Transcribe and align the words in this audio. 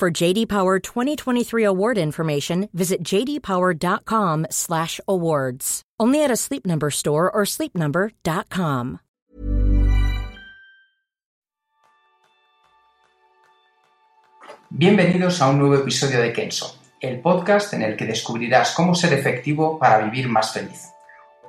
For 0.00 0.08
JD 0.08 0.48
Power 0.48 0.80
2023 0.80 1.62
award 1.62 1.98
information, 1.98 2.70
visit 2.72 3.04
jdpower.com/awards. 3.04 5.82
Only 6.00 6.24
at 6.24 6.30
a 6.30 6.36
Sleep 6.36 6.64
Number 6.64 6.88
store 6.88 7.30
or 7.30 7.44
sleepnumber.com. 7.44 9.00
Bienvenidos 14.70 15.42
a 15.42 15.50
un 15.50 15.58
nuevo 15.58 15.74
episodio 15.74 16.22
de 16.22 16.32
Kenso, 16.32 16.78
el 16.98 17.20
podcast 17.20 17.74
en 17.74 17.82
el 17.82 17.94
que 17.94 18.06
descubrirás 18.06 18.70
cómo 18.70 18.94
ser 18.94 19.12
efectivo 19.12 19.78
para 19.78 19.98
vivir 19.98 20.30
más 20.30 20.54
feliz. 20.54 20.88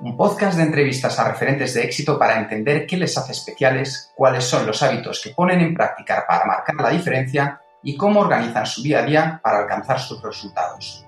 Un 0.00 0.14
podcast 0.14 0.58
de 0.58 0.64
entrevistas 0.64 1.18
a 1.18 1.30
referentes 1.30 1.72
de 1.72 1.84
éxito 1.84 2.18
para 2.18 2.38
entender 2.38 2.86
qué 2.86 2.98
les 2.98 3.16
hace 3.16 3.32
especiales, 3.32 4.12
cuáles 4.14 4.44
son 4.44 4.66
los 4.66 4.82
hábitos 4.82 5.22
que 5.24 5.30
ponen 5.30 5.62
en 5.62 5.72
práctica 5.72 6.26
para 6.28 6.44
marcar 6.44 6.74
la 6.74 6.90
diferencia 6.90 7.61
y 7.82 7.96
cómo 7.96 8.20
organizan 8.20 8.66
su 8.66 8.82
día 8.82 9.00
a 9.00 9.06
día 9.06 9.40
para 9.42 9.60
alcanzar 9.60 9.98
sus 10.00 10.22
resultados. 10.22 11.06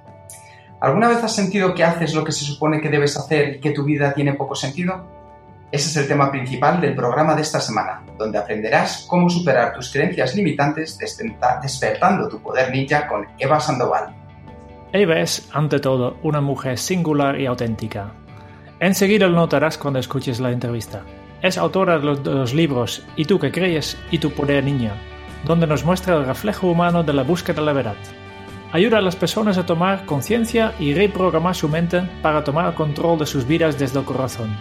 ¿Alguna 0.81 1.09
vez 1.09 1.23
has 1.25 1.35
sentido 1.35 1.75
que 1.75 1.85
haces 1.85 2.15
lo 2.15 2.25
que 2.25 2.33
se 2.33 2.45
supone 2.45 2.81
que 2.81 2.91
debes 2.91 3.17
hacer 3.17 3.57
y 3.57 3.61
que 3.61 3.71
tu 3.71 3.85
vida 3.85 4.13
tiene 4.13 4.35
poco 4.35 4.55
sentido? 4.55 5.07
Ese 5.73 5.89
es 5.89 5.97
el 5.97 6.09
tema 6.09 6.31
principal 6.31 6.81
del 6.81 6.95
programa 6.95 7.35
de 7.35 7.43
esta 7.43 7.61
semana, 7.61 8.03
donde 8.19 8.39
aprenderás 8.39 9.07
cómo 9.09 9.29
superar 9.29 9.73
tus 9.73 9.93
creencias 9.93 10.35
limitantes 10.35 10.99
despertando 10.99 12.29
tu 12.29 12.41
poder 12.41 12.71
ninja 12.71 13.09
con 13.09 13.27
Eva 13.39 13.59
Sandoval. 13.59 14.15
Eva 14.93 15.19
es, 15.19 15.49
ante 15.53 15.81
todo, 15.81 16.19
una 16.23 16.41
mujer 16.41 16.79
singular 16.79 17.41
y 17.41 17.47
auténtica. 17.47 18.13
Enseguida 18.79 19.27
lo 19.27 19.37
notarás 19.37 19.79
cuando 19.79 19.99
escuches 19.99 20.39
la 20.39 20.53
entrevista. 20.53 21.03
Es 21.43 21.59
autora 21.59 21.99
de 21.99 22.05
los, 22.05 22.55
libros 22.55 23.05
¿Y 23.17 23.25
tú 23.25 23.39
qué 23.39 23.51
crees? 23.51 23.99
y 24.11 24.19
Tu 24.19 24.31
poder 24.31 24.63
niña, 24.63 24.95
donde 25.45 25.67
nos 25.67 25.85
muestra 25.85 26.17
el 26.17 26.27
reflejo 26.27 26.69
humano 26.69 27.03
de 27.03 27.13
la 27.13 27.23
búsqueda 27.23 27.61
de 27.61 27.67
la 27.67 27.73
verdad. 27.73 27.97
Ayuda 28.73 28.99
a 28.99 29.03
las 29.03 29.15
personas 29.15 29.57
a 29.57 29.67
tomar 29.67 30.05
conciencia 30.05 30.75
y 30.81 30.95
reprogramar 30.95 31.55
su 31.55 31.69
mente 31.69 32.03
para 32.23 32.43
tomar 32.43 32.67
el 32.67 32.75
control 32.75 33.19
de 33.19 33.27
sus 33.27 33.47
vidas 33.47 33.79
desde 33.79 34.01
el 34.01 34.05
corazón. 34.05 34.57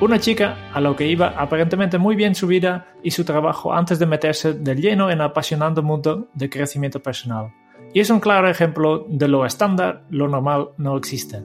Una 0.00 0.18
chica 0.18 0.56
a 0.72 0.80
lo 0.80 0.94
que 0.96 1.06
iba 1.06 1.28
aparentemente 1.28 1.96
muy 1.98 2.16
bien 2.16 2.34
su 2.34 2.46
vida 2.46 2.88
y 3.02 3.12
su 3.12 3.24
trabajo 3.24 3.72
antes 3.72 3.98
de 3.98 4.06
meterse 4.06 4.52
de 4.52 4.74
lleno 4.74 5.10
en 5.10 5.20
el 5.20 5.82
mundo 5.82 6.28
de 6.34 6.50
crecimiento 6.50 7.00
personal. 7.00 7.52
Y 7.94 8.00
es 8.00 8.10
un 8.10 8.18
claro 8.18 8.48
ejemplo 8.48 9.06
de 9.08 9.28
lo 9.28 9.46
estándar, 9.46 10.04
lo 10.10 10.28
normal 10.28 10.70
no 10.78 10.96
existe. 10.96 11.42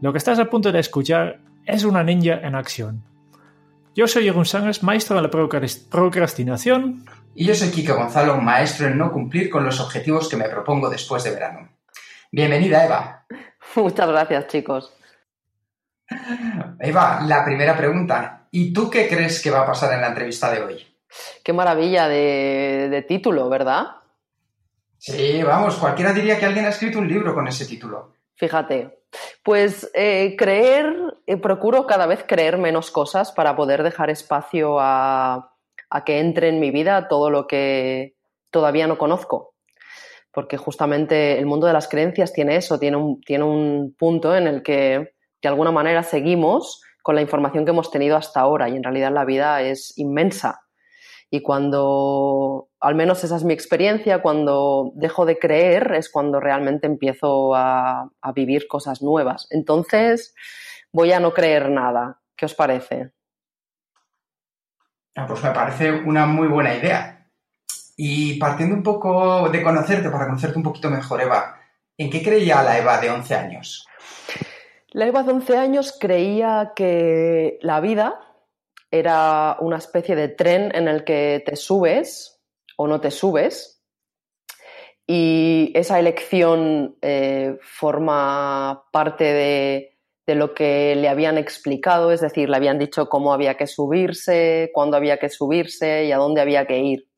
Lo 0.00 0.10
que 0.10 0.18
estás 0.18 0.40
a 0.40 0.50
punto 0.50 0.72
de 0.72 0.80
escuchar 0.80 1.40
es 1.64 1.84
una 1.84 2.02
ninja 2.02 2.40
en 2.42 2.56
acción. 2.56 3.04
Yo 3.94 4.08
soy 4.08 4.24
Jeroen 4.24 4.44
Sangers, 4.44 4.82
maestro 4.82 5.14
de 5.16 5.22
la 5.22 5.30
procrastinación. 5.30 7.04
Y 7.34 7.46
yo 7.46 7.54
soy 7.54 7.70
Kike 7.70 7.92
Gonzalo, 7.92 8.36
maestro 8.36 8.88
en 8.88 8.98
no 8.98 9.10
cumplir 9.10 9.48
con 9.48 9.64
los 9.64 9.80
objetivos 9.80 10.28
que 10.28 10.36
me 10.36 10.48
propongo 10.48 10.90
después 10.90 11.24
de 11.24 11.30
verano. 11.30 11.70
Bienvenida, 12.30 12.84
Eva. 12.84 13.26
Muchas 13.76 14.08
gracias, 14.08 14.46
chicos. 14.48 14.92
Eva, 16.78 17.20
la 17.26 17.42
primera 17.42 17.74
pregunta. 17.74 18.48
¿Y 18.50 18.72
tú 18.72 18.90
qué 18.90 19.08
crees 19.08 19.40
que 19.42 19.50
va 19.50 19.62
a 19.62 19.66
pasar 19.66 19.94
en 19.94 20.02
la 20.02 20.08
entrevista 20.08 20.50
de 20.52 20.62
hoy? 20.62 20.86
Qué 21.42 21.54
maravilla 21.54 22.06
de, 22.06 23.04
título, 23.08 23.48
¿verdad? 23.48 23.86
Sí, 24.98 25.42
vamos, 25.42 25.76
cualquiera 25.76 26.12
diría 26.12 26.38
que 26.38 26.46
alguien 26.46 26.66
ha 26.66 26.70
escrito 26.70 26.98
un 26.98 27.08
libro 27.08 27.34
con 27.34 27.48
ese 27.48 27.64
título. 27.64 28.12
Fíjate, 28.34 29.04
pues 29.42 29.90
eh, 29.94 30.36
creer, 30.36 30.94
eh, 31.26 31.38
procuro 31.38 31.86
cada 31.86 32.06
vez 32.06 32.24
creer 32.26 32.58
menos 32.58 32.90
cosas 32.90 33.32
para 33.32 33.56
poder 33.56 33.82
dejar 33.82 34.10
espacio 34.10 34.78
a, 34.78 35.51
a 35.94 36.04
que 36.04 36.18
entre 36.20 36.48
en 36.48 36.58
mi 36.58 36.70
vida 36.70 37.06
todo 37.06 37.28
lo 37.28 37.46
que 37.46 38.14
todavía 38.50 38.86
no 38.86 38.96
conozco. 38.96 39.54
Porque 40.32 40.56
justamente 40.56 41.38
el 41.38 41.44
mundo 41.44 41.66
de 41.66 41.74
las 41.74 41.88
creencias 41.88 42.32
tiene 42.32 42.56
eso, 42.56 42.78
tiene 42.78 42.96
un, 42.96 43.20
tiene 43.20 43.44
un 43.44 43.94
punto 43.98 44.34
en 44.34 44.46
el 44.46 44.62
que 44.62 45.12
de 45.42 45.48
alguna 45.48 45.70
manera 45.70 46.02
seguimos 46.02 46.80
con 47.02 47.14
la 47.14 47.20
información 47.20 47.66
que 47.66 47.72
hemos 47.72 47.90
tenido 47.90 48.16
hasta 48.16 48.40
ahora 48.40 48.70
y 48.70 48.76
en 48.76 48.82
realidad 48.82 49.12
la 49.12 49.26
vida 49.26 49.60
es 49.60 49.92
inmensa. 49.98 50.62
Y 51.28 51.42
cuando, 51.42 52.68
al 52.80 52.94
menos 52.94 53.22
esa 53.24 53.36
es 53.36 53.44
mi 53.44 53.52
experiencia, 53.52 54.22
cuando 54.22 54.92
dejo 54.94 55.26
de 55.26 55.38
creer 55.38 55.92
es 55.94 56.10
cuando 56.10 56.40
realmente 56.40 56.86
empiezo 56.86 57.54
a, 57.54 58.10
vivir 58.34 58.66
cosas 58.66 59.02
nuevas. 59.02 59.46
Entonces 59.50 60.34
voy 60.92 61.12
a 61.12 61.20
no 61.20 61.32
creer 61.32 61.70
nada. 61.70 62.20
¿Qué 62.36 62.46
os 62.46 62.54
parece? 62.54 63.12
Ah, 65.14 65.26
pues 65.26 65.42
me 65.42 65.50
parece 65.50 65.90
una 65.90 66.26
muy 66.26 66.48
buena 66.48 66.74
idea. 66.74 67.28
Y 67.96 68.38
partiendo 68.38 68.74
un 68.74 68.82
poco 68.82 69.48
de 69.48 69.62
conocerte, 69.62 70.10
para 70.10 70.26
conocerte 70.26 70.56
un 70.56 70.64
poquito 70.64 70.90
mejor, 70.90 71.20
Eva, 71.20 71.60
¿en 71.98 72.10
qué 72.10 72.22
creía 72.22 72.62
la 72.62 72.78
Eva 72.78 72.98
de 72.98 73.10
11 73.10 73.34
años? 73.34 73.86
La 74.88 75.06
Eva 75.06 75.22
de 75.22 75.32
11 75.32 75.56
años 75.56 75.96
creía 75.98 76.72
que 76.74 77.58
la 77.62 77.80
vida 77.80 78.20
era 78.90 79.56
una 79.60 79.78
especie 79.78 80.14
de 80.14 80.28
tren 80.28 80.70
en 80.74 80.88
el 80.88 81.04
que 81.04 81.42
te 81.44 81.56
subes 81.56 82.40
o 82.76 82.86
no 82.86 83.00
te 83.00 83.10
subes 83.10 83.82
y 85.06 85.72
esa 85.74 85.98
elección 85.98 86.96
eh, 87.02 87.58
forma 87.60 88.84
parte 88.92 89.24
de, 89.24 89.91
de, 90.26 90.34
lo 90.34 90.54
que 90.54 90.94
le 90.96 91.08
habían 91.08 91.38
explicado, 91.38 92.12
es 92.12 92.20
decir, 92.20 92.48
le 92.48 92.56
habían 92.56 92.78
dicho 92.78 93.08
cómo 93.08 93.32
había 93.32 93.56
que 93.56 93.66
subirse, 93.66 94.70
cuándo 94.72 94.96
había 94.96 95.18
que 95.18 95.28
subirse 95.28 96.04
y 96.06 96.12
a 96.12 96.16
dónde 96.18 96.40
había 96.40 96.66
que 96.66 96.78
ir. 96.78 97.08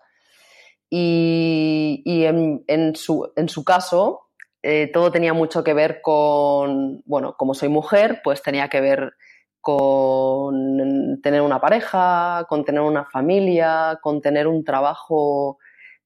Y, 0.91 2.25
en, 2.25 2.95
su, 2.95 3.33
en 3.35 3.49
su 3.49 3.65
caso, 3.65 4.29
eh, 4.63 4.91
todo 4.93 5.11
tenía 5.11 5.33
mucho 5.33 5.65
que 5.65 5.75
ver 5.75 6.01
con, 6.01 7.03
bueno, 7.05 7.35
como 7.37 7.55
soy 7.55 7.69
mujer, 7.69 8.21
pues 8.23 8.43
tenía 8.43 8.69
que 8.69 8.81
ver 8.81 9.15
con 9.61 11.21
tener 11.23 11.41
una 11.41 11.61
pareja, 11.61 12.45
con 12.49 12.65
tener 12.65 12.83
una 12.83 13.07
familia, 13.07 13.99
con 14.03 14.21
tener 14.21 14.47
un 14.47 14.63
trabajo 14.63 15.59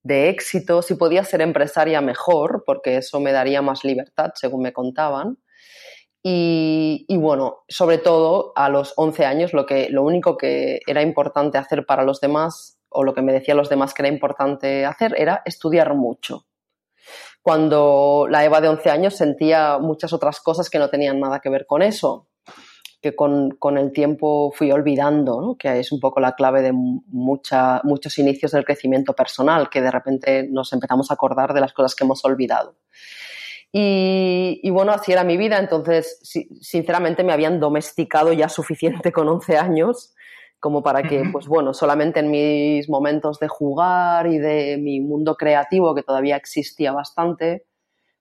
de 0.02 0.28
éxito. 0.28 0.80
Si 0.80 0.94
podía 0.94 1.24
ser 1.24 1.40
empresaria, 1.40 2.00
mejor, 2.00 2.62
porque 2.64 2.96
eso 2.96 3.20
me 3.20 3.32
daría 3.32 3.60
más 3.60 3.84
libertad, 3.84 4.30
según 4.36 4.62
me 4.62 4.72
contaban. 4.72 5.38
Y, 6.22 7.06
bueno, 7.16 7.58
sobre 7.68 7.98
todo 7.98 8.52
a 8.54 8.68
los 8.68 8.92
11 8.96 9.24
años, 9.24 9.52
lo, 9.52 9.64
que, 9.64 9.88
lo 9.88 10.02
único 10.02 10.36
que 10.36 10.80
era 10.86 11.00
importante 11.02 11.58
hacer 11.58 11.86
para 11.86 12.04
los 12.04 12.20
demás, 12.20 12.78
o 12.90 13.04
lo 13.04 13.14
que 13.14 13.22
me 13.22 13.32
decían 13.32 13.56
los 13.56 13.68
demás 13.68 13.94
que 13.94 14.02
era 14.02 14.12
importante 14.12 14.84
hacer, 14.84 15.14
era 15.16 15.42
estudiar 15.44 15.94
mucho 15.94 16.44
cuando 17.48 18.26
la 18.28 18.44
Eva 18.44 18.60
de 18.60 18.68
11 18.68 18.90
años 18.90 19.16
sentía 19.16 19.78
muchas 19.78 20.12
otras 20.12 20.38
cosas 20.40 20.68
que 20.68 20.78
no 20.78 20.90
tenían 20.90 21.18
nada 21.18 21.40
que 21.40 21.48
ver 21.48 21.64
con 21.66 21.80
eso, 21.80 22.28
que 23.00 23.14
con, 23.14 23.56
el 23.78 23.92
tiempo 23.92 24.52
fui 24.54 24.70
olvidando, 24.72 25.56
que 25.58 25.78
es 25.78 25.92
un 25.92 26.00
poco 26.00 26.20
la 26.20 26.34
clave 26.34 26.62
de 26.62 26.72
muchos 26.72 28.18
inicios 28.18 28.52
del 28.52 28.64
crecimiento 28.64 29.14
personal, 29.14 29.70
que 29.70 29.80
de 29.80 29.90
repente 29.90 30.46
nos 30.50 30.72
empezamos 30.72 31.10
a 31.10 31.14
acordar 31.14 31.54
de 31.54 31.60
las 31.60 31.72
cosas 31.72 31.94
que 31.94 32.04
hemos 32.04 32.24
olvidado. 32.24 32.74
Y, 33.72 34.60
y, 34.62 34.70
bueno, 34.70 34.92
así 34.92 35.12
era 35.12 35.24
mi 35.24 35.36
vida, 35.36 35.58
entonces 35.58 36.20
sinceramente 36.60 37.22
me 37.22 37.32
habían 37.32 37.60
domesticado 37.60 38.32
ya 38.32 38.48
suficiente 38.48 39.12
con 39.12 39.28
11 39.28 39.58
años 39.58 40.14
como 40.60 40.82
para 40.82 41.02
que, 41.02 41.22
pues 41.32 41.46
bueno, 41.46 41.72
solamente 41.72 42.20
en 42.20 42.30
mis 42.30 42.88
momentos 42.88 43.38
de 43.38 43.48
jugar 43.48 44.26
y 44.26 44.38
de 44.38 44.78
mi 44.78 45.00
mundo 45.00 45.36
creativo, 45.36 45.94
que 45.94 46.02
todavía 46.02 46.36
existía 46.36 46.90
bastante, 46.92 47.66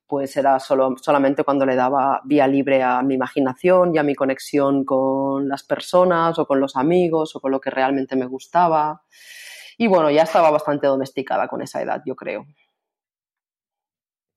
pues 0.05 0.37
era 0.37 0.59
solo, 0.59 0.95
solamente 1.01 1.43
cuando 1.43 1.65
le 1.65 1.75
daba 1.75 2.21
vía 2.25 2.47
libre 2.47 2.83
a 2.83 3.01
mi 3.01 3.15
imaginación 3.15 3.95
y 3.95 3.97
a 3.97 4.03
mi 4.03 4.15
conexión 4.15 4.85
con 4.85 5.49
las 5.49 5.63
personas 5.63 6.37
o 6.39 6.45
con 6.45 6.59
los 6.59 6.75
amigos 6.75 7.35
o 7.35 7.39
con 7.41 7.51
lo 7.51 7.59
que 7.59 7.71
realmente 7.71 8.15
me 8.15 8.27
gustaba. 8.27 9.01
Y 9.77 9.87
bueno, 9.87 10.09
ya 10.11 10.23
estaba 10.23 10.51
bastante 10.51 10.87
domesticada 10.87 11.47
con 11.47 11.61
esa 11.61 11.81
edad, 11.81 12.01
yo 12.05 12.15
creo. 12.15 12.45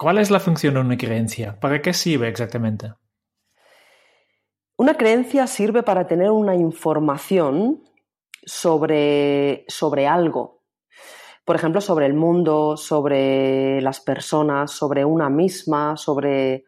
¿Cuál 0.01 0.17
es 0.17 0.31
la 0.31 0.41
función 0.41 0.73
de 0.73 0.81
una 0.81 0.97
creencia? 0.97 1.61
¿Para 1.61 1.83
qué 1.83 1.93
sirve 1.93 2.27
exactamente? 2.27 2.95
Una 4.79 4.95
creencia 4.95 5.47
sirve 5.47 5.83
para 5.83 6.07
tener 6.07 6.31
una 6.31 6.55
información 6.55 7.83
sobre, 8.43 9.67
sobre 9.69 10.07
algo. 10.07 10.63
por 11.45 11.57
ejemplo, 11.57 11.83
sobre 11.83 12.07
el 12.07 12.15
mundo, 12.15 12.79
sobre 12.79 13.83
las 13.83 14.01
personas, 14.01 14.71
sobre 14.71 15.05
una 15.05 15.29
misma, 15.29 15.99
sobre... 15.99 16.65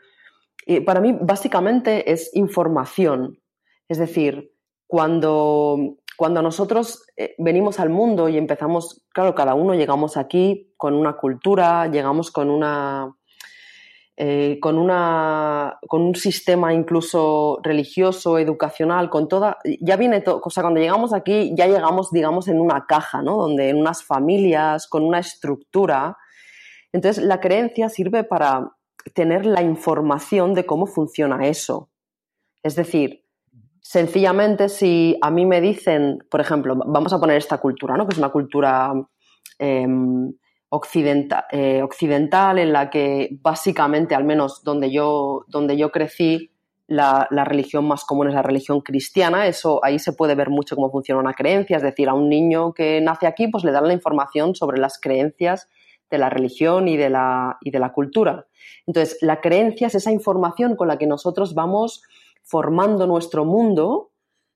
para 0.85 1.01
mí, 1.01 1.17
básicamente, 1.19 2.13
es 2.13 2.37
información. 2.37 3.39
Es 3.89 3.97
decir, 3.97 4.53
cuando, 4.87 5.97
cuando 6.19 6.43
nosotros 6.43 7.07
eh, 7.17 7.35
venimos 7.39 7.81
al 7.81 7.89
mundo 7.89 8.29
y 8.29 8.37
empezamos, 8.37 9.07
claro, 9.15 9.35
cada 9.35 9.55
uno 9.55 9.73
llegamos 9.73 10.19
aquí 10.19 10.75
con 10.77 10.93
una 10.93 11.17
cultura, 11.17 11.87
llegamos 11.87 12.31
con 12.31 12.51
una 12.51 13.17
eh, 14.17 14.59
con, 14.61 14.77
una, 14.77 15.79
con 15.89 16.03
un 16.03 16.15
sistema 16.15 16.75
incluso 16.75 17.61
religioso, 17.63 18.39
educacional, 18.39 19.09
con 19.09 19.27
toda, 19.27 19.57
ya 19.81 19.97
viene 19.97 20.21
todo, 20.21 20.41
o 20.45 20.51
sea, 20.51 20.63
cuando 20.63 20.81
llegamos 20.81 21.15
aquí 21.15 21.53
ya 21.57 21.67
llegamos, 21.67 22.11
digamos, 22.11 22.47
en 22.49 22.61
una 22.61 22.85
caja, 22.87 23.23
¿no? 23.23 23.37
Donde 23.37 23.71
en 23.71 23.79
unas 23.79 24.05
familias, 24.05 24.87
con 24.87 25.03
una 25.03 25.19
estructura. 25.19 26.19
Entonces, 26.93 27.25
la 27.25 27.41
creencia 27.41 27.89
sirve 27.89 28.23
para 28.23 28.73
tener 29.15 29.47
la 29.47 29.63
información 29.63 30.53
de 30.53 30.67
cómo 30.67 30.87
funciona 30.87 31.47
eso. 31.47 31.91
Es 32.63 32.77
decir, 32.77 33.25
sencillamente 33.81 34.69
si 34.69 35.19
a 35.23 35.31
mí 35.31 35.47
me 35.47 35.61
dicen, 35.61 36.19
por 36.31 36.41
ejemplo, 36.41 36.77
vamos 36.87 37.13
a 37.13 37.19
poner 37.19 37.39
esta 37.39 37.59
cultura, 37.59 37.97
¿no? 37.97 38.07
Que 38.07 38.13
es 38.13 38.19
una 38.19 38.31
cultura 38.31 38.93
em, 39.59 40.33
occidental, 40.75 41.45
eh, 41.51 41.83
occidental 41.83 42.59
en 42.59 42.73
la 42.73 42.89
que 42.89 43.29
básicamente, 43.43 44.15
al 44.15 44.25
menos 44.25 44.65
donde 44.65 44.91
yo, 44.91 45.45
donde 45.49 45.77
yo 45.77 45.93
crecí, 45.93 46.51
la, 46.87 47.29
religión 47.45 47.87
más 47.87 48.05
común 48.05 48.29
es 48.29 48.35
la 48.35 48.43
religión 48.43 48.81
cristiana. 48.81 49.47
Eso 49.47 49.81
ahí 49.85 49.99
se 49.99 50.15
puede 50.15 50.35
ver 50.35 50.49
mucho 50.49 50.75
cómo 50.75 50.91
funciona 50.91 51.21
una 51.21 51.35
creencia. 51.35 51.77
Es 51.77 51.83
decir, 51.83 52.09
a 52.09 52.15
un 52.15 52.31
niño 52.31 52.73
que 52.73 53.03
nace 53.03 53.27
aquí, 53.27 53.49
pues 53.49 53.65
le 53.65 53.73
dan 53.73 53.87
la 53.87 53.93
información 53.93 54.55
sobre 54.55 54.81
las 54.81 54.99
creencias 54.99 55.69
de 56.11 56.17
la 56.17 56.31
religión 56.31 56.89
y 56.89 56.97
de 56.97 57.11
la, 57.11 57.59
y 57.61 57.71
de 57.71 57.79
la 57.79 57.93
cultura. 57.93 58.47
Entonces, 58.87 59.19
la 59.21 59.43
creencia 59.43 59.89
es 59.89 59.95
esa 59.95 60.11
información 60.11 60.75
con 60.75 60.89
la 60.89 60.97
que 60.97 61.07
nosotros 61.07 61.55
vamos 61.55 62.03
formando 62.43 63.07
nuestro 63.07 63.45
mundo 63.45 64.11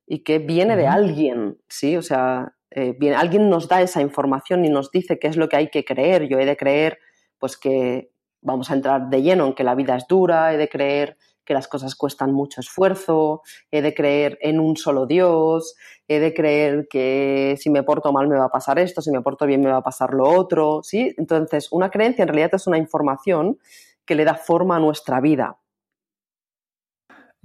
y 0.06 0.20
que 0.20 0.38
viene 0.38 0.76
de 0.76 0.86
alguien, 0.86 1.58
¿sí? 1.68 1.96
O 1.98 2.02
sea, 2.02 2.55
eh, 2.76 3.14
alguien 3.16 3.48
nos 3.48 3.68
da 3.68 3.80
esa 3.80 4.02
información 4.02 4.66
y 4.66 4.68
nos 4.68 4.90
dice 4.90 5.18
qué 5.18 5.28
es 5.28 5.38
lo 5.38 5.48
que 5.48 5.56
hay 5.56 5.70
que 5.70 5.82
creer. 5.82 6.28
Yo 6.28 6.38
he 6.38 6.44
de 6.44 6.58
creer, 6.58 6.98
pues 7.38 7.56
que 7.56 8.10
vamos 8.42 8.70
a 8.70 8.74
entrar 8.74 9.08
de 9.08 9.22
lleno 9.22 9.46
en 9.46 9.54
que 9.54 9.64
la 9.64 9.74
vida 9.74 9.96
es 9.96 10.06
dura, 10.06 10.52
he 10.52 10.58
de 10.58 10.68
creer 10.68 11.16
que 11.46 11.54
las 11.54 11.68
cosas 11.68 11.94
cuestan 11.94 12.32
mucho 12.32 12.60
esfuerzo, 12.60 13.40
he 13.70 13.80
de 13.80 13.94
creer 13.94 14.36
en 14.42 14.60
un 14.60 14.76
solo 14.76 15.06
Dios, 15.06 15.74
he 16.06 16.18
de 16.18 16.34
creer 16.34 16.86
que 16.90 17.56
si 17.58 17.70
me 17.70 17.82
porto 17.82 18.12
mal 18.12 18.28
me 18.28 18.36
va 18.36 18.46
a 18.46 18.50
pasar 18.50 18.78
esto, 18.78 19.00
si 19.00 19.10
me 19.10 19.22
porto 19.22 19.46
bien 19.46 19.62
me 19.62 19.70
va 19.70 19.78
a 19.78 19.82
pasar 19.82 20.12
lo 20.12 20.28
otro, 20.28 20.82
¿sí? 20.82 21.14
Entonces, 21.16 21.68
una 21.70 21.88
creencia 21.88 22.22
en 22.22 22.28
realidad 22.28 22.50
es 22.54 22.66
una 22.66 22.76
información 22.76 23.58
que 24.04 24.16
le 24.16 24.24
da 24.24 24.34
forma 24.34 24.76
a 24.76 24.80
nuestra 24.80 25.20
vida. 25.20 25.56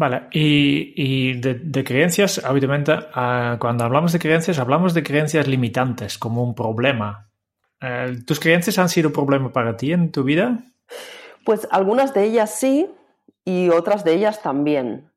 Vale, 0.01 0.24
y, 0.31 1.33
de, 1.33 1.83
creencias, 1.83 2.44
habitualmente, 2.44 2.92
ah, 3.13 3.57
cuando 3.59 3.83
hablamos 3.83 4.12
de 4.12 4.18
creencias, 4.18 4.57
hablamos 4.57 4.95
de 4.95 5.03
creencias 5.03 5.48
limitantes 5.48 6.18
como 6.18 6.44
un 6.44 6.56
problema. 6.56 7.30
Eh, 7.80 8.18
¿Tus 8.25 8.39
creencias 8.39 8.80
han 8.80 8.89
sido 8.89 9.09
un 9.09 9.13
problema 9.13 9.53
para 9.53 9.77
ti 9.77 9.94
en 9.94 10.12
tu 10.12 10.24
vida? 10.24 10.57
Pues 11.45 11.68
algunas 11.69 12.15
de 12.15 12.24
ellas 12.24 12.56
sí 12.56 12.89
y 13.45 13.69
otras 13.69 14.03
de 14.03 14.13
ellas 14.13 14.42
también. 14.42 15.12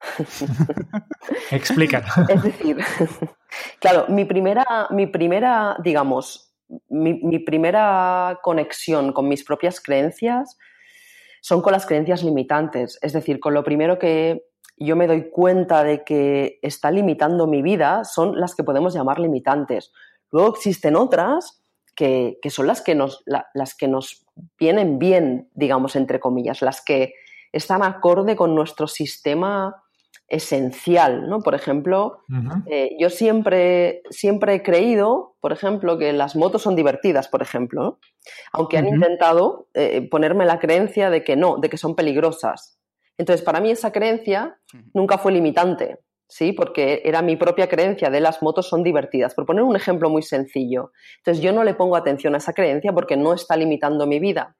Explica. 1.50 2.02
es 2.30 2.42
decir, 2.44 2.78
claro, 3.78 4.06
mi 4.08 4.24
primera, 4.24 4.64
mi 4.88 5.06
primera 5.06 5.76
digamos, 5.84 6.50
mi 6.88 7.40
primera 7.40 8.38
conexión 8.42 9.12
con 9.12 9.28
mis 9.28 9.44
propias 9.44 9.82
creencias 9.82 10.56
son 11.44 11.60
con 11.60 11.72
las 11.72 11.84
creencias 11.84 12.22
limitantes. 12.22 12.98
Es 13.02 13.12
decir, 13.12 13.38
con 13.38 13.52
lo 13.52 13.64
primero 13.64 13.98
que 13.98 14.46
yo 14.78 14.96
me 14.96 15.06
doy 15.06 15.28
cuenta 15.28 15.84
de 15.84 16.02
que 16.02 16.58
está 16.62 16.90
limitando 16.90 17.46
mi 17.46 17.60
vida 17.60 18.04
son 18.04 18.40
las 18.40 18.54
que 18.54 18.64
podemos 18.64 18.94
llamar 18.94 19.18
limitantes. 19.18 19.92
Luego 20.30 20.48
existen 20.48 20.96
otras 20.96 21.62
que, 21.94 22.38
son 22.48 22.66
las 22.66 22.80
que, 22.80 22.94
nos, 22.94 23.22
las 23.26 23.74
que 23.74 23.88
nos 23.88 24.24
vienen 24.58 24.98
bien, 24.98 25.50
digamos, 25.52 25.96
entre 25.96 26.18
comillas, 26.18 26.62
las 26.62 26.82
que 26.82 27.12
están 27.52 27.82
acorde 27.82 28.36
con 28.36 28.54
nuestro 28.54 28.86
sistema 28.86 29.83
esencial, 30.28 31.28
¿no? 31.28 31.40
Por 31.40 31.54
ejemplo, 31.54 32.20
eh, 32.66 32.96
yo 32.98 33.10
siempre, 33.10 34.02
siempre 34.10 34.54
he 34.54 34.62
creído, 34.62 35.36
por 35.40 35.52
ejemplo, 35.52 35.98
que 35.98 36.12
las 36.12 36.34
motos 36.34 36.62
son 36.62 36.76
divertidas, 36.76 37.28
por 37.28 37.42
ejemplo, 37.42 37.98
aunque 38.52 38.78
han 38.78 38.88
intentado 38.88 39.68
eh, 39.74 40.08
ponerme 40.08 40.46
la 40.46 40.58
creencia 40.58 41.10
de 41.10 41.22
que 41.24 41.36
no, 41.36 41.58
de 41.58 41.68
que 41.68 41.76
son 41.76 41.94
peligrosas. 41.94 42.78
Entonces, 43.18 43.44
para 43.44 43.60
mí 43.60 43.70
esa 43.70 43.92
creencia 43.92 44.58
nunca 44.92 45.18
fue 45.18 45.32
limitante, 45.32 45.98
¿sí? 46.28 46.52
Porque 46.52 47.02
era 47.04 47.22
mi 47.22 47.36
propia 47.36 47.68
creencia 47.68 48.10
de 48.10 48.20
las 48.20 48.42
motos 48.42 48.68
son 48.68 48.82
divertidas. 48.82 49.34
Por 49.34 49.46
poner 49.46 49.62
un 49.62 49.76
ejemplo 49.76 50.10
muy 50.10 50.22
sencillo. 50.22 50.92
Entonces, 51.18 51.42
yo 51.42 51.52
no 51.52 51.64
le 51.64 51.74
pongo 51.74 51.96
atención 51.96 52.34
a 52.34 52.38
esa 52.38 52.52
creencia 52.52 52.92
porque 52.92 53.16
no 53.16 53.34
está 53.34 53.56
limitando 53.56 54.06
mi 54.06 54.18
vida. 54.18 54.56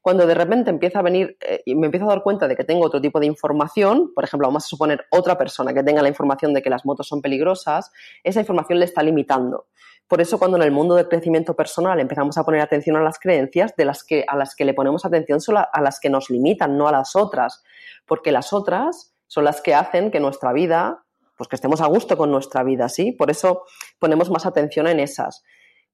Cuando 0.00 0.26
de 0.26 0.34
repente 0.34 0.70
empieza 0.70 1.00
a 1.00 1.02
venir 1.02 1.36
eh, 1.40 1.62
y 1.64 1.74
me 1.74 1.86
empiezo 1.86 2.06
a 2.06 2.10
dar 2.10 2.22
cuenta 2.22 2.46
de 2.46 2.54
que 2.54 2.64
tengo 2.64 2.86
otro 2.86 3.00
tipo 3.00 3.18
de 3.18 3.26
información, 3.26 4.12
por 4.14 4.24
ejemplo, 4.24 4.46
vamos 4.46 4.64
a 4.64 4.68
suponer 4.68 5.04
otra 5.10 5.36
persona 5.36 5.74
que 5.74 5.82
tenga 5.82 6.02
la 6.02 6.08
información 6.08 6.54
de 6.54 6.62
que 6.62 6.70
las 6.70 6.84
motos 6.84 7.08
son 7.08 7.20
peligrosas, 7.20 7.90
esa 8.22 8.40
información 8.40 8.78
le 8.78 8.84
está 8.84 9.02
limitando. 9.02 9.66
Por 10.06 10.20
eso 10.20 10.38
cuando 10.38 10.56
en 10.56 10.62
el 10.62 10.70
mundo 10.70 10.94
del 10.94 11.08
crecimiento 11.08 11.56
personal 11.56 11.98
empezamos 11.98 12.38
a 12.38 12.44
poner 12.44 12.60
atención 12.60 12.94
a 12.96 13.02
las 13.02 13.18
creencias, 13.18 13.74
de 13.76 13.84
las 13.84 14.04
que, 14.04 14.24
a 14.28 14.36
las 14.36 14.54
que 14.54 14.64
le 14.64 14.74
ponemos 14.74 15.04
atención 15.04 15.40
son 15.40 15.56
a 15.56 15.80
las 15.80 15.98
que 15.98 16.08
nos 16.08 16.30
limitan, 16.30 16.78
no 16.78 16.86
a 16.86 16.92
las 16.92 17.16
otras, 17.16 17.64
porque 18.06 18.30
las 18.30 18.52
otras 18.52 19.16
son 19.26 19.44
las 19.44 19.60
que 19.60 19.74
hacen 19.74 20.12
que 20.12 20.20
nuestra 20.20 20.52
vida, 20.52 21.05
pues 21.36 21.48
que 21.48 21.56
estemos 21.56 21.80
a 21.80 21.86
gusto 21.86 22.16
con 22.16 22.30
nuestra 22.30 22.62
vida, 22.62 22.88
¿sí? 22.88 23.12
Por 23.12 23.30
eso 23.30 23.64
ponemos 23.98 24.30
más 24.30 24.46
atención 24.46 24.86
en 24.86 25.00
esas. 25.00 25.42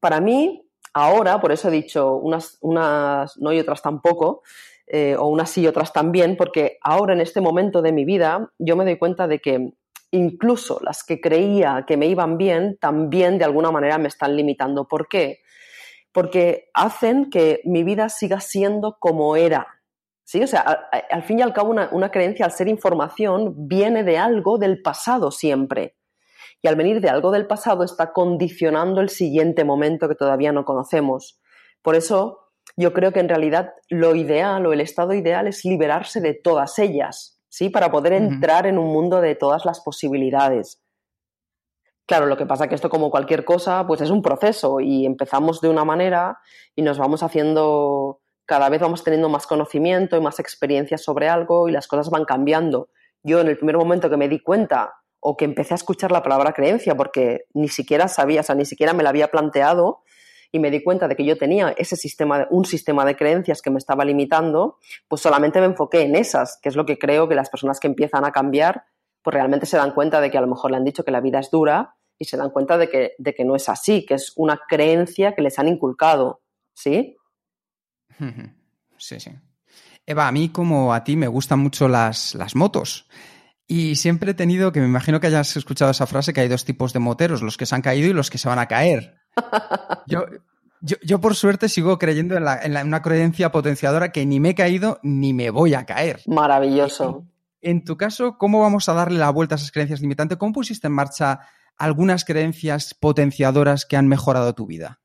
Para 0.01 0.21
mí, 0.21 0.69
Ahora, 0.95 1.41
por 1.41 1.53
eso 1.53 1.69
he 1.69 1.71
dicho 1.71 2.17
unas, 2.17 2.59
unas 2.61 3.37
no 3.39 3.53
y 3.53 3.59
otras 3.59 3.81
tampoco, 3.81 4.43
eh, 4.87 5.17
o 5.19 5.29
unas 5.29 5.49
sí 5.49 5.63
y 5.63 5.67
otras 5.67 5.93
también, 5.93 6.37
porque 6.37 6.79
ahora 6.83 7.15
en 7.15 7.21
este 7.21 7.41
momento 7.41 7.81
de 7.81 7.93
mi 7.93 8.05
vida 8.05 8.51
yo 8.59 8.77
me 8.77 8.85
doy 8.85 8.99
cuenta 8.99 9.27
de 9.27 9.39
que 9.39 9.73
incluso 10.11 10.81
las 10.83 11.03
que 11.03 11.21
creía 11.21 11.85
que 11.87 11.97
me 11.97 12.07
iban 12.07 12.37
bien, 12.37 12.77
también 12.79 13.39
de 13.39 13.47
alguna 13.47 13.71
manera 13.71 13.97
me 13.97 14.09
están 14.09 14.37
limitando. 14.37 14.87
¿Por 14.87 15.09
qué? 15.09 15.41
Porque 16.13 16.69
hacen 16.75 17.31
que 17.31 17.63
mi 17.65 17.85
vida 17.85 18.11
siga 18.11 18.41
siendo 18.41 18.99
como 19.01 19.37
era. 19.37 19.82
¿Sí? 20.25 20.43
O 20.43 20.47
sea, 20.47 20.61
al, 21.11 21.23
fin 21.25 21.41
y 21.41 21.43
al 21.43 21.53
cabo, 21.53 21.71
una, 21.71 21.89
una 21.93 22.11
creencia, 22.11 22.45
al 22.45 22.53
ser 22.53 22.69
información, 22.69 23.55
viene 23.69 24.05
de 24.05 24.19
algo 24.19 24.57
del 24.59 24.81
pasado 24.83 25.31
siempre 25.31 25.97
y 26.63 26.69
al 26.69 26.77
venir 26.77 27.01
de 27.01 27.11
algo 27.11 27.33
del 27.33 27.47
pasado 27.47 27.83
está 27.83 28.13
condicionando 28.13 29.01
el 29.01 29.09
siguiente 29.09 29.65
momento 29.65 30.09
que 30.09 30.15
todavía 30.15 30.53
no 30.53 30.65
conocemos. 30.65 31.41
Por 31.83 31.97
eso 31.97 32.53
yo 32.77 32.93
creo 32.93 33.13
que 33.13 33.21
en 33.21 33.29
realidad 33.29 33.73
lo 33.89 34.15
ideal 34.15 34.65
o 34.65 34.73
el 34.73 34.81
estado 34.81 35.13
ideal 35.13 35.49
es 35.49 35.65
liberarse 35.65 36.21
de 36.21 36.35
todas 36.35 36.79
ellas, 36.79 37.41
¿sí? 37.49 37.69
Para 37.69 37.91
poder 37.91 38.13
entrar 38.13 38.67
en 38.67 38.79
un 38.79 38.93
mundo 38.93 39.21
de 39.21 39.35
todas 39.35 39.65
las 39.65 39.81
posibilidades. 39.81 40.81
Claro, 42.07 42.27
lo 42.27 42.37
que 42.37 42.47
pasa 42.47 42.65
es 42.65 42.69
que 42.69 42.75
esto, 42.77 42.91
como 42.91 43.11
cualquier 43.11 43.45
cosa, 43.45 43.87
pues 43.87 44.01
es 44.01 44.11
un 44.11 44.23
proceso 44.23 44.81
y 44.81 45.05
empezamos 45.05 45.61
de 45.61 45.69
una 45.69 45.85
manera 45.85 46.39
y 46.77 46.83
nos 46.83 46.99
vamos 46.99 47.23
haciendo, 47.23 48.22
cada 48.47 48.69
vez 48.69 48.81
vamos 48.81 49.05
teniendo 49.05 49.29
más 49.29 49.47
conocimiento 49.47 50.17
y 50.17 50.21
más 50.21 50.39
experiencia 50.41 50.99
sobre 50.99 51.29
algo 51.29 51.69
y 51.69 51.73
las 51.73 51.87
cosas 51.87 52.11
van 52.11 52.25
cambiando. 52.25 52.89
Yo 53.23 53.41
en 53.41 53.49
el 53.49 53.57
primer 53.57 53.77
momento 53.77 54.11
que 54.11 54.17
me 54.17 54.29
di 54.29 54.41
cuenta 54.41 54.95
o 55.21 55.37
que 55.37 55.45
empecé 55.45 55.75
a 55.75 55.77
escuchar 55.77 56.11
la 56.11 56.23
palabra 56.23 56.53
creencia 56.53 56.97
porque 56.97 57.45
ni 57.55 57.69
siquiera 57.69 58.09
sabía, 58.09 58.41
o 58.41 58.45
sea, 58.45 58.57
ni 58.57 58.65
siquiera 58.65 58.93
me 58.93 59.03
la 59.03 59.11
había 59.11 59.29
planteado 59.29 60.03
y 60.51 60.59
me 60.59 60.71
di 60.71 60.83
cuenta 60.83 61.09
de 61.09 61.17
que 61.17 61.25
yo 61.25 61.39
tenía 61.39 61.75
ese 61.79 61.97
sistema, 61.97 62.47
un 62.51 62.65
sistema 62.65 63.05
de 63.05 63.17
creencias 63.17 63.63
que 63.63 63.71
me 63.71 63.79
estaba 63.79 64.05
limitando, 64.05 64.79
pues 65.09 65.23
solamente 65.23 65.61
me 65.61 65.67
enfoqué 65.67 66.03
en 66.03 66.15
esas, 66.15 66.59
que 66.61 66.69
es 66.69 66.77
lo 66.77 66.85
que 66.85 66.99
creo 66.99 67.29
que 67.29 67.35
las 67.35 67.49
personas 67.49 67.81
que 67.81 67.87
empiezan 67.87 68.25
a 68.25 68.33
cambiar, 68.33 68.85
pues 69.23 69.33
realmente 69.33 69.65
se 69.65 69.79
dan 69.79 69.93
cuenta 69.93 70.21
de 70.21 70.31
que 70.31 70.37
a 70.37 70.43
lo 70.43 70.49
mejor 70.49 70.71
le 70.71 70.77
han 70.77 70.85
dicho 70.85 71.05
que 71.05 71.11
la 71.11 71.21
vida 71.21 71.39
es 71.39 71.51
dura 71.51 71.95
y 72.19 72.27
se 72.27 72.37
dan 72.37 72.51
cuenta 72.51 72.77
de 72.77 72.91
que, 72.91 73.13
de 73.19 73.35
que 73.35 73.45
no 73.45 73.57
es 73.57 73.69
así, 73.69 74.05
que 74.05 74.15
es 74.15 74.33
una 74.37 74.61
creencia 74.69 75.35
que 75.35 75.43
les 75.43 75.59
han 75.59 75.69
inculcado, 75.69 76.43
¿sí? 76.75 77.17
Sí, 78.99 79.21
sí. 79.21 79.31
Eva, 80.07 80.29
a 80.29 80.33
mí 80.33 80.49
como 80.49 80.93
a 80.93 81.05
ti 81.05 81.17
me 81.17 81.29
gustan 81.29 81.61
mucho 81.61 81.89
las, 81.89 82.35
las 82.35 82.55
motos. 82.55 83.09
Y 83.67 83.97
siempre 83.97 84.33
he 84.33 84.35
tenido, 84.35 84.73
que 84.73 84.81
me 84.81 84.87
imagino 84.87 85.21
que 85.21 85.29
hayas 85.29 85.57
escuchado 85.57 85.91
esa 85.91 86.07
frase, 86.07 86.33
que 86.33 86.41
hay 86.41 86.49
dos 86.49 86.65
tipos 86.65 86.93
de 86.93 86.99
moteros, 86.99 87.43
los 87.43 87.57
que 87.57 87.67
se 87.67 87.75
han 87.75 87.83
caído 87.83 88.11
y 88.11 88.13
los 88.13 88.29
que 88.29 88.39
se 88.39 88.49
van 88.49 88.59
a 88.59 88.67
caer. 88.67 89.17
Yo, 90.07 90.27
yo, 90.83 91.21
por 91.21 91.37
suerte 91.37 91.69
sigo 91.69 91.97
creyendo 91.97 92.37
en, 92.37 92.77
una 92.87 93.03
creencia 93.03 93.53
potenciadora 93.53 94.11
que 94.11 94.27
ni 94.27 94.41
me 94.41 94.51
he 94.51 94.55
caído 94.57 94.99
ni 95.05 95.33
me 95.33 95.51
voy 95.51 95.75
a 95.75 95.87
caer. 95.87 96.21
Maravilloso. 96.27 97.25
En, 97.61 97.85
tu 97.85 97.97
caso, 97.97 98.37
¿cómo 98.37 98.61
vamos 98.61 98.89
a 98.89 98.93
darle 98.93 99.21
la 99.21 99.31
vuelta 99.31 99.55
a 99.55 99.59
esas 99.59 99.71
creencias 99.71 100.01
limitantes? 100.01 100.39
¿Cómo 100.39 100.53
pusiste 100.53 100.89
en 100.89 100.95
marcha 100.95 101.41
algunas 101.79 102.25
creencias 102.25 102.95
potenciadoras 102.95 103.87
que 103.87 103.97
han 103.97 104.09
mejorado 104.09 104.55
tu 104.55 104.67
vida? 104.67 105.01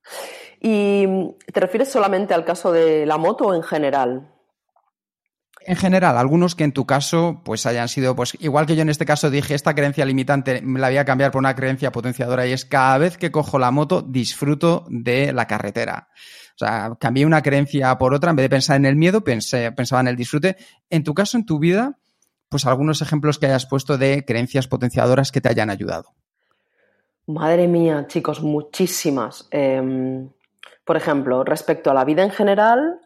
¿Y 0.60 1.06
te 1.52 1.60
refieres 1.60 1.92
solamente 1.92 2.34
al 2.34 2.46
caso 2.46 2.72
de 2.72 3.06
la 3.06 3.18
moto 3.18 3.48
o 3.48 3.54
en 3.54 3.64
general? 3.64 4.32
En 5.68 5.76
general, 5.76 6.18
algunos 6.18 6.56
que 6.56 6.64
en 6.64 6.72
tu 6.72 6.86
caso 6.86 7.42
pues 7.44 7.66
hayan 7.66 7.90
sido, 7.90 8.16
pues 8.16 8.38
igual 8.40 8.66
que 8.66 8.76
yo 8.78 8.84
en 8.84 8.90
este 8.90 9.06
caso 9.06 9.30
dije, 9.30 9.54
esta 9.54 9.76
creencia 9.76 10.06
limitante 10.06 10.62
me 10.62 10.80
la 10.80 10.88
voy 10.88 10.98
a 10.98 11.04
cambiar 11.04 11.32
por 11.32 11.40
una 11.40 11.56
creencia 11.56 11.92
potenciadora 11.92 12.48
y 12.48 12.54
es 12.54 12.64
cada 12.64 12.98
vez 12.98 13.18
que 13.18 13.32
cojo 13.32 13.60
la 13.60 13.70
moto 13.70 14.02
disfruto 14.02 14.86
de 14.90 15.34
la 15.34 15.46
carretera. 15.46 16.08
O 16.56 16.58
sea, 16.58 16.96
cambié 17.00 17.26
una 17.26 17.42
creencia 17.42 17.98
por 17.98 18.14
otra, 18.14 18.30
en 18.30 18.38
vez 18.38 18.46
de 18.46 18.50
pensar 18.50 18.78
en 18.78 18.86
el 18.86 18.96
miedo, 18.96 19.26
pensé, 19.26 19.72
pensaba 19.74 20.00
en 20.00 20.08
el 20.08 20.16
disfrute. 20.16 20.56
En 20.90 21.04
tu 21.04 21.14
caso, 21.14 21.38
en 21.38 21.46
tu 21.46 21.60
vida, 21.60 22.00
pues 22.50 22.66
algunos 22.66 23.02
ejemplos 23.02 23.38
que 23.38 23.48
hayas 23.48 23.66
puesto 23.66 23.98
de 23.98 24.24
creencias 24.26 24.68
potenciadoras 24.68 25.32
que 25.32 25.42
te 25.42 25.50
hayan 25.50 25.70
ayudado. 25.70 26.16
Madre 27.28 27.68
mía, 27.68 28.06
chicos, 28.08 28.42
muchísimas. 28.42 29.48
Em, 29.52 30.30
por 30.88 30.96
ejemplo, 30.96 31.44
respecto 31.44 31.92
a 31.92 31.94
la 31.94 32.06
vida 32.06 32.24
en 32.24 32.32
general, 32.32 33.02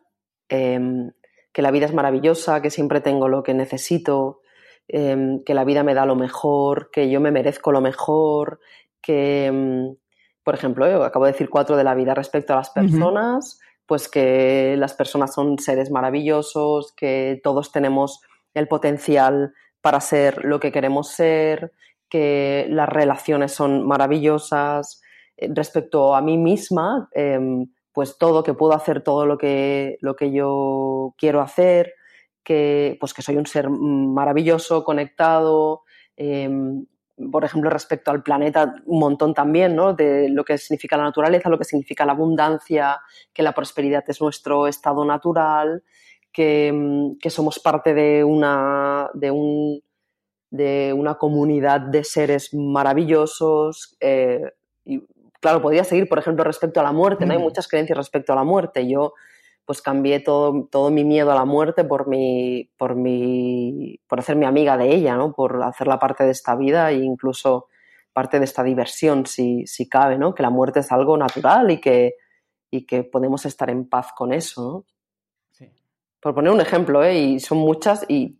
em, 0.49 1.11
que 1.51 1.63
la 1.63 1.71
vida 1.71 1.87
es 1.87 1.93
maravillosa, 1.93 2.61
que 2.61 2.69
siempre 2.69 3.01
tengo 3.01 3.27
lo 3.27 3.41
que 3.41 3.55
necesito, 3.55 4.41
em, 4.87 5.43
que 5.43 5.55
la 5.55 5.65
vida 5.65 5.83
me 5.83 5.95
da 5.95 6.05
lo 6.05 6.15
mejor, 6.15 6.91
que 6.91 7.09
yo 7.09 7.19
me 7.19 7.31
merezco 7.31 7.71
lo 7.71 7.81
mejor, 7.81 8.59
que, 9.01 9.95
por 10.43 10.53
ejemplo, 10.53 10.87
yo 10.87 11.03
acabo 11.03 11.25
de 11.25 11.31
decir 11.31 11.49
cuatro 11.49 11.75
de 11.75 11.83
la 11.83 11.95
vida 11.95 12.13
respecto 12.13 12.53
a 12.53 12.57
las 12.57 12.69
personas, 12.69 13.59
pues 13.87 14.07
que 14.07 14.75
las 14.77 14.93
personas 14.93 15.33
son 15.33 15.57
seres 15.57 15.89
maravillosos, 15.89 16.93
que 16.95 17.41
todos 17.43 17.71
tenemos 17.71 18.21
el 18.53 18.67
potencial 18.67 19.53
para 19.81 20.01
ser 20.01 20.45
lo 20.45 20.59
que 20.59 20.71
queremos 20.71 21.09
ser, 21.09 21.73
que 22.09 22.67
las 22.69 22.87
relaciones 22.87 23.53
son 23.53 23.87
maravillosas. 23.87 25.01
Respecto 25.49 26.15
a 26.15 26.21
mí 26.21 26.37
misma, 26.37 27.09
em, 27.13 27.67
pues 27.93 28.17
todo, 28.17 28.43
que 28.43 28.53
puedo 28.53 28.73
hacer 28.73 29.01
todo 29.01 29.25
lo 29.25 29.37
que, 29.37 29.97
lo 30.01 30.15
que 30.15 30.31
yo 30.31 31.13
quiero 31.17 31.41
hacer, 31.41 31.93
que, 32.43 32.97
pues 32.99 33.13
que 33.13 33.21
soy 33.21 33.37
un 33.37 33.45
ser 33.45 33.69
maravilloso, 33.69 34.83
conectado. 34.83 35.83
Em, 36.15 36.85
por 37.31 37.43
ejemplo, 37.45 37.69
respecto 37.69 38.11
al 38.11 38.23
planeta, 38.23 38.75
un 38.85 38.99
montón 38.99 39.33
también, 39.33 39.75
¿no? 39.75 39.93
De 39.93 40.29
lo 40.29 40.43
que 40.43 40.57
significa 40.57 40.97
la 40.97 41.03
naturaleza, 41.03 41.49
lo 41.49 41.57
que 41.57 41.65
significa 41.65 42.05
la 42.05 42.13
abundancia, 42.13 42.99
que 43.33 43.43
la 43.43 43.53
prosperidad 43.53 44.03
es 44.07 44.21
nuestro 44.21 44.67
estado 44.67 45.05
natural, 45.05 45.83
que, 46.31 46.67
em, 46.67 47.17
que 47.19 47.29
somos 47.29 47.59
parte 47.59 47.93
de 47.93 48.23
una, 48.23 49.09
de 49.13 49.31
un, 49.31 49.81
de 50.49 50.93
una 50.93 51.15
comunidad 51.15 51.81
de 51.81 52.03
seres 52.03 52.53
maravillosos. 52.53 53.97
Eh, 53.99 54.51
y 54.85 55.03
claro, 55.41 55.61
podría 55.61 55.83
seguir, 55.83 56.07
por 56.07 56.19
ejemplo, 56.19 56.45
respecto 56.45 56.79
a 56.79 56.83
la 56.83 56.93
muerte, 56.93 57.25
¿no? 57.25 57.33
Hay 57.33 57.39
muchas 57.39 57.67
creencias 57.67 57.97
respecto 57.97 58.31
a 58.31 58.35
la 58.37 58.43
muerte. 58.43 58.87
Yo 58.87 59.13
pues 59.65 59.81
cambié 59.81 60.19
todo, 60.19 60.67
todo 60.71 60.89
mi 60.89 61.03
miedo 61.03 61.31
a 61.31 61.35
la 61.35 61.45
muerte 61.45 61.83
por 61.83 62.07
mi, 62.07 62.71
por 62.77 62.95
mi, 62.95 63.99
por 64.07 64.19
hacerme 64.19 64.45
amiga 64.45 64.77
de 64.77 64.93
ella, 64.93 65.15
¿no? 65.15 65.33
Por 65.33 65.61
hacerla 65.63 65.99
parte 65.99 66.23
de 66.23 66.31
esta 66.31 66.55
vida 66.55 66.91
e 66.91 66.95
incluso 66.95 67.67
parte 68.13 68.39
de 68.39 68.45
esta 68.45 68.63
diversión, 68.63 69.25
si, 69.25 69.67
si 69.67 69.87
cabe, 69.89 70.17
¿no? 70.17 70.33
Que 70.33 70.43
la 70.43 70.49
muerte 70.49 70.79
es 70.79 70.91
algo 70.91 71.17
natural 71.17 71.71
y 71.71 71.79
que, 71.79 72.15
y 72.69 72.85
que 72.85 73.03
podemos 73.03 73.45
estar 73.45 73.69
en 73.69 73.87
paz 73.87 74.11
con 74.15 74.33
eso, 74.33 74.61
¿no? 74.61 74.85
por 76.21 76.35
poner 76.35 76.51
un 76.51 76.61
ejemplo, 76.61 77.03
¿eh? 77.03 77.17
y 77.17 77.39
son 77.39 77.57
muchas 77.57 78.05
y, 78.07 78.37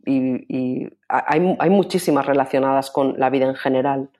hay, 1.10 1.70
muchísimas 1.70 2.25
relacionadas 2.25 2.91
con 2.91 3.15
la 3.17 3.29
vida 3.29 3.48
en 3.48 3.55
general. 3.55 4.12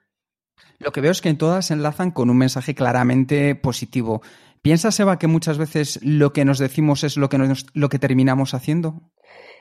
Lo 0.80 0.92
que 0.92 1.02
veo 1.02 1.12
es 1.12 1.22
que 1.22 1.30
en 1.30 1.38
todas 1.38 1.68
se 1.68 1.74
enlazan 1.74 2.12
con 2.12 2.30
un 2.30 2.38
mensaje 2.38 2.74
claramente 2.74 3.56
positivo. 3.56 4.22
¿Piensas, 4.62 5.00
Eva, 5.00 5.18
que 5.18 5.28
muchas 5.28 5.58
veces 5.58 6.00
lo 6.04 6.34
que 6.34 6.46
nos 6.46 6.60
decimos 6.60 7.04
es 7.04 7.18
lo 7.18 7.30
que, 7.30 7.38
lo 7.74 7.90
que 7.90 8.00
terminamos 8.00 8.54
haciendo? 8.54 9.02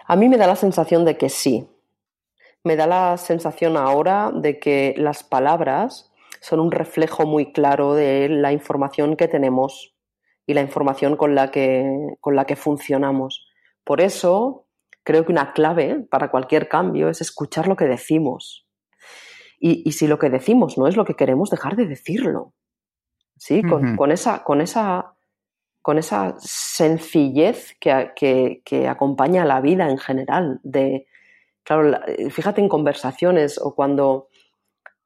A 0.07 0.17
mí 0.17 0.29
me 0.29 0.37
da 0.37 0.47
la 0.47 0.57
sensación 0.57 1.05
de 1.05 1.17
que 1.17 1.29
sí. 1.29 1.69
Me 2.65 2.77
da 2.77 2.87
la 2.87 3.17
sensación 3.17 3.77
ahora 3.77 4.31
de 4.35 4.59
que 4.59 4.95
las 4.97 5.23
palabras 5.23 6.11
son 6.41 6.61
un 6.61 6.73
reflejo 6.73 7.27
muy 7.27 7.53
claro 7.53 7.95
de 7.95 8.29
la 8.29 8.53
información 8.53 9.17
que 9.17 9.29
tenemos 9.29 9.95
y 10.47 10.55
la 10.55 10.63
información 10.63 11.17
con 11.17 11.35
la 11.35 11.51
que, 11.51 12.17
con 12.21 12.35
la 12.35 12.45
que 12.45 12.57
funcionamos. 12.57 13.47
Por 13.85 14.01
eso, 14.01 14.67
creo 15.03 15.25
que 15.25 15.33
una 15.33 15.53
clave 15.53 16.07
para 16.11 16.31
cualquier 16.31 16.69
cambio 16.69 17.09
es 17.09 17.21
escuchar 17.21 17.69
lo 17.69 17.77
que 17.77 17.87
decimos. 17.87 18.67
Y, 19.63 19.93
si 19.93 20.07
lo 20.07 20.19
que 20.19 20.31
decimos 20.31 20.79
no 20.79 20.87
es 20.87 20.97
lo 20.97 21.05
que 21.05 21.15
queremos, 21.15 21.51
dejar 21.51 21.77
de 21.77 21.87
decirlo. 21.87 22.55
¿Sí? 23.37 23.63
Con, 23.63 24.11
esa, 24.11 24.43
con, 24.43 24.61
esa, 24.61 25.15
con 25.83 25.99
esa 25.99 26.35
sencillez 26.39 27.77
que, 27.79 28.63
que, 28.65 28.89
acompaña 28.89 29.45
la 29.45 29.61
vida 29.61 29.91
en 29.91 29.99
general. 29.99 30.61
De, 30.63 31.07
claro, 31.63 32.01
fíjate 32.31 32.63
en 32.63 32.69
conversaciones 32.69 33.59
o 33.59 33.75
cuando, 33.75 34.29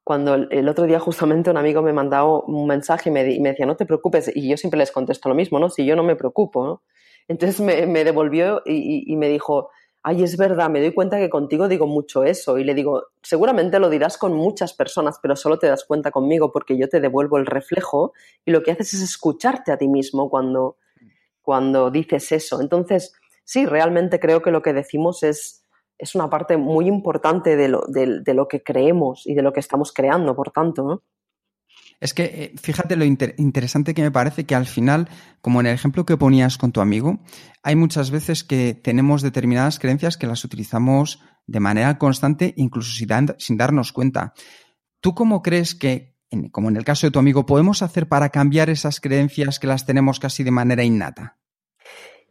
cuando 0.03 0.35
el 0.35 0.69
otro 0.69 0.85
día 0.85 0.99
justamente 0.99 1.49
un 1.49 1.57
amigo 1.57 1.81
me 1.81 1.93
mandaba 1.93 2.39
un 2.39 2.65
mensaje 2.65 3.09
y 3.09 3.13
me, 3.13 3.29
y 3.33 3.39
me, 3.41 3.49
decía, 3.49 3.65
no 3.65 3.75
te 3.75 3.85
preocupes, 3.85 4.31
y 4.33 4.49
yo 4.49 4.55
siempre 4.55 4.77
les 4.77 4.91
contesto 4.91 5.27
lo 5.27 5.35
mismo, 5.35 5.59
¿no? 5.59 5.69
Si 5.69 5.85
yo 5.85 5.97
no 5.97 6.03
me 6.03 6.15
preocupo, 6.15 6.65
¿no? 6.65 6.81
Entonces 7.27 7.59
me, 7.59 8.03
devolvió 8.03 8.61
y, 8.65 9.15
me 9.15 9.27
dijo, 9.27 9.69
ay, 10.07 10.21
es 10.21 10.37
verdad, 10.37 10.69
me 10.69 10.79
doy 10.81 10.93
cuenta 10.93 11.17
que 11.17 11.31
contigo 11.31 11.67
digo 11.67 11.87
mucho 11.87 12.23
eso. 12.23 12.59
Y 12.59 12.63
le 12.63 12.75
digo, 12.75 13.07
seguramente 13.23 13.79
lo 13.79 13.89
dirás 13.89 14.19
con 14.19 14.33
muchas 14.33 14.73
personas, 14.73 15.17
pero 15.19 15.35
solo 15.35 15.57
te 15.57 15.65
das 15.65 15.83
cuenta 15.83 16.11
conmigo 16.11 16.51
porque 16.51 16.77
yo 16.77 16.87
te 16.87 16.99
devuelvo 16.99 17.39
el 17.39 17.47
reflejo 17.47 18.13
y 18.45 18.51
lo 18.51 18.61
que 18.61 18.69
haces 18.69 18.93
es 18.93 19.01
escucharte 19.01 19.71
a 19.71 19.79
ti 19.79 19.87
mismo 19.87 20.29
cuando, 20.29 20.77
cuando 21.41 21.89
dices 21.89 22.31
eso. 22.31 22.61
Entonces, 22.61 23.15
sí, 23.43 23.65
realmente 23.65 24.19
creo 24.19 24.43
que 24.43 24.51
lo 24.51 24.61
que 24.61 24.73
decimos 24.73 25.23
es, 25.23 25.65
es 25.97 26.13
una 26.13 26.29
parte 26.29 26.55
muy 26.55 26.87
importante 26.87 27.55
de 27.55 27.67
lo, 27.67 27.81
de 27.87 28.33
lo 28.35 28.47
que 28.47 28.61
creemos 28.61 29.25
y 29.25 29.33
de 29.33 29.41
lo 29.41 29.53
que 29.53 29.59
estamos 29.59 29.91
creando, 29.91 30.35
por 30.35 30.51
tanto, 30.51 30.83
¿no? 30.83 31.01
Es 31.99 32.13
que 32.13 32.23
eh, 32.23 32.53
fíjate 32.61 32.95
lo 32.95 33.05
interesante 33.05 33.93
que 33.93 34.01
me 34.01 34.11
parece 34.11 34.45
que 34.45 34.55
al 34.55 34.65
final, 34.65 35.07
como 35.41 35.61
en 35.61 35.67
el 35.67 35.73
ejemplo 35.73 36.05
que 36.05 36.17
ponías 36.17 36.57
con 36.57 36.71
tu 36.71 36.81
amigo, 36.81 37.19
hay 37.63 37.75
muchas 37.75 38.11
veces 38.11 38.43
que 38.43 38.73
tenemos 38.73 39.21
determinadas 39.21 39.79
creencias 39.79 40.17
que 40.17 40.27
las 40.27 40.43
utilizamos 40.43 41.21
de 41.47 41.59
manera 41.59 41.97
constante, 41.97 42.53
incluso 42.57 42.91
sin, 42.91 43.57
darnos 43.57 43.91
cuenta. 43.91 44.33
¿Tú 44.99 45.13
cómo 45.13 45.41
crees 45.41 45.75
que, 45.75 46.15
como 46.51 46.69
en 46.69 46.75
el 46.75 46.83
caso 46.83 47.07
de 47.07 47.11
tu 47.11 47.19
amigo, 47.19 47.45
podemos 47.45 47.81
hacer 47.81 48.07
para 48.07 48.29
cambiar 48.29 48.69
esas 48.69 48.99
creencias 48.99 49.59
que 49.59 49.67
las 49.67 49.85
tenemos 49.85 50.19
casi 50.19 50.43
de 50.43 50.51
manera 50.51 50.83
innata? 50.83 51.37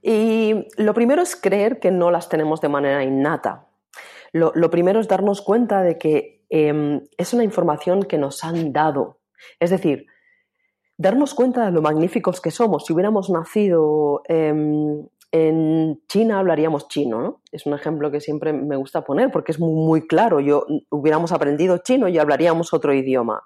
Y 0.03 0.67
lo 0.77 0.93
primero 0.93 1.23
es 1.23 1.37
creer 1.37 1.81
que 1.81 1.91
no 1.91 2.11
las 2.11 2.29
tenemos 2.29 2.61
de 2.61 2.69
manera 2.69 3.03
innata. 3.03 3.69
Lo, 4.33 4.71
primero 4.71 5.01
es 5.01 5.09
darnos 5.09 5.41
cuenta 5.43 5.83
de 5.83 5.97
que 5.97 6.45
em, 6.51 7.03
es 7.17 7.33
una 7.33 7.45
información 7.45 8.03
que 8.03 8.19
nos 8.19 8.43
han 8.43 8.73
dado 8.73 9.21
es 9.61 9.71
decir, 9.71 10.07
darnos 10.97 11.35
cuenta 11.35 11.67
de 11.67 11.73
lo 11.73 11.83
magníficos 11.83 12.41
que 12.41 12.51
somos. 12.51 12.85
Si 12.87 12.93
hubiéramos 12.93 13.31
nacido 13.31 14.23
en 14.29 16.01
China, 16.07 16.39
hablaríamos 16.39 16.87
chino, 16.87 17.21
¿no? 17.21 17.43
Es 17.51 17.67
un 17.67 17.75
ejemplo 17.75 18.13
que 18.13 18.21
siempre 18.21 18.53
me 18.53 18.77
gusta 18.77 19.03
poner 19.03 19.33
porque 19.33 19.51
es 19.51 19.59
muy, 19.59 20.07
claro. 20.07 20.39
Yo 20.39 20.65
hubiéramos 20.91 21.33
aprendido 21.33 21.79
chino 21.79 22.09
y 22.09 22.19
hablaríamos 22.19 22.73
otro 22.73 22.95
idioma. 22.95 23.43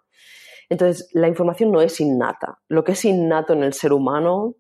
Entonces, 0.69 1.09
la 1.15 1.29
información 1.29 1.73
no 1.73 1.81
es 1.81 1.99
innata. 1.99 2.59
Lo 2.69 2.85
que 2.85 2.93
es 2.93 3.05
innato 3.07 3.55
en 3.55 3.63
el 3.63 3.73
ser 3.73 3.95
humano 3.95 4.57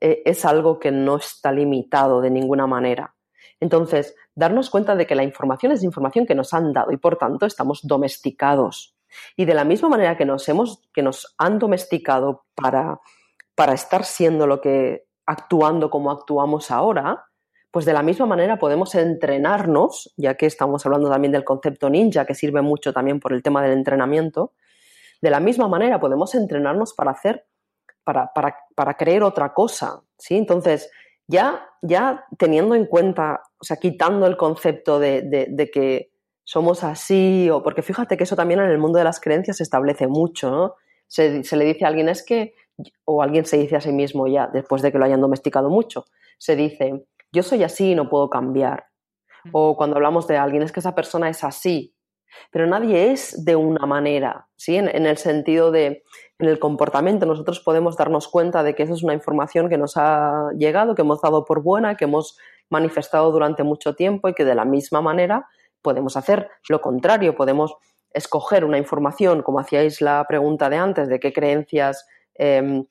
eh, 0.00 0.20
es 0.26 0.44
algo 0.44 0.78
que 0.78 0.90
no 0.90 1.16
está 1.16 1.52
limitado 1.52 2.20
de 2.20 2.30
ninguna 2.30 2.66
manera. 2.66 3.14
Entonces, 3.58 4.14
darnos 4.34 4.68
cuenta 4.68 4.94
de 4.94 5.06
que 5.06 5.14
la 5.14 5.24
información 5.24 5.72
es 5.72 5.82
información 5.82 6.26
que 6.26 6.34
nos 6.34 6.52
han 6.52 6.72
dado 6.72 6.92
y 6.92 6.98
por 6.98 7.16
tanto 7.16 7.46
estamos 7.46 7.80
domesticados 7.82 8.94
y 9.36 9.44
de 9.44 9.54
la 9.54 9.64
misma 9.64 9.88
manera 9.88 10.16
que 10.16 10.24
nos, 10.24 10.48
hemos, 10.48 10.82
que 10.92 11.02
nos 11.02 11.34
han 11.38 11.58
domesticado 11.58 12.44
para, 12.54 13.00
para 13.54 13.74
estar 13.74 14.04
siendo 14.04 14.46
lo 14.46 14.60
que, 14.60 15.04
actuando 15.26 15.90
como 15.90 16.10
actuamos 16.10 16.70
ahora, 16.70 17.26
pues 17.70 17.86
de 17.86 17.92
la 17.92 18.02
misma 18.02 18.26
manera 18.26 18.58
podemos 18.58 18.94
entrenarnos, 18.94 20.12
ya 20.16 20.34
que 20.34 20.46
estamos 20.46 20.84
hablando 20.84 21.08
también 21.08 21.32
del 21.32 21.44
concepto 21.44 21.88
ninja, 21.88 22.26
que 22.26 22.34
sirve 22.34 22.60
mucho 22.60 22.92
también 22.92 23.18
por 23.18 23.32
el 23.32 23.42
tema 23.42 23.62
del 23.62 23.72
entrenamiento, 23.72 24.52
de 25.22 25.30
la 25.30 25.40
misma 25.40 25.68
manera 25.68 25.98
podemos 25.98 26.34
entrenarnos 26.34 26.92
para 26.92 27.12
hacer, 27.12 27.46
para, 28.04 28.30
para, 28.34 28.56
para 28.74 28.94
creer 28.94 29.22
otra 29.22 29.54
cosa, 29.54 30.02
¿sí? 30.18 30.36
Entonces, 30.36 30.90
ya, 31.26 31.66
ya 31.80 32.26
teniendo 32.36 32.74
en 32.74 32.86
cuenta, 32.86 33.42
o 33.58 33.64
sea, 33.64 33.78
quitando 33.78 34.26
el 34.26 34.36
concepto 34.36 34.98
de, 34.98 35.22
de 35.22 35.70
que 35.70 36.11
somos 36.44 36.84
así, 36.84 37.48
o 37.50 37.62
porque 37.62 37.82
fíjate 37.82 38.16
que 38.16 38.24
eso 38.24 38.36
también 38.36 38.60
en 38.60 38.70
el 38.70 38.78
mundo 38.78 38.98
de 38.98 39.04
las 39.04 39.20
creencias 39.20 39.58
se 39.58 39.62
establece 39.62 40.06
mucho, 40.06 40.50
¿no? 40.50 40.74
Se, 41.06 41.42
le 41.56 41.64
dice 41.64 41.84
a 41.84 41.88
alguien 41.88 42.08
es 42.08 42.24
que, 42.24 42.54
o 43.04 43.22
alguien 43.22 43.44
se 43.44 43.58
dice 43.58 43.76
a 43.76 43.80
sí 43.80 43.92
mismo 43.92 44.26
ya, 44.26 44.48
después 44.52 44.82
de 44.82 44.90
que 44.90 44.98
lo 44.98 45.04
hayan 45.04 45.20
domesticado 45.20 45.68
mucho, 45.68 46.06
se 46.38 46.56
dice, 46.56 47.04
yo 47.32 47.42
soy 47.42 47.62
así 47.62 47.92
y 47.92 47.94
no 47.94 48.08
puedo 48.08 48.30
cambiar. 48.30 48.86
O 49.52 49.76
cuando 49.76 49.96
hablamos 49.96 50.26
de 50.26 50.38
alguien 50.38 50.62
es 50.62 50.72
que 50.72 50.80
esa 50.80 50.94
persona 50.94 51.28
es 51.28 51.44
así, 51.44 51.94
pero 52.50 52.66
nadie 52.66 53.12
es 53.12 53.44
de 53.44 53.56
una 53.56 53.86
manera, 53.86 54.48
¿sí? 54.56 54.76
En, 54.76 54.88
el 54.88 55.18
sentido 55.18 55.70
de, 55.70 56.02
en 56.38 56.48
el 56.48 56.58
comportamiento 56.58 57.26
nosotros 57.26 57.60
podemos 57.60 57.96
darnos 57.96 58.28
cuenta 58.28 58.62
de 58.62 58.74
que 58.74 58.84
esa 58.84 58.94
es 58.94 59.02
una 59.02 59.14
información 59.14 59.68
que 59.68 59.78
nos 59.78 59.96
ha 59.96 60.48
llegado, 60.56 60.94
que 60.94 61.02
hemos 61.02 61.20
dado 61.20 61.44
por 61.44 61.62
buena, 61.62 61.96
que 61.96 62.04
hemos 62.04 62.38
manifestado 62.70 63.30
durante 63.32 63.62
mucho 63.62 63.94
tiempo 63.94 64.28
y 64.28 64.34
que 64.34 64.44
de 64.44 64.54
la 64.54 64.64
misma 64.64 65.02
manera 65.02 65.46
podemos 65.82 66.16
hacer 66.16 66.48
lo 66.68 66.80
contrario, 66.80 67.34
podemos 67.34 67.76
escoger 68.10 68.64
una 68.64 68.78
información, 68.78 69.42
como 69.42 69.60
hacíais 69.60 70.00
la 70.00 70.24
pregunta 70.28 70.68
de 70.68 70.76
antes, 70.76 71.08
de 71.08 71.18
qué 71.20 71.32
creencias 71.32 72.06
em, 72.34 72.86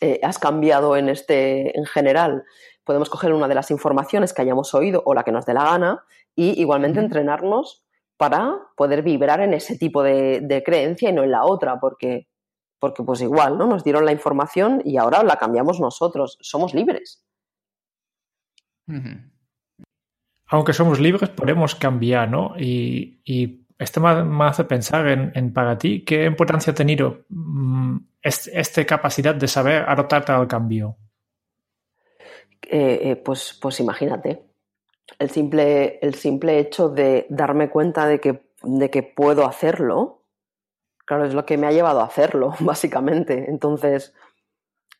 eh, 0.00 0.20
has 0.22 0.38
cambiado 0.38 0.96
en 0.96 1.08
este 1.08 1.76
en 1.76 1.84
general. 1.84 2.44
Podemos 2.84 3.08
coger 3.10 3.32
una 3.32 3.48
de 3.48 3.54
las 3.54 3.70
informaciones 3.70 4.32
que 4.32 4.42
hayamos 4.42 4.74
oído 4.74 5.02
o 5.06 5.14
la 5.14 5.22
que 5.22 5.32
nos 5.32 5.46
dé 5.46 5.54
la 5.54 5.64
gana 5.64 6.04
y 6.34 6.60
igualmente 6.60 7.00
entrenarnos 7.00 7.84
para 8.16 8.56
poder 8.76 9.02
vibrar 9.02 9.40
en 9.40 9.54
ese 9.54 9.76
tipo 9.76 10.02
de, 10.02 10.62
creencia 10.64 11.10
y 11.10 11.12
no 11.12 11.22
en 11.22 11.30
la 11.30 11.44
otra, 11.44 11.80
porque, 11.80 12.28
porque 12.78 13.02
pues 13.02 13.20
igual, 13.20 13.58
¿no? 13.58 13.66
Nos 13.66 13.84
dieron 13.84 14.04
la 14.04 14.12
información 14.12 14.80
y 14.84 14.96
ahora 14.96 15.22
la 15.22 15.36
cambiamos 15.36 15.80
nosotros. 15.80 16.38
Somos 16.40 16.74
libres. 16.74 17.24
Aunque 20.52 20.74
somos 20.74 21.00
libres, 21.00 21.30
podemos 21.30 21.74
cambiar, 21.74 22.30
¿no? 22.30 22.54
Y, 22.58 23.58
esto 23.78 24.00
me, 24.02 24.44
hace 24.44 24.64
pensar 24.64 25.08
en, 25.08 25.52
para 25.54 25.78
ti, 25.78 26.04
¿qué 26.04 26.26
importancia 26.26 26.72
ha 26.72 26.76
tenido 26.76 27.24
mm, 27.30 27.96
esta 28.22 28.84
capacidad 28.84 29.34
de 29.34 29.48
saber 29.48 29.82
adaptarte 29.88 30.30
al 30.30 30.46
cambio? 30.46 30.98
Eh, 32.62 33.00
eh, 33.02 33.16
pues, 33.16 33.58
pues 33.60 33.80
imagínate, 33.80 34.42
el 35.18 35.30
simple, 35.30 35.98
el 36.02 36.14
simple 36.14 36.58
hecho 36.58 36.90
de 36.90 37.26
darme 37.30 37.70
cuenta 37.70 38.06
de 38.06 38.20
que, 38.20 38.42
de 38.62 38.90
que 38.90 39.02
puedo 39.02 39.46
hacerlo, 39.46 40.22
claro, 41.06 41.24
es 41.24 41.32
lo 41.32 41.46
que 41.46 41.56
me 41.56 41.66
ha 41.66 41.72
llevado 41.72 42.00
a 42.00 42.06
hacerlo, 42.06 42.54
básicamente. 42.60 43.46
Entonces, 43.48 44.14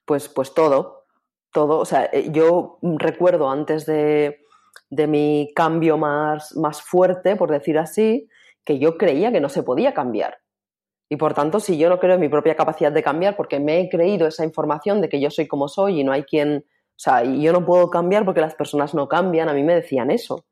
pues, 0.06 0.30
pues 0.30 0.54
todo, 0.54 1.04
todo. 1.52 1.78
O 1.78 1.84
sea, 1.84 2.06
eh, 2.10 2.30
yo 2.32 2.78
recuerdo 2.82 3.50
antes 3.50 3.84
de, 3.84 4.41
de 4.90 5.06
mi 5.06 5.52
cambio 5.54 5.98
más, 5.98 6.56
más 6.56 6.82
fuerte, 6.82 7.36
por 7.36 7.50
decir 7.50 7.78
así, 7.78 8.28
que 8.64 8.78
yo 8.78 8.96
creía 8.96 9.32
que 9.32 9.40
no 9.40 9.48
se 9.48 9.62
podía 9.62 9.94
cambiar. 9.94 10.38
Y 11.08 11.16
por 11.16 11.34
tanto, 11.34 11.60
si 11.60 11.76
yo 11.76 11.88
no 11.88 11.98
creo 11.98 12.14
en 12.14 12.20
mi 12.20 12.28
propia 12.28 12.56
capacidad 12.56 12.92
de 12.92 13.02
cambiar, 13.02 13.36
porque 13.36 13.60
me 13.60 13.80
he 13.80 13.88
creído 13.88 14.26
esa 14.26 14.44
información 14.44 15.00
de 15.00 15.08
que 15.08 15.20
yo 15.20 15.30
soy 15.30 15.46
como 15.46 15.68
soy 15.68 16.00
y 16.00 16.04
no 16.04 16.12
hay 16.12 16.22
quien 16.24 16.64
o 16.92 17.00
sea, 17.02 17.24
y 17.24 17.42
yo 17.42 17.52
no 17.52 17.64
puedo 17.64 17.90
cambiar 17.90 18.24
porque 18.24 18.40
las 18.40 18.54
personas 18.54 18.94
no 18.94 19.08
cambian. 19.08 19.48
A 19.48 19.54
mí 19.54 19.64
me 19.64 19.74
decían 19.74 20.12
eso. 20.12 20.44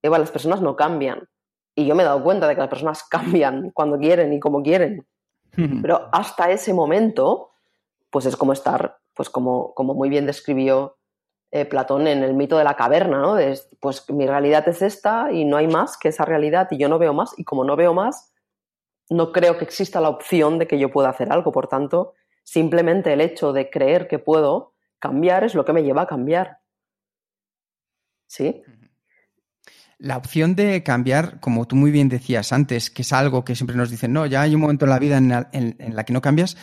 Eva, 0.00 0.18
las 0.18 0.30
personas 0.30 0.60
no 0.60 0.76
cambian. 0.76 1.28
Y 1.74 1.86
yo 1.86 1.96
me 1.96 2.04
he 2.04 2.06
dado 2.06 2.22
cuenta 2.22 2.46
de 2.46 2.54
que 2.54 2.60
las 2.60 2.70
personas 2.70 3.02
cambian 3.10 3.70
cuando 3.72 3.98
quieren 3.98 4.32
y 4.32 4.38
como 4.38 4.62
quieren. 4.62 5.06
Pero 5.82 6.08
hasta 6.12 6.52
ese 6.52 6.72
momento, 6.72 7.50
pues 8.10 8.26
es 8.26 8.36
como 8.36 8.52
estar, 8.52 8.98
pues 9.12 9.28
como, 9.28 9.74
como 9.74 9.92
muy 9.92 10.08
bien 10.08 10.24
describió 10.24 10.97
eh, 11.50 11.64
Platón 11.64 12.06
en 12.06 12.22
el 12.22 12.34
mito 12.34 12.58
de 12.58 12.64
la 12.64 12.76
caverna, 12.76 13.20
¿no? 13.20 13.36
pues 13.80 14.04
mi 14.10 14.26
realidad 14.26 14.68
es 14.68 14.82
esta 14.82 15.32
y 15.32 15.44
no 15.44 15.56
hay 15.56 15.66
más 15.66 15.96
que 15.96 16.08
esa 16.08 16.24
realidad 16.24 16.68
y 16.70 16.78
yo 16.78 16.88
no 16.88 16.98
veo 16.98 17.14
más 17.14 17.32
y 17.38 17.44
como 17.44 17.64
no 17.64 17.76
veo 17.76 17.94
más, 17.94 18.32
no 19.10 19.32
creo 19.32 19.56
que 19.56 19.64
exista 19.64 20.00
la 20.00 20.10
opción 20.10 20.58
de 20.58 20.66
que 20.66 20.78
yo 20.78 20.90
pueda 20.90 21.08
hacer 21.08 21.32
algo. 21.32 21.52
Por 21.52 21.68
tanto, 21.68 22.14
simplemente 22.42 23.12
el 23.12 23.20
hecho 23.20 23.52
de 23.52 23.70
creer 23.70 24.08
que 24.08 24.18
puedo 24.18 24.74
cambiar 24.98 25.44
es 25.44 25.54
lo 25.54 25.64
que 25.64 25.72
me 25.72 25.82
lleva 25.82 26.02
a 26.02 26.06
cambiar. 26.06 26.58
¿Sí? 28.26 28.62
La 29.98 30.16
opción 30.16 30.54
de 30.54 30.82
cambiar, 30.82 31.40
como 31.40 31.66
tú 31.66 31.74
muy 31.74 31.90
bien 31.90 32.08
decías 32.08 32.52
antes, 32.52 32.90
que 32.90 33.02
es 33.02 33.12
algo 33.12 33.44
que 33.44 33.56
siempre 33.56 33.76
nos 33.76 33.90
dicen, 33.90 34.12
no, 34.12 34.26
ya 34.26 34.42
hay 34.42 34.54
un 34.54 34.60
momento 34.60 34.84
en 34.84 34.90
la 34.90 34.98
vida 34.98 35.16
en 35.16 35.96
la, 35.96 36.04
que 36.04 36.12
no 36.12 36.20
cambias. 36.20 36.56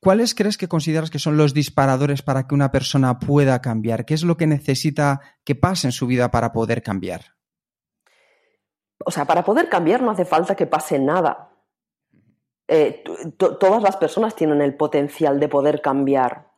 ¿Cuáles 0.00 0.34
crees 0.34 0.56
que 0.56 0.68
consideras 0.68 1.10
que 1.10 1.18
son 1.18 1.36
los 1.36 1.54
disparadores 1.54 2.22
para 2.22 2.46
que 2.46 2.54
una 2.54 2.70
persona 2.70 3.18
pueda 3.18 3.60
cambiar? 3.60 4.04
¿Qué 4.04 4.14
es 4.14 4.22
lo 4.22 4.36
que 4.36 4.46
necesita 4.46 5.20
que 5.44 5.54
pase 5.54 5.88
en 5.88 5.92
su 5.92 6.06
vida 6.06 6.30
para 6.30 6.52
poder 6.52 6.82
cambiar? 6.82 7.36
O 9.04 9.10
sea, 9.10 9.24
para 9.24 9.44
poder 9.44 9.68
cambiar 9.68 10.02
no 10.02 10.10
hace 10.10 10.24
falta 10.24 10.54
que 10.54 10.66
pase 10.66 10.98
nada. 10.98 11.50
Eh, 12.66 13.02
todas 13.38 13.82
las 13.82 13.96
personas 13.96 14.34
tienen 14.34 14.60
el 14.60 14.76
potencial 14.76 15.40
de 15.40 15.48
poder 15.48 15.80
cambiar 15.80 16.48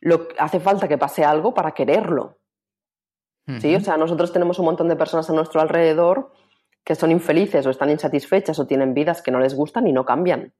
lo, 0.00 0.28
hace 0.38 0.60
falta 0.60 0.88
que 0.88 0.98
pase 0.98 1.24
algo 1.24 1.54
para 1.54 1.72
quererlo. 1.72 2.38
¿Sí? 3.60 3.76
O 3.76 3.80
sea, 3.80 3.96
nosotros 3.96 4.32
tenemos 4.32 4.58
un 4.58 4.64
montón 4.64 4.88
de 4.88 4.96
personas 4.96 5.30
a 5.30 5.32
nuestro 5.32 5.60
alrededor 5.60 6.32
que 6.84 6.96
son 6.96 7.12
infelices 7.12 7.64
o 7.66 7.70
están 7.70 7.90
insatisfechas 7.90 8.58
o 8.58 8.66
tienen 8.66 8.92
vidas 8.92 9.22
que 9.22 9.30
no 9.30 9.38
les 9.38 9.54
gustan 9.54 9.86
y 9.86 9.92
no 9.92 10.04
cambian. 10.04 10.52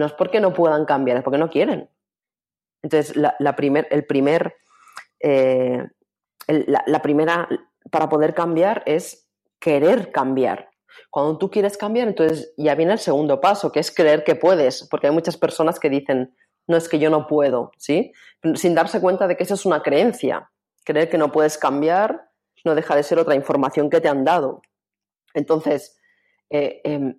No 0.00 0.06
es 0.06 0.14
porque 0.14 0.40
no 0.40 0.54
puedan 0.54 0.86
cambiar, 0.86 1.18
es 1.18 1.22
porque 1.22 1.36
no 1.36 1.50
quieren. 1.50 1.90
Entonces, 2.82 3.14
la, 3.16 3.54
primer, 3.54 3.86
el 3.90 4.06
primer, 4.06 4.56
eh, 5.20 5.86
la, 6.48 7.02
primera 7.02 7.46
para 7.90 8.08
poder 8.08 8.32
cambiar 8.32 8.82
es 8.86 9.28
querer 9.58 10.10
cambiar. 10.10 10.70
Cuando 11.10 11.36
tú 11.36 11.50
quieres 11.50 11.76
cambiar, 11.76 12.08
entonces 12.08 12.54
ya 12.56 12.74
viene 12.74 12.94
el 12.94 12.98
segundo 12.98 13.42
paso, 13.42 13.70
que 13.70 13.80
es 13.80 13.94
creer 13.94 14.24
que 14.24 14.36
puedes, 14.36 14.88
porque 14.88 15.08
hay 15.08 15.12
muchas 15.12 15.36
personas 15.36 15.78
que 15.78 15.90
dicen, 15.90 16.34
no 16.66 16.78
es 16.78 16.88
que 16.88 16.98
yo 16.98 17.10
no 17.10 17.26
puedo, 17.26 17.72
¿sí? 17.76 18.14
Sin 18.54 18.74
darse 18.74 19.02
cuenta 19.02 19.26
de 19.26 19.36
que 19.36 19.42
esa 19.42 19.52
es 19.52 19.66
una 19.66 19.82
creencia. 19.82 20.50
Creer 20.82 21.10
que 21.10 21.18
no 21.18 21.30
puedes 21.30 21.58
cambiar 21.58 22.30
no 22.64 22.74
deja 22.74 22.96
de 22.96 23.02
ser 23.02 23.18
otra 23.18 23.34
información 23.34 23.90
que 23.90 24.00
te 24.00 24.08
han 24.08 24.24
dado. 24.24 24.62
Entonces, 25.34 25.99
eh, 26.50 26.80
em, 26.84 27.18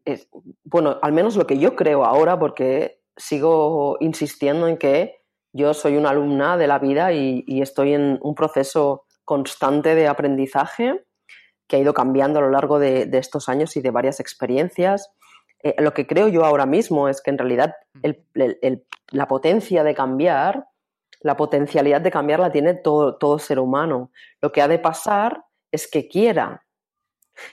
bueno, 0.63 0.99
al 1.01 1.13
menos 1.13 1.35
lo 1.35 1.47
que 1.47 1.57
yo 1.57 1.75
creo 1.75 2.05
ahora, 2.05 2.37
porque 2.37 3.01
sigo 3.15 3.97
insistiendo 3.99 4.67
en 4.67 4.77
que 4.77 5.21
yo 5.53 5.73
soy 5.73 5.97
una 5.97 6.09
alumna 6.09 6.57
de 6.57 6.67
la 6.67 6.79
vida 6.79 7.11
y, 7.13 7.61
estoy 7.61 7.93
en 7.93 8.19
un 8.21 8.35
proceso 8.35 9.05
constante 9.25 9.95
de 9.95 10.07
aprendizaje 10.07 11.03
que 11.67 11.77
ha 11.77 11.79
ido 11.79 11.93
cambiando 11.93 12.39
a 12.39 12.41
lo 12.41 12.49
largo 12.49 12.79
de 12.79 13.09
estos 13.13 13.47
años 13.49 13.75
y 13.77 13.81
de 13.81 13.91
varias 13.91 14.19
experiencias. 14.19 15.11
Eh, 15.63 15.75
lo 15.79 15.93
que 15.93 16.07
creo 16.07 16.27
yo 16.27 16.43
ahora 16.43 16.65
mismo 16.65 17.07
es 17.07 17.21
que 17.21 17.29
en 17.29 17.37
realidad 17.37 17.75
la 19.11 19.27
potencia 19.27 19.83
de 19.83 19.93
cambiar, 19.93 20.67
la 21.21 21.37
potencialidad 21.37 22.01
de 22.01 22.11
cambiar 22.11 22.39
la 22.39 22.51
tiene 22.51 22.73
todo, 22.73 23.17
todo 23.17 23.37
ser 23.37 23.59
humano. 23.59 24.11
Lo 24.41 24.51
que 24.51 24.61
ha 24.61 24.67
de 24.67 24.79
pasar 24.79 25.45
es 25.71 25.89
que 25.89 26.07
quiera. 26.07 26.65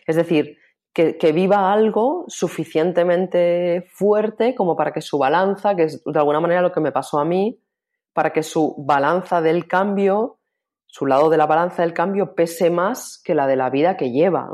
Es 0.07 0.17
decir, 0.17 0.59
que, 0.99 1.33
viva 1.33 1.73
algo 1.73 2.25
suficientemente 2.27 3.87
fuerte 3.89 4.57
como 4.57 4.75
para 4.75 4.93
que 4.93 5.01
su 5.01 5.17
balanza, 5.17 5.77
que 5.77 5.85
es 5.85 6.03
de 6.05 6.19
alguna 6.19 6.41
manera 6.41 6.61
lo 6.61 6.73
que 6.73 6.81
me 6.81 6.91
pasó 6.91 7.21
a 7.21 7.25
mí, 7.25 7.61
para 8.13 8.33
que 8.33 8.43
su 8.43 8.75
balanza 8.79 9.41
del 9.41 9.69
cambio, 9.69 10.41
su 10.87 11.07
lado 11.07 11.31
de 11.31 11.37
la 11.37 11.47
balanza 11.47 11.83
del 11.83 11.93
cambio 11.93 12.35
pese 12.35 12.71
más 12.71 13.21
que 13.23 13.37
la 13.37 13.47
de 13.47 13.55
la 13.55 13.71
vida 13.71 13.97
que 13.97 14.11
lleva. 14.11 14.51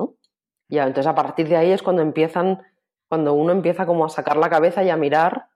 Ya, 0.69 0.83
entonces 0.83 1.07
a 1.07 1.15
partir 1.15 1.49
de 1.49 1.57
ahí 1.57 1.71
es 1.71 1.83
cuando 1.83 2.03
empiezan 2.03 2.61
cuando 3.09 3.33
uno 3.33 3.53
empieza 3.53 3.87
como 3.87 4.05
a 4.05 4.11
sacar 4.11 4.37
la 4.37 4.51
cabeza 4.51 4.83
y 4.83 4.91
a 4.91 4.97
mirar 4.97 5.47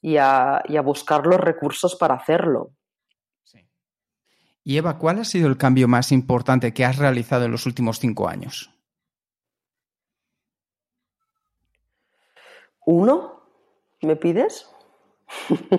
y 0.00 0.16
a, 0.18 0.62
buscar 0.84 1.26
los 1.26 1.40
recursos 1.40 1.96
para 1.96 2.14
hacerlo. 2.14 2.70
Y 4.62 4.76
Eva, 4.76 4.98
¿cuál 4.98 5.20
ha 5.20 5.24
sido 5.24 5.48
el 5.48 5.56
cambio 5.56 5.88
más 5.88 6.12
importante 6.12 6.72
que 6.72 6.84
has 6.84 6.98
realizado 6.98 7.44
en 7.44 7.52
los 7.52 7.66
últimos 7.66 7.98
cinco 7.98 8.28
años? 8.28 8.75
¿Uno? 12.86 13.42
¿Me 14.00 14.16
pides? 14.16 14.72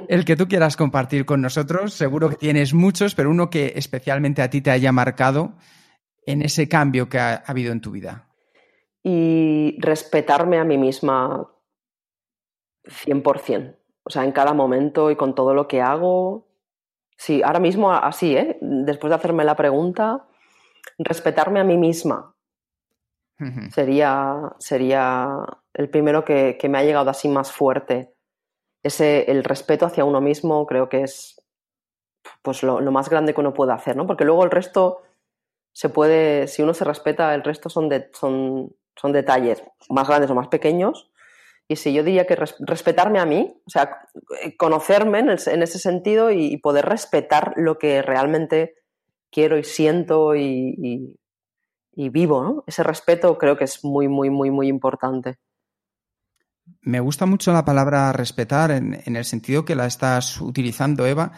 El 0.09 0.25
que 0.25 0.35
tú 0.35 0.47
quieras 0.47 0.75
compartir 0.75 1.25
con 1.25 1.41
nosotros, 1.41 1.93
seguro 1.93 2.29
que 2.29 2.35
tienes 2.35 2.73
muchos, 2.73 3.15
pero 3.15 3.29
uno 3.29 3.49
que 3.49 3.73
especialmente 3.75 4.41
a 4.41 4.49
ti 4.49 4.61
te 4.61 4.71
haya 4.71 4.91
marcado 4.91 5.53
en 6.25 6.41
ese 6.41 6.67
cambio 6.67 7.07
que 7.07 7.17
ha 7.17 7.43
habido 7.47 7.71
en 7.71 7.79
tu 7.79 7.91
vida 7.91 8.27
y 9.03 9.77
respetarme 9.79 10.57
a 10.57 10.65
mí 10.65 10.77
misma 10.77 11.49
100%. 12.83 13.77
O 14.03 14.09
sea, 14.09 14.25
en 14.25 14.33
cada 14.33 14.53
momento 14.53 15.09
y 15.09 15.15
con 15.15 15.33
todo 15.33 15.53
lo 15.53 15.67
que 15.67 15.81
hago. 15.81 16.49
Sí, 17.17 17.41
ahora 17.41 17.59
mismo 17.59 17.91
así, 17.93 18.35
¿eh? 18.35 18.57
Después 18.59 19.09
de 19.09 19.15
hacerme 19.15 19.45
la 19.45 19.55
pregunta, 19.55 20.27
respetarme 20.97 21.61
a 21.61 21.63
mí 21.63 21.77
misma 21.77 22.36
sería, 23.71 24.53
sería 24.59 25.45
el 25.73 25.89
primero 25.89 26.25
que, 26.25 26.57
me 26.69 26.77
ha 26.77 26.83
llegado 26.83 27.09
así 27.09 27.27
más 27.27 27.51
fuerte. 27.51 28.13
Ese, 28.83 29.29
el 29.31 29.43
respeto 29.43 29.85
hacia 29.85 30.05
uno 30.05 30.21
mismo 30.21 30.65
creo 30.65 30.89
que 30.89 31.03
es 31.03 31.41
pues 32.41 32.61
lo, 32.63 32.81
lo, 32.81 32.91
más 32.91 33.09
grande 33.09 33.33
que 33.33 33.39
uno 33.39 33.53
puede 33.53 33.73
hacer, 33.73 33.95
¿no? 33.95 34.05
Porque 34.05 34.25
luego 34.25 34.43
el 34.43 34.51
resto 34.51 35.01
se 35.71 35.89
puede, 35.89 36.47
si 36.47 36.61
uno 36.61 36.73
se 36.73 36.83
respeta, 36.83 37.33
el 37.33 37.43
resto 37.43 37.69
son, 37.69 37.87
de, 37.87 38.09
son 38.13 38.73
son 38.97 39.13
detalles 39.13 39.63
más 39.89 40.07
grandes 40.07 40.29
o 40.29 40.35
más 40.35 40.47
pequeños. 40.47 41.09
Y 41.69 41.75
si 41.75 41.93
yo 41.93 42.03
diría 42.03 42.25
que 42.25 42.35
respetarme 42.35 43.19
a 43.19 43.25
mí, 43.25 43.61
o 43.65 43.69
sea, 43.69 44.07
conocerme 44.57 45.19
en, 45.19 45.29
ese 45.29 45.79
sentido 45.79 46.31
y, 46.31 46.57
poder 46.57 46.85
respetar 46.85 47.53
lo 47.57 47.77
que 47.77 48.01
realmente 48.01 48.75
quiero 49.31 49.57
y 49.57 49.63
siento 49.63 50.35
y, 50.35 51.17
vivo, 52.09 52.43
¿no? 52.43 52.63
Ese 52.67 52.83
respeto 52.83 53.37
creo 53.37 53.57
que 53.57 53.63
es 53.63 53.83
muy, 53.83 54.07
muy, 54.07 54.29
muy, 54.29 54.51
muy 54.51 54.67
importante. 54.67 55.37
Me 56.81 56.99
gusta 56.99 57.25
mucho 57.25 57.53
la 57.53 57.65
palabra 57.65 58.11
respetar 58.13 58.71
en, 58.71 59.01
en 59.05 59.15
el 59.15 59.25
sentido 59.25 59.65
que 59.65 59.75
la 59.75 59.85
estás 59.85 60.39
utilizando, 60.41 61.05
Eva. 61.05 61.31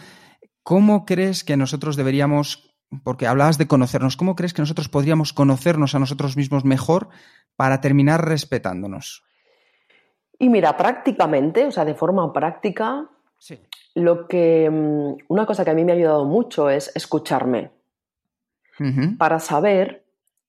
¿Cómo 0.64 1.06
crees 1.06 1.44
que 1.44 1.56
nosotros 1.58 1.96
deberíamos, 1.96 2.76
porque 3.04 3.28
hablabas 3.28 3.58
de 3.58 3.68
conocernos, 3.68 4.18
¿cómo 4.18 4.36
crees 4.36 4.54
que 4.54 4.62
nosotros 4.62 4.90
podríamos 4.90 5.34
conocernos 5.34 5.96
a 5.96 6.00
nosotros 6.00 6.36
mismos 6.36 6.66
mejor 6.66 7.10
para 7.56 7.80
terminar 7.82 8.26
respetándonos? 8.28 9.24
Y 10.38 10.50
mira, 10.50 10.76
prácticamente, 10.78 11.66
o 11.66 11.72
sea, 11.72 11.86
de 11.86 11.96
forma 11.96 12.32
práctica, 12.34 13.10
Sí. 13.38 13.60
lo 13.96 14.28
que 14.28 14.70
mm, 14.70 15.26
una 15.30 15.46
cosa 15.46 15.64
que 15.64 15.72
a 15.72 15.74
mí 15.74 15.86
me 15.86 15.92
ha 15.94 15.96
ayudado 15.96 16.26
mucho 16.26 16.70
es 16.70 16.92
escucharme 16.96 17.72
para 19.18 19.40
saber 19.40 20.06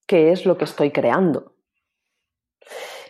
qué 0.06 0.32
es 0.32 0.46
lo 0.46 0.58
que 0.58 0.64
estoy 0.64 0.90
creando. 0.90 1.54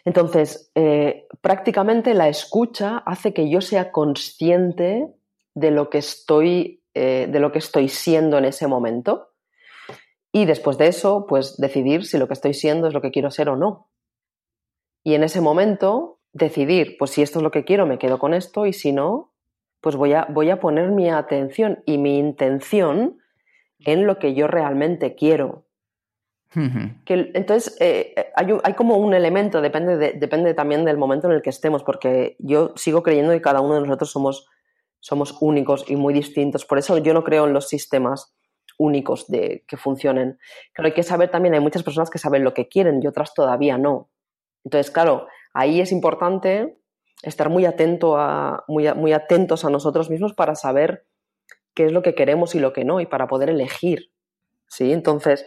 Entonces, 0.05 0.71
eh, 0.75 1.27
prácticamente 1.41 2.15
la 2.15 2.29
escucha 2.29 2.99
hace 2.99 3.35
que 3.35 3.51
yo 3.51 3.61
sea 3.61 3.93
consciente 3.93 5.15
de 5.55 5.71
lo 5.71 5.91
que 5.91 5.99
estoy, 5.99 6.83
eh, 6.95 7.27
de 7.31 7.41
lo 7.41 7.53
que 7.53 7.59
estoy 7.59 7.89
siendo 7.89 8.39
en 8.39 8.47
ese 8.47 8.67
momento. 8.67 9.29
Y 10.33 10.45
después 10.45 10.79
de 10.79 10.87
eso, 10.87 11.27
pues 11.29 11.57
decidir 11.59 12.07
si 12.07 12.17
lo 12.17 12.29
que 12.29 12.35
estoy 12.35 12.55
siendo 12.55 12.87
es 12.87 12.95
lo 12.95 13.03
que 13.03 13.11
quiero 13.11 13.31
ser 13.31 13.49
o 13.49 13.57
no. 13.57 13.91
Y 15.03 15.15
en 15.15 15.25
ese 15.25 15.41
momento, 15.41 16.21
decidir, 16.33 16.97
pues 16.99 17.11
si 17.11 17.23
esto 17.23 17.39
es 17.39 17.43
lo 17.43 17.51
que 17.51 17.65
quiero, 17.65 17.87
me 17.87 17.99
quedo 17.99 18.19
con 18.19 18.35
esto, 18.35 18.67
y 18.67 18.73
si 18.73 18.93
no, 18.93 19.33
pues 19.81 19.97
voy 19.97 20.13
a, 20.13 20.27
voy 20.31 20.51
a 20.51 20.61
poner 20.61 20.91
mi 20.91 21.09
atención 21.11 21.83
y 21.87 21.99
mi 21.99 22.19
intención 22.19 23.19
en 23.81 24.07
lo 24.07 24.19
que 24.19 24.35
yo 24.35 24.47
realmente 24.47 25.15
quiero. 25.15 25.67
Que, 27.05 27.31
entonces, 27.35 27.77
eh, 27.81 28.33
hay, 28.35 28.49
hay 28.65 28.75
como 28.75 28.97
un 28.97 29.15
elemento, 29.15 29.61
depende, 29.61 29.97
de- 29.97 30.13
depende 30.15 30.53
también 30.55 30.85
del 30.85 30.99
momento 30.99 31.29
en 31.29 31.35
el 31.35 31.43
que 31.43 31.51
estemos, 31.51 31.85
porque 31.85 32.37
yo 32.41 32.73
sigo 32.77 33.03
creyendo 33.03 33.33
que 33.33 33.41
cada 33.41 33.61
uno 33.61 33.75
de 33.75 33.81
nosotros 33.83 34.11
somos, 34.11 34.49
somos 34.99 35.37
únicos 35.41 35.89
y 35.89 35.97
muy 35.97 36.13
distintos. 36.13 36.65
Por 36.65 36.79
eso 36.79 36.99
yo 36.99 37.15
no 37.15 37.23
creo 37.23 37.47
en 37.47 37.53
los 37.53 37.69
sistemas 37.69 38.35
únicos 38.79 39.29
de, 39.29 39.65
que 39.69 39.77
funcionen. 39.77 40.39
Pero 40.75 40.87
hay 40.87 40.95
que 40.95 41.03
saber 41.03 41.31
también, 41.31 41.55
hay 41.55 41.61
muchas 41.61 41.83
personas 41.83 42.11
que 42.11 42.19
saben 42.19 42.43
lo 42.43 42.55
que 42.55 42.67
quieren 42.69 43.01
y 43.03 43.07
otras 43.07 43.33
todavía 43.35 43.79
no. 43.79 44.11
Entonces, 44.65 44.91
claro, 44.91 45.29
ahí 45.53 45.81
es 45.81 45.93
importante 45.93 46.79
estar 47.23 47.49
muy, 47.51 47.67
atento 47.67 48.17
a, 48.17 48.65
muy, 48.67 48.93
muy 48.95 49.13
atentos 49.13 49.65
a 49.65 49.71
nosotros 49.71 50.11
mismos 50.11 50.33
para 50.35 50.55
saber 50.55 51.07
qué 51.75 51.87
es 51.87 51.93
lo 51.93 52.03
que 52.03 52.15
queremos 52.15 52.55
y 52.55 52.59
lo 52.61 52.73
que 52.73 52.85
no, 52.85 53.01
y 53.01 53.07
para 53.07 53.29
poder 53.29 53.51
elegir. 53.51 54.11
¿Sí? 54.67 54.93
Entonces, 54.93 55.47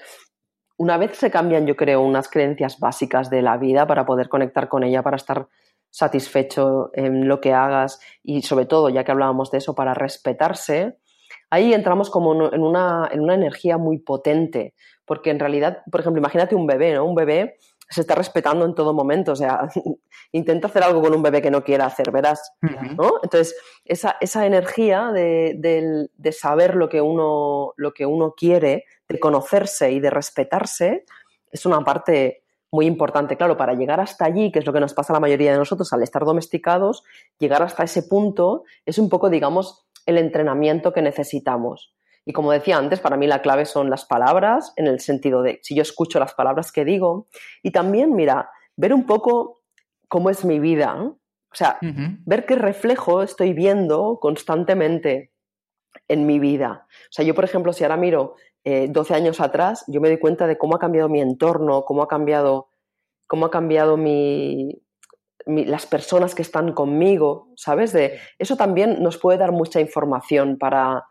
una 0.77 0.97
vez 0.97 1.15
se 1.17 1.29
cambian, 1.31 1.65
yo 1.67 1.75
creo, 1.75 2.01
unas 2.01 2.29
creencias 2.29 2.79
básicas 2.79 3.29
de 3.29 3.41
la 3.41 3.57
vida 3.57 3.85
para 3.87 4.05
poder 4.05 4.29
conectar 4.29 4.67
con 4.69 4.83
ella, 4.83 5.03
para 5.03 5.17
estar 5.17 5.47
satisfecho 5.89 6.89
en 6.93 7.27
lo 7.27 7.39
que 7.39 7.53
hagas 7.53 7.99
y 8.23 8.41
sobre 8.41 8.65
todo, 8.65 8.89
ya 8.89 9.03
que 9.03 9.11
hablábamos 9.11 9.51
de 9.51 9.59
eso, 9.59 9.75
para 9.75 9.93
respetarse, 9.93 10.97
ahí 11.51 11.73
entramos 11.73 12.09
como 12.09 12.33
en 12.51 12.61
una, 12.63 13.07
en 13.11 13.21
una 13.21 13.35
energía 13.35 13.77
muy 13.77 13.99
potente, 13.99 14.73
porque 15.05 15.29
en 15.29 15.39
realidad, 15.39 15.83
por 15.91 16.01
ejemplo, 16.01 16.19
imagínate 16.19 16.55
un 16.55 16.65
bebé, 16.67 16.93
¿no? 16.93 17.05
Un 17.05 17.15
bebé 17.15 17.57
se 17.89 18.01
está 18.01 18.15
respetando 18.15 18.65
en 18.65 18.73
todo 18.73 18.91
momento, 18.93 19.33
o 19.33 19.35
sea, 19.35 19.67
intenta 20.31 20.67
hacer 20.67 20.81
algo 20.83 20.99
con 21.01 21.13
un 21.13 21.21
bebé 21.21 21.41
que 21.43 21.51
no 21.51 21.63
quiera 21.63 21.85
hacer, 21.85 22.11
verás. 22.11 22.53
¿no? 22.97 23.11
Entonces, 23.21 23.55
esa, 23.85 24.15
esa 24.19 24.45
energía 24.47 25.11
de, 25.13 25.53
del- 25.59 26.09
de 26.17 26.31
saber 26.31 26.75
lo 26.75 26.89
que, 26.89 27.01
uno, 27.01 27.73
lo 27.77 27.93
que 27.93 28.07
uno 28.07 28.33
quiere, 28.35 28.85
de 29.13 29.19
conocerse 29.19 29.91
y 29.91 29.99
de 29.99 30.09
respetarse, 30.09 31.05
es 31.51 31.65
una 31.67 31.81
parte 31.81 32.43
muy 32.71 32.87
importante. 32.87 33.37
Claro, 33.37 33.55
para 33.55 33.75
llegar 33.75 33.99
hasta 33.99 34.25
allí, 34.25 34.51
que 34.51 34.57
es 34.57 34.65
lo 34.65 34.73
que 34.73 34.79
nos 34.79 34.95
pasa 34.95 35.13
a 35.13 35.15
la 35.15 35.19
mayoría 35.19 35.51
de 35.51 35.59
nosotros 35.59 35.93
al 35.93 36.01
estar 36.01 36.25
domesticados, 36.25 37.03
llegar 37.37 37.61
hasta 37.61 37.83
ese 37.83 38.03
punto 38.03 38.63
es 38.87 38.97
un 38.97 39.09
poco, 39.09 39.29
digamos, 39.29 39.85
el 40.07 40.17
entrenamiento 40.17 40.91
que 40.91 41.03
necesitamos. 41.03 41.93
Y 42.25 42.33
como 42.33 42.51
decía 42.51 42.77
antes, 42.77 42.99
para 42.99 43.17
mí 43.17 43.27
la 43.27 43.43
clave 43.43 43.65
son 43.65 43.91
las 43.91 44.05
palabras, 44.05 44.73
en 44.77 44.87
el 44.87 44.99
sentido 44.99 45.43
de 45.43 45.59
si 45.61 45.75
yo 45.75 45.83
escucho 45.83 46.19
las 46.19 46.33
palabras 46.33 46.71
que 46.71 46.83
digo, 46.83 47.27
y 47.61 47.69
también, 47.71 48.15
mira, 48.15 48.49
ver 48.75 48.93
un 48.95 49.05
poco 49.05 49.61
cómo 50.07 50.31
es 50.31 50.43
mi 50.43 50.57
vida. 50.57 50.95
¿no? 50.95 51.05
O 51.05 51.55
sea, 51.55 51.77
ver 52.25 52.47
qué 52.47 52.55
reflejo 52.55 53.21
estoy 53.21 53.53
viendo 53.53 54.17
constantemente 54.19 55.31
en 56.07 56.25
mi 56.25 56.39
vida. 56.39 56.87
O 56.89 57.11
sea, 57.11 57.23
yo, 57.23 57.35
por 57.35 57.43
ejemplo, 57.43 57.73
si 57.73 57.83
ahora 57.83 57.97
miro 57.97 58.35
eh, 58.65 58.87
12 58.89 59.13
años 59.13 59.39
atrás, 59.41 59.83
yo 59.87 60.01
me 60.01 60.09
doy 60.09 60.19
cuenta 60.19 60.47
de 60.47 60.57
cómo 60.57 60.75
ha 60.75 60.79
cambiado 60.79 61.09
mi 61.09 61.21
entorno, 61.21 61.83
cómo 61.85 62.03
ha 62.03 62.07
cambiado, 62.07 62.69
cómo 63.27 63.45
ha 63.47 63.51
cambiado 63.51 63.97
mi, 63.97 64.81
mi- 65.45 65.65
las 65.65 65.85
personas 65.85 66.35
que 66.35 66.41
están 66.41 66.73
conmigo, 66.73 67.49
¿sabes? 67.55 67.93
De, 67.93 68.19
eso 68.39 68.55
también 68.57 69.01
nos 69.03 69.17
puede 69.17 69.37
dar 69.37 69.51
mucha 69.51 69.79
información 69.81 70.57
para, 70.57 71.05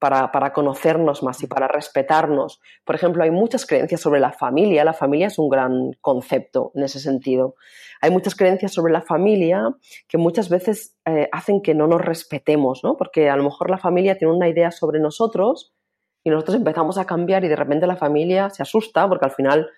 para, 0.00 0.30
para 0.32 0.52
conocernos 0.52 1.22
más 1.22 1.42
y 1.42 1.46
para 1.46 1.68
respetarnos. 1.68 2.60
Por 2.84 2.94
ejemplo, 2.94 3.22
hay 3.24 3.30
muchas 3.30 3.66
creencias 3.66 4.00
sobre 4.00 4.20
la 4.20 4.32
familia. 4.32 4.84
La 4.84 4.92
familia 4.94 5.26
es 5.28 5.38
un 5.38 5.48
gran 5.48 5.92
concepto 6.00 6.72
en 6.74 6.84
ese 6.84 7.00
sentido. 7.00 7.54
Hay 8.00 8.10
muchas 8.10 8.34
creencias 8.36 8.72
sobre 8.72 8.92
la 8.92 9.02
familia 9.02 9.70
que 10.08 10.18
muchas 10.18 10.48
veces 10.48 10.96
eh, 11.04 11.28
hacen 11.32 11.62
que 11.62 11.74
no 11.74 11.86
nos 11.88 12.00
respetemos, 12.00 12.82
¿no? 12.84 12.96
Porque 12.96 13.28
a 13.30 13.36
lo 13.36 13.44
mejor 13.44 13.70
la 13.70 13.78
familia 13.78 14.16
tiene 14.18 14.34
una 14.34 14.48
idea 14.48 14.70
sobre 14.70 15.00
nosotros 15.00 15.72
y 16.28 16.30
nosotros 16.30 16.56
empezamos 16.56 16.98
a 16.98 17.06
cambiar 17.06 17.42
y 17.44 17.48
de 17.48 17.56
repente 17.56 17.86
la 17.86 17.96
familia 17.96 18.50
se 18.50 18.62
asusta 18.62 19.08
porque 19.08 19.24
al 19.24 19.30
final 19.30 19.70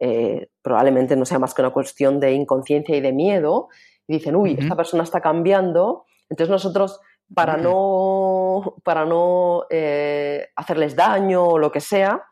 eh, 0.00 0.48
probablemente 0.60 1.14
no 1.14 1.24
sea 1.24 1.38
más 1.38 1.54
que 1.54 1.62
una 1.62 1.70
cuestión 1.70 2.18
de 2.18 2.32
inconsciencia 2.32 2.96
y 2.96 3.00
de 3.00 3.12
miedo 3.12 3.68
y 4.08 4.14
dicen, 4.14 4.34
uy, 4.34 4.56
esta 4.58 4.74
persona 4.74 5.04
está 5.04 5.20
cambiando, 5.20 6.06
entonces 6.28 6.50
nosotros 6.50 7.00
para 7.32 7.56
no, 7.56 8.74
para 8.82 9.04
no 9.04 9.64
eh, 9.70 10.48
hacerles 10.56 10.96
daño 10.96 11.44
o 11.44 11.58
lo 11.58 11.70
que 11.70 11.80
sea, 11.80 12.24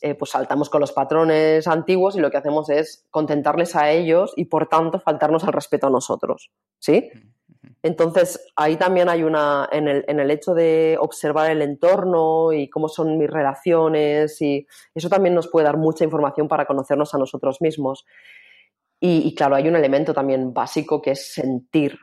eh, 0.00 0.14
pues 0.14 0.30
saltamos 0.30 0.70
con 0.70 0.80
los 0.80 0.92
patrones 0.92 1.68
antiguos 1.68 2.16
y 2.16 2.20
lo 2.20 2.30
que 2.30 2.38
hacemos 2.38 2.70
es 2.70 3.06
contentarles 3.10 3.76
a 3.76 3.90
ellos 3.90 4.32
y 4.36 4.46
por 4.46 4.68
tanto 4.68 4.98
faltarnos 4.98 5.44
al 5.44 5.52
respeto 5.52 5.88
a 5.88 5.90
nosotros. 5.90 6.50
¿Sí? 6.78 7.10
Entonces, 7.82 8.40
ahí 8.56 8.76
también 8.76 9.08
hay 9.08 9.22
una, 9.22 9.68
en 9.70 9.88
el, 9.88 10.04
en 10.08 10.20
el 10.20 10.30
hecho 10.30 10.54
de 10.54 10.96
observar 11.00 11.50
el 11.50 11.62
entorno 11.62 12.52
y 12.52 12.68
cómo 12.70 12.88
son 12.88 13.18
mis 13.18 13.30
relaciones, 13.30 14.40
y 14.40 14.66
eso 14.94 15.08
también 15.08 15.34
nos 15.34 15.48
puede 15.48 15.66
dar 15.66 15.76
mucha 15.76 16.04
información 16.04 16.48
para 16.48 16.66
conocernos 16.66 17.14
a 17.14 17.18
nosotros 17.18 17.60
mismos. 17.60 18.04
Y, 19.06 19.34
claro, 19.34 19.54
hay 19.56 19.68
un 19.68 19.76
elemento 19.76 20.14
también 20.14 20.54
básico 20.54 21.02
que 21.02 21.10
es 21.10 21.34
sentir. 21.34 21.98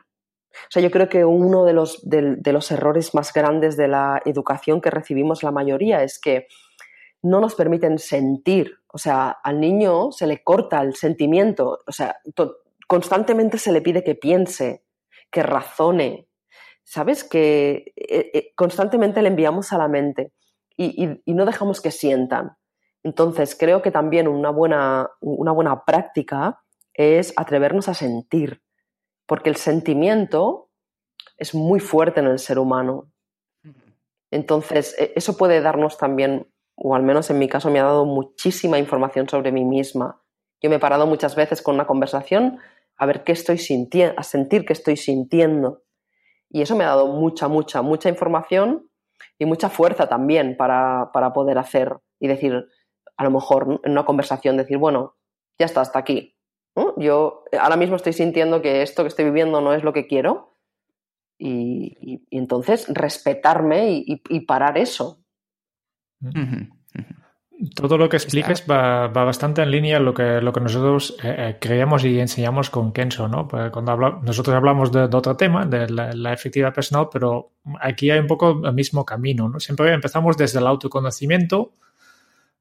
O 0.52 0.70
sea, 0.70 0.84
yo 0.84 0.92
creo 0.92 1.10
que 1.10 1.26
uno 1.26 1.66
de 1.66 1.74
los, 1.74 2.08
de, 2.08 2.38
los 2.52 2.72
errores 2.72 3.16
más 3.16 3.34
grandes 3.34 3.76
de 3.76 3.88
la 3.88 4.22
educación 4.24 4.82
que 4.82 4.92
recibimos 4.92 5.42
la 5.42 5.52
mayoría 5.52 6.04
es 6.04 6.20
que 6.20 6.46
no 7.24 7.40
nos 7.40 7.56
permiten 7.56 7.98
sentir. 7.98 8.82
O 8.86 9.00
sea, 9.00 9.30
al 9.30 9.60
niño 9.60 10.12
se 10.12 10.28
le 10.28 10.44
corta 10.44 10.80
el 10.84 10.96
sentimiento. 10.96 11.80
O 11.88 11.92
sea, 11.92 12.18
constantemente 12.86 13.58
se 13.58 13.72
le 13.72 13.82
pide 13.82 14.04
que 14.04 14.14
piense, 14.14 14.84
que 15.32 15.44
razone. 15.44 16.28
¿Sabes? 16.84 17.24
Que 17.24 17.94
eh, 17.96 18.32
eh, 18.34 18.54
constantemente 18.56 19.22
le 19.22 19.30
enviamos 19.30 19.72
a 19.72 19.78
la 19.78 19.88
mente 19.88 20.34
y, 20.76 21.06
y- 21.06 21.22
y 21.26 21.34
no 21.34 21.46
dejamos 21.46 21.80
que 21.80 21.92
sientan. 21.92 22.58
Entonces, 23.04 23.56
creo 23.58 23.82
que 23.82 23.92
también 23.92 24.28
una 24.28 24.50
buena, 24.50 25.10
una 25.22 25.52
buena 25.52 25.86
práctica 25.86 26.62
es 26.94 27.34
atrevernos 27.38 27.88
a 27.88 27.94
sentir, 27.94 28.62
porque 29.26 29.50
el 29.50 29.56
sentimiento 29.56 30.70
es 31.38 31.56
muy 31.56 31.80
fuerte 31.80 32.20
en 32.20 32.28
el 32.28 32.40
ser 32.40 32.60
humano. 32.60 33.12
Entonces, 34.32 34.96
e- 35.00 35.14
eso 35.16 35.38
puede 35.38 35.62
darnos 35.62 35.98
también, 35.98 36.52
o 36.76 36.96
al 36.96 37.04
menos 37.04 37.30
en 37.30 37.40
mi 37.40 37.48
caso 37.48 37.70
me 37.70 37.80
ha 37.80 37.84
dado 37.84 38.06
muchísima 38.06 38.80
información 38.80 39.28
sobre 39.30 39.52
mí 39.52 39.64
misma. 39.64 40.22
Yo 40.62 40.70
me 40.70 40.76
he 40.78 40.80
parado 40.80 41.08
muchas 41.08 41.36
veces 41.36 41.62
con 41.62 41.76
una 41.76 41.88
conversación 41.88 42.60
a 43.02 43.08
ver 43.08 43.24
qué 43.24 43.32
estoy 43.32 43.58
sintiendo, 43.58 44.14
a 44.16 44.22
sentir 44.22 44.64
qué 44.64 44.74
estoy 44.74 44.96
sintiendo. 44.96 45.82
Y 46.50 46.62
eso 46.62 46.76
me 46.76 46.84
ha 46.84 46.90
dado 46.90 47.08
mucha, 47.08 47.48
mucha, 47.48 47.82
mucha 47.82 48.10
información 48.10 48.92
y 49.40 49.46
mucha 49.46 49.70
fuerza 49.70 50.08
también 50.08 50.56
para, 50.56 51.10
para 51.12 51.34
poder 51.34 51.58
hacer 51.58 51.98
y 52.20 52.28
decir, 52.28 52.64
a 53.18 53.24
lo 53.24 53.32
mejor 53.32 53.82
en 53.84 53.94
una 53.94 54.06
conversación, 54.06 54.56
decir, 54.56 54.78
bueno, 54.78 55.16
ya 55.58 55.66
está, 55.66 55.82
hasta 55.82 55.98
aquí. 55.98 56.38
Yo 56.98 57.44
eh, 57.52 57.58
ahora 57.58 57.76
mismo 57.76 57.96
estoy 57.96 58.14
sintiendo 58.14 58.62
que 58.62 58.84
esto 58.84 59.02
que 59.02 59.08
estoy 59.08 59.26
viviendo 59.26 59.62
no 59.62 59.74
es 59.74 59.84
lo 59.84 59.94
que 59.94 60.06
quiero 60.06 60.60
y, 61.40 62.24
entonces 62.30 62.86
respetarme 62.88 64.04
y, 64.06 64.40
parar 64.42 64.78
eso. 64.78 65.24
Todo 67.76 67.98
lo 67.98 68.10
que 68.10 68.18
expliques 68.18 68.64
va, 68.70 69.08
va 69.08 69.24
bastante 69.24 69.62
en 69.62 69.70
línea 69.70 70.00
lo 70.00 70.14
que, 70.16 70.42
lo 70.42 70.52
que 70.52 70.62
nosotros 70.62 71.16
eh, 71.24 71.36
eh, 71.38 71.58
creemos 71.62 72.04
y 72.04 72.20
enseñamos 72.20 72.72
con 72.72 72.92
Kenzo, 72.92 73.28
¿no? 73.28 73.48
Pues 73.48 73.70
cuando 73.70 73.92
habla- 73.92 74.20
nosotros 74.24 74.56
hablamos 74.56 74.92
de, 74.92 75.08
de 75.08 75.16
otro 75.18 75.38
tema, 75.38 75.66
de 75.68 75.88
la, 75.90 76.12
la 76.14 76.34
efectividad 76.34 76.74
personal, 76.74 77.08
pero 77.12 77.52
aquí 77.80 78.10
hay 78.10 78.20
un 78.20 78.26
poco 78.26 78.62
el 78.66 78.74
mismo 78.74 79.06
camino, 79.06 79.48
¿no? 79.48 79.60
Siempre 79.60 79.94
empezamos 79.94 80.38
desde 80.38 80.58
el 80.60 80.66
autoconocimiento, 80.66 81.74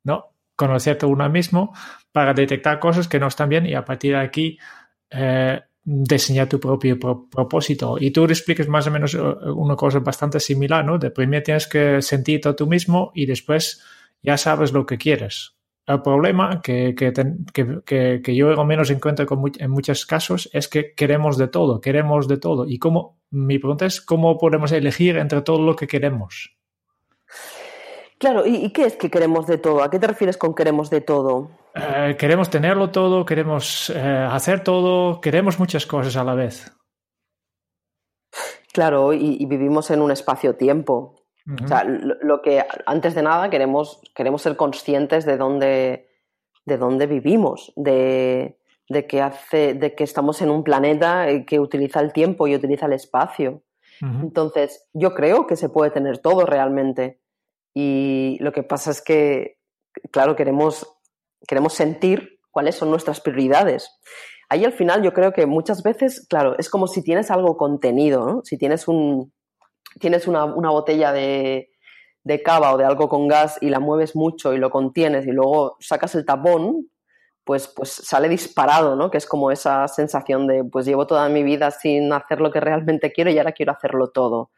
¿no? 0.05 0.27
Conocerte 0.55 1.07
uno 1.07 1.29
mismo 1.31 1.73
para 2.13 2.35
detectar 2.35 2.79
cosas 2.79 3.09
que 3.09 3.19
no 3.19 3.29
están 3.29 3.49
bien 3.49 3.65
y 3.65 3.75
a 3.75 3.85
partir 3.85 4.13
de 4.13 4.21
aquí 4.21 4.59
eh, 5.11 5.63
diseñar 5.83 6.47
tu 6.47 6.61
propio 6.61 6.99
propósito. 6.99 7.97
Y 7.99 8.11
tú 8.11 8.25
explicas 8.25 8.69
más 8.69 8.87
o 8.87 8.91
menos 8.91 9.15
eh, 9.15 9.19
una 9.19 9.77
cosa 9.77 10.01
bastante 10.01 10.41
similar, 10.41 10.85
¿no? 10.85 10.99
De 10.99 11.11
primero 11.11 11.43
tienes 11.43 11.67
que 11.67 12.03
sentirte 12.03 12.53
tú 12.53 12.67
mismo 12.67 13.13
y 13.15 13.25
después 13.25 13.83
ya 14.23 14.37
sabes 14.37 14.73
lo 14.73 14.87
que 14.87 14.99
quieres. 14.99 15.57
El 15.87 16.03
problema 16.03 16.61
que, 16.63 16.95
que, 16.95 17.13
que, 17.85 18.21
que 18.23 18.37
yo 18.37 18.61
al 18.61 18.67
menos 18.67 18.91
encuentro 18.91 19.27
en 19.59 19.71
muchos 19.71 20.07
casos 20.07 20.49
es 20.53 20.69
que 20.69 20.95
queremos 20.95 21.37
de 21.37 21.49
todo, 21.49 21.81
queremos 21.81 22.29
de 22.29 22.37
todo. 22.37 22.67
Y 22.67 22.79
cómo, 22.79 23.19
mi 23.31 23.59
pregunta 23.59 23.87
es, 23.87 24.01
¿cómo 24.01 24.39
podemos 24.39 24.71
elegir 24.73 25.17
entre 25.17 25.43
todo 25.43 25.61
lo 25.63 25.75
que 25.75 25.87
queremos? 25.87 26.57
Claro, 28.21 28.45
¿y, 28.47 28.71
qué 28.71 28.85
es 28.85 28.97
que 28.97 29.11
queremos 29.11 29.47
de 29.47 29.57
todo? 29.57 29.83
¿A 29.83 29.91
qué 29.91 29.99
te 29.99 30.07
refieres 30.07 30.37
con 30.37 30.55
queremos 30.55 30.91
de 30.91 31.01
todo? 31.01 31.51
Eh, 31.75 32.17
queremos 32.19 32.51
tenerlo 32.51 32.91
todo, 32.91 33.25
queremos 33.25 33.89
eh, 33.89 33.99
hacer 33.99 34.63
todo, 34.63 35.23
queremos 35.23 35.59
muchas 35.59 35.87
cosas 35.87 36.17
a 36.17 36.25
la 36.25 36.35
vez. 36.35 36.71
Claro, 38.75 39.15
y, 39.15 39.45
vivimos 39.47 39.91
en 39.91 40.03
un 40.03 40.11
espacio-tiempo. 40.11 41.20
O 41.63 41.69
sea, 41.69 41.85
lo, 41.85 42.43
que 42.43 42.65
antes 42.87 43.15
de 43.15 43.23
nada 43.23 43.51
queremos, 43.51 44.01
queremos 44.15 44.43
ser 44.43 44.57
conscientes 44.57 45.25
de 45.25 45.37
dónde, 45.37 46.09
de 46.65 46.79
dónde 46.79 47.07
vivimos, 47.07 47.73
de, 47.77 48.59
de, 48.89 49.07
que 49.07 49.21
hace, 49.21 49.75
de 49.75 49.95
que 49.95 50.05
estamos 50.05 50.43
en 50.43 50.51
un 50.51 50.63
planeta 50.63 51.27
que 51.47 51.59
utiliza 51.59 52.01
el 52.01 52.13
tiempo 52.13 52.47
y 52.47 52.55
utiliza 52.55 52.87
el 52.87 52.93
espacio. 52.93 53.63
Entonces, 54.03 54.89
yo 54.95 55.13
creo 55.15 55.47
que 55.47 55.57
se 55.57 55.69
puede 55.69 55.91
tener 55.91 56.19
todo 56.19 56.47
realmente. 56.47 57.21
Y 57.75 58.39
lo 58.41 58.51
que 58.53 58.63
pasa 58.63 58.91
es 58.91 59.03
que, 59.03 59.59
claro, 60.11 60.37
queremos, 60.37 60.87
queremos 61.47 61.75
sentir 61.75 62.41
cuáles 62.51 62.77
son 62.77 62.91
nuestras 62.91 63.21
prioridades. 63.21 63.91
Ahí 64.49 64.65
al 64.65 64.73
final 64.73 65.03
yo 65.03 65.13
creo 65.13 65.33
que 65.33 65.45
muchas 65.45 65.83
veces, 65.83 66.27
claro, 66.29 66.59
es 66.59 66.71
como 66.71 66.87
si 66.87 67.03
tienes 67.03 67.31
algo 67.31 67.59
contenido, 67.59 68.25
¿no? 68.25 68.41
Si 68.43 68.57
tienes 68.57 68.89
un, 68.89 69.33
tienes 69.99 70.27
una, 70.29 70.45
botella 70.45 71.13
de, 71.13 71.71
de 72.25 72.43
cava 72.43 72.73
o 72.73 72.79
de 72.79 72.85
algo 72.85 73.09
con 73.09 73.29
gas 73.29 73.59
y 73.61 73.71
la 73.71 73.81
mueves 73.81 74.15
mucho 74.15 74.53
y 74.53 74.59
lo 74.59 74.71
contienes 74.71 75.27
y 75.27 75.33
luego 75.33 75.77
sacas 75.81 76.15
el 76.15 76.25
tapón, 76.25 76.89
pues, 77.45 77.69
pues 77.69 77.91
sale 77.91 78.29
disparado, 78.29 78.97
¿no? 78.97 79.11
Que 79.11 79.19
es 79.19 79.27
como 79.27 79.51
esa 79.51 79.89
sensación 79.89 80.47
de, 80.47 80.63
pues 80.63 80.87
llevo 80.87 81.07
toda 81.07 81.29
mi 81.29 81.43
vida 81.43 81.71
sin 81.71 82.13
hacer 82.13 82.41
lo 82.41 82.51
que 82.51 82.61
realmente 82.61 83.13
quiero 83.13 83.31
y 83.31 83.39
ahora 83.39 83.53
quiero 83.53 83.73
hacerlo 83.73 84.11
todo. 84.11 84.51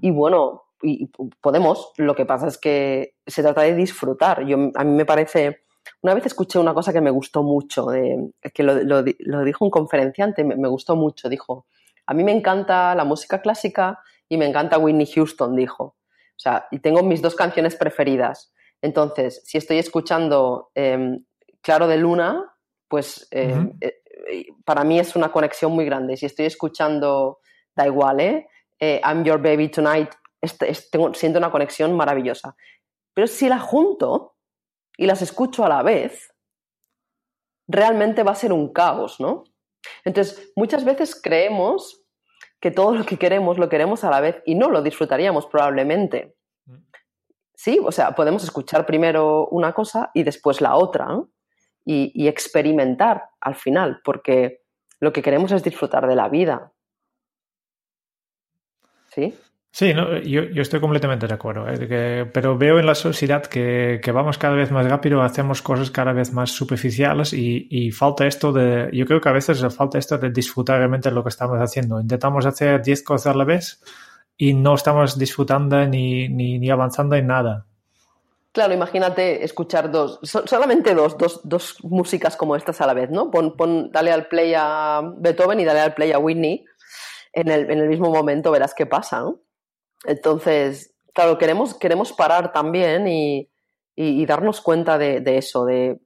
Y 0.00 0.10
bueno, 0.10 0.64
y 0.82 1.10
podemos, 1.40 1.92
lo 1.96 2.14
que 2.14 2.26
pasa 2.26 2.46
es 2.46 2.58
que 2.58 3.14
se 3.26 3.42
trata 3.42 3.62
de 3.62 3.74
disfrutar. 3.74 4.44
Yo, 4.46 4.56
a 4.74 4.84
mí 4.84 4.92
me 4.92 5.06
parece, 5.06 5.64
una 6.02 6.14
vez 6.14 6.26
escuché 6.26 6.58
una 6.58 6.74
cosa 6.74 6.92
que 6.92 7.00
me 7.00 7.10
gustó 7.10 7.42
mucho, 7.42 7.86
de, 7.86 8.32
que 8.52 8.62
lo, 8.62 8.74
lo, 8.82 9.44
dijo 9.44 9.64
un 9.64 9.70
conferenciante, 9.70 10.44
me, 10.44 10.56
me 10.56 10.68
gustó 10.68 10.96
mucho, 10.96 11.28
dijo, 11.28 11.66
a 12.06 12.14
mí 12.14 12.24
me 12.24 12.32
encanta 12.32 12.94
la 12.94 13.04
música 13.04 13.40
clásica 13.40 14.00
y 14.32 14.38
me 14.38 14.46
encanta 14.46 14.78
Whitney 14.78 15.04
Houston, 15.04 15.54
dijo. 15.54 15.84
O 15.84 16.38
sea, 16.38 16.66
y 16.70 16.78
tengo 16.78 17.02
mis 17.02 17.20
dos 17.20 17.34
canciones 17.34 17.76
preferidas. 17.76 18.50
Entonces, 18.80 19.42
si 19.44 19.58
estoy 19.58 19.76
escuchando 19.76 20.70
em, 20.74 21.22
Claro 21.60 21.86
de 21.86 21.98
Luna, 21.98 22.50
pues 22.88 23.28
em, 23.30 23.74
eh, 23.82 24.46
para 24.64 24.84
mí 24.84 24.98
es 24.98 25.14
una 25.16 25.30
conexión 25.30 25.72
muy 25.72 25.84
grande. 25.84 26.16
Si 26.16 26.24
estoy 26.24 26.46
escuchando, 26.46 27.40
da 27.76 27.86
igual, 27.86 28.20
¿eh? 28.20 28.48
eh 28.80 29.02
I'm 29.04 29.22
Your 29.22 29.36
Baby 29.42 29.68
Tonight, 29.68 30.08
este, 30.40 30.72
siento 31.12 31.38
una 31.38 31.50
conexión 31.50 31.94
maravillosa. 31.94 32.56
Pero 33.12 33.26
si 33.26 33.50
la 33.50 33.58
junto 33.58 34.36
y 34.96 35.04
las 35.04 35.20
escucho 35.20 35.62
a 35.62 35.68
la 35.68 35.82
vez, 35.82 36.32
realmente 37.68 38.22
va 38.22 38.32
a 38.32 38.36
ser 38.36 38.54
un 38.54 38.72
caos, 38.72 39.20
¿no? 39.20 39.44
Entonces, 40.06 40.54
muchas 40.56 40.86
veces 40.86 41.20
creemos 41.20 42.01
que 42.62 42.70
todo 42.70 42.94
lo 42.94 43.04
que 43.04 43.18
queremos 43.18 43.58
lo 43.58 43.68
queremos 43.68 44.04
a 44.04 44.10
la 44.10 44.20
vez 44.20 44.40
y 44.46 44.54
no 44.54 44.70
lo 44.70 44.82
disfrutaríamos 44.82 45.46
probablemente. 45.46 46.36
Mm. 46.64 46.76
Sí, 47.54 47.80
o 47.84 47.90
sea, 47.90 48.14
podemos 48.14 48.44
escuchar 48.44 48.86
primero 48.86 49.48
una 49.48 49.72
cosa 49.72 50.12
y 50.14 50.22
después 50.22 50.60
la 50.60 50.76
otra 50.76 51.20
y, 51.84 52.28
experimentar 52.28 53.30
al 53.40 53.56
final, 53.56 54.00
porque 54.04 54.62
lo 55.00 55.12
que 55.12 55.22
queremos 55.22 55.50
es 55.50 55.64
disfrutar 55.64 56.06
de 56.06 56.14
la 56.14 56.28
vida. 56.28 56.72
¿Sí? 59.08 59.36
Sí, 59.74 59.94
yo, 60.26 60.42
estoy 60.60 60.80
completamente 60.80 61.26
de 61.26 61.32
acuerdo, 61.32 61.66
¿eh? 61.66 62.26
pero 62.30 62.58
veo 62.58 62.78
en 62.78 62.84
la 62.84 62.94
sociedad 62.94 63.42
que, 63.46 63.98
vamos 64.12 64.36
cada 64.36 64.54
vez 64.54 64.70
más 64.70 64.86
rápido, 64.86 65.22
hacemos 65.22 65.62
cosas 65.62 65.90
cada 65.90 66.12
vez 66.12 66.30
más 66.30 66.50
superficiales 66.50 67.32
y, 67.32 67.90
falta 67.90 68.26
esto 68.26 68.52
de, 68.52 68.90
yo 68.92 69.06
creo 69.06 69.22
que 69.22 69.30
a 69.30 69.32
veces 69.32 69.64
falta 69.74 69.96
esto 69.96 70.18
de 70.18 70.28
disfrutar 70.28 70.76
realmente 70.76 71.10
lo 71.10 71.22
que 71.22 71.30
estamos 71.30 71.58
haciendo. 71.58 71.98
Intentamos 71.98 72.44
hacer 72.44 72.82
10 72.82 73.02
cosas 73.02 73.34
a 73.34 73.38
la 73.38 73.44
vez 73.44 73.80
y 74.36 74.52
no 74.52 74.74
estamos 74.74 75.18
disfrutando 75.18 75.86
ni, 75.86 76.28
ni, 76.28 76.68
avanzando 76.68 77.16
en 77.16 77.28
nada. 77.28 77.64
Claro, 78.52 78.74
imagínate 78.74 79.42
escuchar 79.42 79.90
dos, 79.90 80.20
solamente 80.22 80.94
dos, 80.94 81.16
dos, 81.16 81.40
dos, 81.44 81.82
músicas 81.82 82.36
como 82.36 82.56
estas 82.56 82.82
a 82.82 82.86
la 82.86 82.92
vez, 82.92 83.08
¿no? 83.08 83.30
Pon, 83.30 83.56
pon, 83.56 83.90
dale 83.90 84.12
al 84.12 84.26
play 84.26 84.52
a 84.54 85.00
Beethoven 85.16 85.60
y 85.60 85.64
dale 85.64 85.80
al 85.80 85.94
play 85.94 86.12
a 86.12 86.18
Whitney 86.18 86.62
en 87.32 87.50
el, 87.50 87.70
en 87.70 87.78
el 87.78 87.88
mismo 87.88 88.10
momento, 88.10 88.50
verás 88.50 88.74
qué 88.74 88.84
pasa, 88.84 89.20
¿no? 89.20 89.40
Entonces, 90.04 90.94
claro, 91.12 91.38
queremos, 91.38 91.74
queremos 91.74 92.12
parar 92.12 92.52
también 92.52 93.06
y, 93.08 93.48
darnos 94.26 94.60
cuenta 94.60 94.98
de, 94.98 95.22
eso, 95.36 95.64
de, 95.64 96.00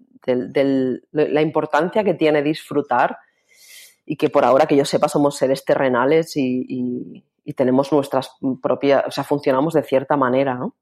la 1.13 1.43
importancia 1.43 2.05
que 2.05 2.15
tiene 2.15 2.43
disfrutar 2.43 3.19
y 4.05 4.17
que 4.17 4.29
por 4.29 4.45
ahora 4.45 4.67
que 4.67 4.77
yo 4.77 4.85
sepa 4.85 5.09
somos 5.09 5.37
seres 5.37 5.65
terrenales 5.65 6.37
y, 6.37 7.25
tenemos 7.55 7.93
nuestras 7.93 8.33
propias, 8.61 9.05
o 9.07 9.11
sea, 9.13 9.23
funcionamos 9.23 9.73
de 9.75 9.85
cierta 9.85 10.17
manera, 10.17 10.55
¿no? 10.55 10.75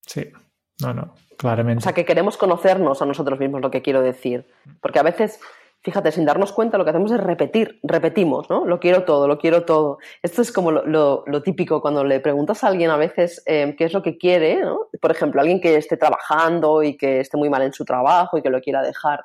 Sí, 0.00 0.32
no, 0.80 0.94
no, 0.94 1.14
claramente. 1.36 1.80
O 1.80 1.82
sea, 1.82 1.92
que 1.92 2.06
queremos 2.06 2.38
conocernos 2.38 3.02
a 3.02 3.06
nosotros 3.06 3.38
mismos, 3.38 3.60
lo 3.60 3.70
que 3.70 3.82
quiero 3.82 4.00
decir. 4.00 4.46
Porque 4.80 4.98
a 4.98 5.02
veces 5.02 5.40
fíjate, 5.82 6.12
sin 6.12 6.24
darnos 6.24 6.52
cuenta, 6.52 6.78
lo 6.78 6.84
que 6.84 6.90
hacemos 6.90 7.10
es 7.10 7.20
repetir, 7.20 7.80
repetimos, 7.82 8.48
¿no? 8.48 8.64
Lo 8.64 8.78
quiero 8.78 9.04
todo, 9.04 9.26
lo 9.26 9.38
quiero 9.38 9.64
todo. 9.64 9.98
Esto 10.22 10.42
es 10.42 10.52
como 10.52 10.70
lo, 10.70 11.42
típico 11.42 11.80
cuando 11.80 12.04
le 12.04 12.20
preguntas 12.20 12.62
a 12.62 12.68
alguien 12.68 12.90
a 12.90 12.96
veces 12.96 13.42
eh, 13.46 13.74
qué 13.76 13.84
es 13.84 13.92
lo 13.92 14.02
que 14.02 14.16
quiere, 14.16 14.60
¿no? 14.60 14.86
Por 15.00 15.10
ejemplo, 15.10 15.40
alguien 15.40 15.60
que 15.60 15.76
esté 15.76 15.96
trabajando 15.96 16.82
y 16.82 16.96
que 16.96 17.20
esté 17.20 17.36
muy 17.36 17.50
mal 17.50 17.62
en 17.62 17.72
su 17.72 17.84
trabajo 17.84 18.38
y 18.38 18.42
que 18.42 18.50
lo 18.50 18.60
quiera 18.60 18.82
dejar. 18.82 19.24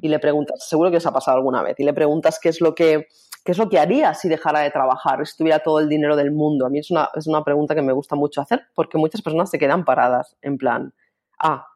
Y 0.00 0.08
le 0.08 0.18
preguntas, 0.18 0.68
seguro 0.68 0.90
que 0.90 0.96
os 0.96 1.06
ha 1.06 1.12
pasado 1.12 1.36
alguna 1.36 1.62
vez, 1.62 1.78
y 1.78 1.84
le 1.84 1.94
preguntas 1.94 2.40
qué 2.42 2.48
es 2.48 2.60
lo 2.60 2.74
que, 2.74 3.06
qué 3.44 3.52
es 3.52 3.58
lo 3.58 3.68
que 3.68 3.78
haría 3.78 4.14
si 4.14 4.28
dejara 4.28 4.60
de 4.60 4.70
trabajar, 4.72 5.24
si 5.24 5.36
tuviera 5.36 5.60
todo 5.60 5.78
el 5.78 5.88
dinero 5.88 6.16
del 6.16 6.32
mundo. 6.32 6.66
A 6.66 6.70
mí 6.70 6.80
es 6.80 6.90
una, 6.90 7.08
es 7.14 7.28
una 7.28 7.44
pregunta 7.44 7.76
que 7.76 7.82
me 7.82 7.92
gusta 7.92 8.16
mucho 8.16 8.40
hacer 8.40 8.62
porque 8.74 8.98
muchas 8.98 9.22
personas 9.22 9.48
se 9.50 9.60
quedan 9.60 9.84
paradas 9.84 10.36
en 10.42 10.58
plan, 10.58 10.92
ah, 11.38 11.68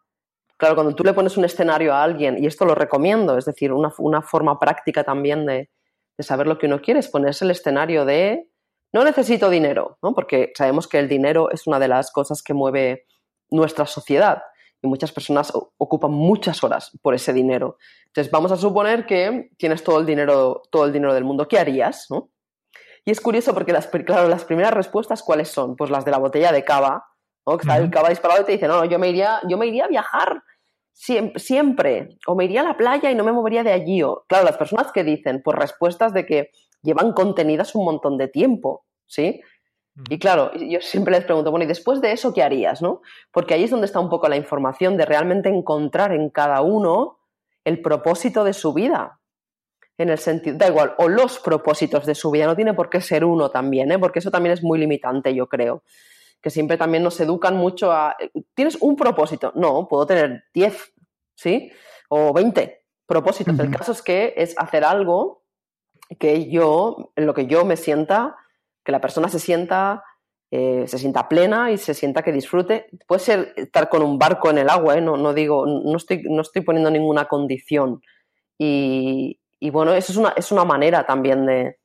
Claro, 0.58 0.74
cuando 0.74 0.94
tú 0.96 1.04
le 1.04 1.12
pones 1.12 1.36
un 1.36 1.44
escenario 1.44 1.94
a 1.94 2.02
alguien, 2.02 2.42
y 2.42 2.46
esto 2.46 2.64
lo 2.64 2.74
recomiendo, 2.74 3.38
es 3.38 3.44
decir, 3.44 3.72
una, 3.72 4.22
forma 4.22 4.58
práctica 4.58 5.04
también 5.04 5.46
de, 5.46 5.70
saber 6.18 6.48
lo 6.48 6.58
que 6.58 6.66
uno 6.66 6.82
quiere, 6.82 6.98
es 6.98 7.08
ponerse 7.08 7.44
el 7.44 7.52
escenario 7.52 8.04
de 8.04 8.48
no 8.92 9.04
necesito 9.04 9.50
dinero, 9.50 9.98
¿no? 10.02 10.14
porque 10.14 10.52
sabemos 10.56 10.88
que 10.88 10.98
el 10.98 11.08
dinero 11.08 11.50
es 11.52 11.68
una 11.68 11.78
de 11.78 11.86
las 11.86 12.10
cosas 12.10 12.42
que 12.42 12.54
mueve 12.54 13.06
nuestra 13.50 13.86
sociedad 13.86 14.42
y 14.82 14.88
muchas 14.88 15.12
personas 15.12 15.52
ocupan 15.76 16.10
muchas 16.10 16.64
horas 16.64 16.90
por 17.02 17.14
ese 17.14 17.32
dinero. 17.32 17.78
Entonces, 18.06 18.32
vamos 18.32 18.50
a 18.50 18.56
suponer 18.56 19.06
que 19.06 19.50
tienes 19.58 19.84
todo 19.84 20.00
el 20.00 20.06
dinero, 20.06 20.62
todo 20.72 20.86
el 20.86 20.92
dinero 20.92 21.14
del 21.14 21.24
mundo. 21.24 21.46
¿Qué 21.46 21.58
harías? 21.58 22.08
Y 23.04 23.10
es 23.12 23.20
curioso 23.20 23.54
porque 23.54 23.72
las, 23.72 23.86
claro, 23.86 24.28
las 24.28 24.44
primeras 24.44 24.72
respuestas, 24.72 25.22
¿cuáles 25.22 25.48
son? 25.48 25.76
Pues 25.76 25.90
las 25.90 26.04
de 26.04 26.10
la 26.10 26.18
botella 26.18 26.50
de 26.52 26.64
cava, 26.64 27.06
¿no? 27.46 27.56
Que 27.56 27.62
está 27.62 27.76
el 27.76 27.90
cava 27.90 28.08
disparado 28.08 28.42
y 28.42 28.44
te 28.44 28.52
dice, 28.52 28.66
no, 28.66 28.78
no, 28.78 28.84
yo 28.84 28.98
me 28.98 29.08
iría, 29.08 29.40
yo 29.48 29.56
me 29.56 29.66
iría 29.66 29.84
a 29.84 29.88
viajar 29.88 30.42
siempre, 30.98 32.18
o 32.26 32.34
me 32.34 32.44
iría 32.44 32.60
a 32.60 32.64
la 32.64 32.76
playa 32.76 33.10
y 33.10 33.14
no 33.14 33.24
me 33.24 33.32
movería 33.32 33.62
de 33.62 33.72
allí. 33.72 34.02
O, 34.02 34.24
claro, 34.28 34.44
las 34.44 34.56
personas 34.56 34.90
que 34.92 35.04
dicen, 35.04 35.42
por 35.42 35.58
respuestas 35.58 36.12
de 36.12 36.26
que 36.26 36.50
llevan 36.82 37.12
contenidas 37.12 37.74
un 37.74 37.84
montón 37.84 38.18
de 38.18 38.28
tiempo, 38.28 38.84
¿sí? 39.06 39.40
Y 40.10 40.18
claro, 40.18 40.52
yo 40.54 40.80
siempre 40.80 41.12
les 41.12 41.24
pregunto, 41.24 41.50
bueno, 41.50 41.64
¿y 41.64 41.68
después 41.68 42.00
de 42.00 42.12
eso 42.12 42.32
qué 42.32 42.42
harías, 42.42 42.82
no? 42.82 43.00
Porque 43.32 43.54
ahí 43.54 43.64
es 43.64 43.70
donde 43.70 43.86
está 43.86 43.98
un 43.98 44.08
poco 44.08 44.28
la 44.28 44.36
información 44.36 44.96
de 44.96 45.04
realmente 45.04 45.48
encontrar 45.48 46.12
en 46.12 46.30
cada 46.30 46.60
uno 46.62 47.18
el 47.64 47.82
propósito 47.82 48.44
de 48.44 48.52
su 48.52 48.72
vida. 48.72 49.20
En 49.98 50.08
el 50.08 50.18
sentido, 50.18 50.56
da 50.56 50.68
igual, 50.68 50.94
o 50.98 51.08
los 51.08 51.40
propósitos 51.40 52.06
de 52.06 52.14
su 52.14 52.30
vida, 52.30 52.46
no 52.46 52.54
tiene 52.54 52.74
por 52.74 52.90
qué 52.90 53.00
ser 53.00 53.24
uno 53.24 53.50
también, 53.50 53.90
¿eh? 53.90 53.98
porque 53.98 54.20
eso 54.20 54.30
también 54.30 54.52
es 54.52 54.62
muy 54.62 54.78
limitante, 54.78 55.34
yo 55.34 55.48
creo 55.48 55.82
que 56.42 56.50
siempre 56.50 56.76
también 56.76 57.02
nos 57.02 57.18
educan 57.20 57.56
mucho 57.56 57.92
a, 57.92 58.16
¿tienes 58.54 58.78
un 58.80 58.96
propósito? 58.96 59.52
No, 59.54 59.88
puedo 59.88 60.06
tener 60.06 60.44
10, 60.54 60.94
¿sí? 61.34 61.70
O 62.08 62.32
20 62.32 62.84
propósitos. 63.06 63.58
El 63.58 63.70
caso 63.70 63.92
es 63.92 64.02
que 64.02 64.34
es 64.36 64.54
hacer 64.58 64.84
algo 64.84 65.44
que 66.18 66.50
yo, 66.50 67.12
en 67.16 67.26
lo 67.26 67.34
que 67.34 67.46
yo 67.46 67.64
me 67.64 67.76
sienta, 67.76 68.36
que 68.84 68.92
la 68.92 69.00
persona 69.00 69.28
se 69.28 69.38
sienta, 69.38 70.04
eh, 70.50 70.84
se 70.86 70.98
sienta 70.98 71.28
plena 71.28 71.70
y 71.72 71.78
se 71.78 71.94
sienta 71.94 72.22
que 72.22 72.32
disfrute. 72.32 72.86
Puede 73.06 73.20
ser 73.20 73.52
estar 73.56 73.88
con 73.88 74.02
un 74.02 74.18
barco 74.18 74.50
en 74.50 74.58
el 74.58 74.70
agua, 74.70 74.96
¿eh? 74.96 75.00
no, 75.00 75.16
no, 75.16 75.34
digo, 75.34 75.66
no 75.66 75.96
estoy, 75.96 76.22
no 76.24 76.42
estoy 76.42 76.62
poniendo 76.62 76.90
ninguna 76.90 77.26
condición. 77.26 78.00
Y, 78.58 79.40
y 79.60 79.70
bueno, 79.70 79.92
eso 79.92 80.12
es 80.12 80.18
una, 80.18 80.30
es 80.30 80.52
una 80.52 80.64
manera 80.64 81.04
también 81.04 81.46
de, 81.46 81.78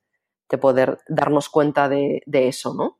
de 0.50 0.58
poder 0.58 1.00
darnos 1.08 1.50
cuenta 1.50 1.90
de, 1.90 2.22
de 2.26 2.48
eso, 2.48 2.74
¿no? 2.74 3.00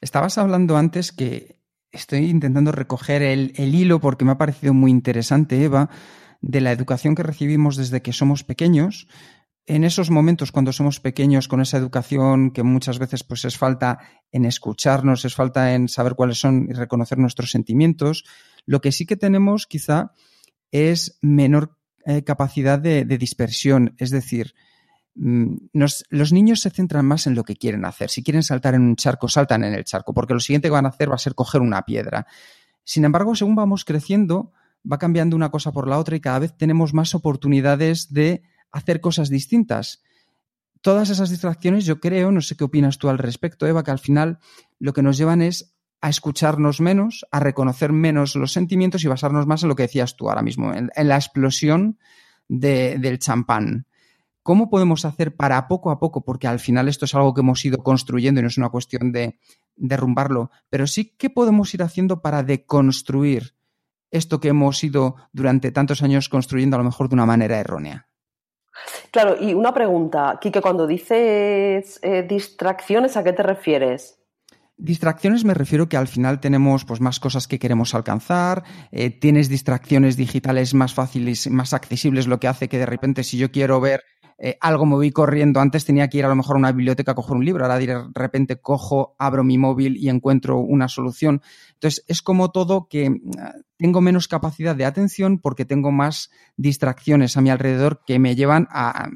Estabas 0.00 0.38
hablando 0.38 0.76
antes 0.76 1.12
que 1.12 1.60
estoy 1.92 2.30
intentando 2.30 2.72
recoger 2.72 3.22
el, 3.22 3.52
hilo 3.56 4.00
porque 4.00 4.24
me 4.24 4.32
ha 4.32 4.38
parecido 4.38 4.74
muy 4.74 4.90
interesante, 4.90 5.62
Eva, 5.62 5.90
de 6.40 6.60
la 6.60 6.72
educación 6.72 7.14
que 7.14 7.22
recibimos 7.22 7.76
desde 7.76 8.02
que 8.02 8.12
somos 8.12 8.44
pequeños. 8.44 9.06
En 9.64 9.84
esos 9.84 10.10
momentos, 10.10 10.50
cuando 10.50 10.72
somos 10.72 10.98
pequeños, 10.98 11.46
con 11.46 11.60
esa 11.60 11.78
educación 11.78 12.50
que 12.50 12.64
muchas 12.64 12.98
veces 12.98 13.22
pues, 13.22 13.44
es 13.44 13.56
falta 13.56 14.00
en 14.32 14.44
escucharnos, 14.44 15.24
es 15.24 15.34
falta 15.34 15.74
en 15.74 15.88
saber 15.88 16.14
cuáles 16.14 16.38
son 16.38 16.66
y 16.68 16.72
reconocer 16.72 17.18
nuestros 17.18 17.50
sentimientos, 17.50 18.24
lo 18.66 18.80
que 18.80 18.90
sí 18.90 19.06
que 19.06 19.16
tenemos 19.16 19.66
quizá 19.66 20.12
es 20.72 21.18
menor 21.20 21.78
eh, 22.04 22.24
capacidad 22.24 22.78
de, 22.80 23.04
dispersión. 23.04 23.94
Es 23.98 24.10
decir, 24.10 24.54
nos, 25.14 26.04
los 26.08 26.32
niños 26.32 26.60
se 26.60 26.70
centran 26.70 27.04
más 27.04 27.26
en 27.26 27.34
lo 27.34 27.44
que 27.44 27.56
quieren 27.56 27.84
hacer. 27.84 28.10
Si 28.10 28.22
quieren 28.22 28.42
saltar 28.42 28.74
en 28.74 28.82
un 28.82 28.96
charco, 28.96 29.28
saltan 29.28 29.64
en 29.64 29.74
el 29.74 29.84
charco, 29.84 30.14
porque 30.14 30.34
lo 30.34 30.40
siguiente 30.40 30.68
que 30.68 30.72
van 30.72 30.86
a 30.86 30.90
hacer 30.90 31.10
va 31.10 31.16
a 31.16 31.18
ser 31.18 31.34
coger 31.34 31.60
una 31.60 31.82
piedra. 31.82 32.26
Sin 32.84 33.04
embargo, 33.04 33.34
según 33.34 33.54
vamos 33.54 33.84
creciendo, 33.84 34.52
va 34.90 34.98
cambiando 34.98 35.36
una 35.36 35.50
cosa 35.50 35.72
por 35.72 35.88
la 35.88 35.98
otra 35.98 36.16
y 36.16 36.20
cada 36.20 36.38
vez 36.38 36.56
tenemos 36.56 36.94
más 36.94 37.14
oportunidades 37.14 38.12
de 38.12 38.42
hacer 38.72 39.00
cosas 39.00 39.28
distintas. 39.28 40.02
Todas 40.80 41.10
esas 41.10 41.30
distracciones, 41.30 41.84
yo 41.84 42.00
creo, 42.00 42.32
no 42.32 42.40
sé 42.40 42.56
qué 42.56 42.64
opinas 42.64 42.98
tú 42.98 43.08
al 43.08 43.18
respecto, 43.18 43.66
Eva, 43.66 43.84
que 43.84 43.92
al 43.92 44.00
final 44.00 44.38
lo 44.80 44.92
que 44.92 45.02
nos 45.02 45.16
llevan 45.16 45.42
es 45.42 45.76
a 46.00 46.08
escucharnos 46.08 46.80
menos, 46.80 47.24
a 47.30 47.38
reconocer 47.38 47.92
menos 47.92 48.34
los 48.34 48.50
sentimientos 48.50 49.04
y 49.04 49.08
basarnos 49.08 49.46
más 49.46 49.62
en 49.62 49.68
lo 49.68 49.76
que 49.76 49.84
decías 49.84 50.16
tú 50.16 50.28
ahora 50.28 50.42
mismo, 50.42 50.74
en, 50.74 50.90
la 50.96 51.14
explosión 51.14 51.98
de, 52.48 52.98
del 52.98 53.20
champán. 53.20 53.86
¿Cómo 54.42 54.70
podemos 54.70 55.04
hacer 55.04 55.36
para 55.36 55.68
poco 55.68 55.90
a 55.90 56.00
poco, 56.00 56.24
porque 56.24 56.48
al 56.48 56.58
final 56.58 56.88
esto 56.88 57.04
es 57.04 57.14
algo 57.14 57.32
que 57.32 57.42
hemos 57.42 57.64
ido 57.64 57.78
construyendo 57.78 58.40
y 58.40 58.42
no 58.42 58.48
es 58.48 58.58
una 58.58 58.70
cuestión 58.70 59.12
de 59.12 59.38
derrumbarlo, 59.76 60.50
pero 60.68 60.86
sí 60.86 61.14
que 61.16 61.30
podemos 61.30 61.72
ir 61.74 61.82
haciendo 61.82 62.22
para 62.22 62.42
deconstruir 62.42 63.54
esto 64.10 64.40
que 64.40 64.48
hemos 64.48 64.82
ido 64.84 65.16
durante 65.32 65.70
tantos 65.70 66.02
años 66.02 66.28
construyendo 66.28 66.76
a 66.76 66.78
lo 66.78 66.84
mejor 66.84 67.08
de 67.08 67.14
una 67.14 67.26
manera 67.26 67.58
errónea? 67.58 68.08
Claro, 69.10 69.36
y 69.40 69.54
una 69.54 69.72
pregunta, 69.72 70.38
Kike, 70.40 70.60
cuando 70.60 70.86
dices 70.86 71.98
eh, 72.02 72.26
distracciones, 72.28 73.16
¿a 73.16 73.24
qué 73.24 73.32
te 73.32 73.42
refieres? 73.42 74.18
Distracciones 74.76 75.44
me 75.44 75.54
refiero 75.54 75.88
que 75.88 75.96
al 75.96 76.08
final 76.08 76.40
tenemos 76.40 76.84
pues, 76.84 77.00
más 77.00 77.20
cosas 77.20 77.46
que 77.46 77.58
queremos 77.58 77.94
alcanzar, 77.94 78.64
eh, 78.90 79.10
tienes 79.10 79.48
distracciones 79.48 80.16
digitales 80.16 80.74
más 80.74 80.94
fáciles, 80.94 81.48
más 81.50 81.72
accesibles, 81.72 82.26
lo 82.26 82.40
que 82.40 82.48
hace 82.48 82.68
que 82.68 82.78
de 82.78 82.86
repente 82.86 83.22
si 83.22 83.38
yo 83.38 83.52
quiero 83.52 83.80
ver 83.80 84.02
eh, 84.38 84.56
algo 84.60 84.86
me 84.86 84.96
voy 84.96 85.10
corriendo. 85.10 85.60
Antes 85.60 85.84
tenía 85.84 86.08
que 86.08 86.18
ir 86.18 86.24
a 86.24 86.28
lo 86.28 86.36
mejor 86.36 86.56
a 86.56 86.58
una 86.58 86.72
biblioteca 86.72 87.12
a 87.12 87.14
coger 87.14 87.36
un 87.36 87.44
libro, 87.44 87.64
ahora 87.64 87.78
de 87.78 88.04
repente 88.14 88.60
cojo, 88.60 89.14
abro 89.18 89.44
mi 89.44 89.58
móvil 89.58 89.96
y 89.96 90.08
encuentro 90.08 90.58
una 90.58 90.88
solución. 90.88 91.42
Entonces, 91.74 92.04
es 92.08 92.22
como 92.22 92.50
todo 92.50 92.88
que 92.88 93.10
mm, 93.10 93.20
tengo 93.76 94.00
menos 94.00 94.28
capacidad 94.28 94.76
de 94.76 94.84
atención 94.84 95.38
porque 95.38 95.64
tengo 95.64 95.90
más 95.92 96.30
distracciones 96.56 97.36
a 97.36 97.40
mi 97.40 97.50
alrededor 97.50 98.02
que 98.06 98.18
me 98.18 98.34
llevan 98.34 98.68
a, 98.70 99.08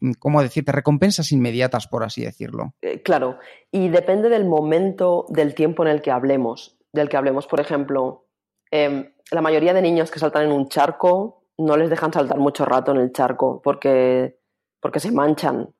mm, 0.00 0.12
¿cómo 0.18 0.42
decirte? 0.42 0.72
Recompensas 0.72 1.32
inmediatas, 1.32 1.86
por 1.86 2.04
así 2.04 2.24
decirlo. 2.24 2.74
Eh, 2.82 3.02
claro, 3.02 3.38
y 3.70 3.88
depende 3.88 4.28
del 4.28 4.44
momento, 4.44 5.26
del 5.28 5.54
tiempo 5.54 5.84
en 5.84 5.90
el 5.90 6.02
que 6.02 6.10
hablemos. 6.10 6.78
Del 6.92 7.08
que 7.08 7.16
hablemos, 7.16 7.46
por 7.46 7.60
ejemplo, 7.60 8.26
eh, 8.70 9.12
la 9.30 9.42
mayoría 9.42 9.74
de 9.74 9.82
niños 9.82 10.10
que 10.10 10.18
saltan 10.18 10.44
en 10.44 10.52
un 10.52 10.68
charco 10.68 11.44
no 11.58 11.76
les 11.76 11.90
dejan 11.90 12.12
saltar 12.12 12.38
mucho 12.38 12.64
rato 12.64 12.92
en 12.92 12.98
el 12.98 13.12
charco 13.12 13.60
porque 13.62 14.37
porque 14.80 15.00
se 15.00 15.12
manchan. 15.12 15.74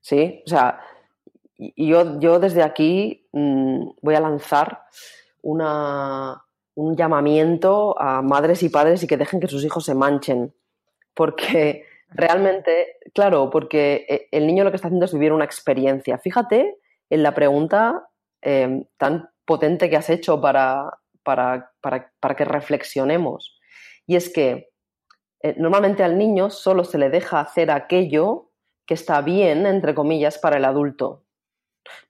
¿Sí? 0.00 0.42
O 0.46 0.48
sea, 0.48 0.80
yo, 1.76 2.18
yo 2.18 2.40
desde 2.40 2.62
aquí 2.62 3.28
mmm, 3.32 3.90
voy 4.00 4.14
a 4.14 4.20
lanzar 4.20 4.82
una, 5.42 6.44
un 6.74 6.96
llamamiento 6.96 8.00
a 8.00 8.22
madres 8.22 8.62
y 8.62 8.68
padres 8.68 9.02
y 9.02 9.06
que 9.06 9.16
dejen 9.16 9.40
que 9.40 9.48
sus 9.48 9.64
hijos 9.64 9.84
se 9.84 9.94
manchen. 9.94 10.54
Porque 11.14 11.84
realmente, 12.08 12.96
claro, 13.14 13.50
porque 13.50 14.06
eh, 14.08 14.28
el 14.32 14.46
niño 14.46 14.64
lo 14.64 14.70
que 14.70 14.76
está 14.76 14.88
haciendo 14.88 15.06
es 15.06 15.12
vivir 15.12 15.32
una 15.32 15.44
experiencia. 15.44 16.18
Fíjate 16.18 16.78
en 17.10 17.22
la 17.22 17.34
pregunta 17.34 18.08
eh, 18.40 18.86
tan 18.96 19.30
potente 19.44 19.90
que 19.90 19.96
has 19.96 20.10
hecho 20.10 20.40
para, 20.40 20.98
para, 21.22 21.72
para, 21.80 22.12
para 22.18 22.34
que 22.34 22.44
reflexionemos. 22.44 23.60
Y 24.06 24.16
es 24.16 24.32
que 24.32 24.71
eh, 25.42 25.54
normalmente 25.58 26.02
al 26.02 26.16
niño 26.16 26.50
solo 26.50 26.84
se 26.84 26.98
le 26.98 27.10
deja 27.10 27.40
hacer 27.40 27.70
aquello 27.70 28.50
que 28.86 28.94
está 28.94 29.20
bien, 29.20 29.66
entre 29.66 29.94
comillas, 29.94 30.38
para 30.38 30.56
el 30.56 30.64
adulto. 30.64 31.24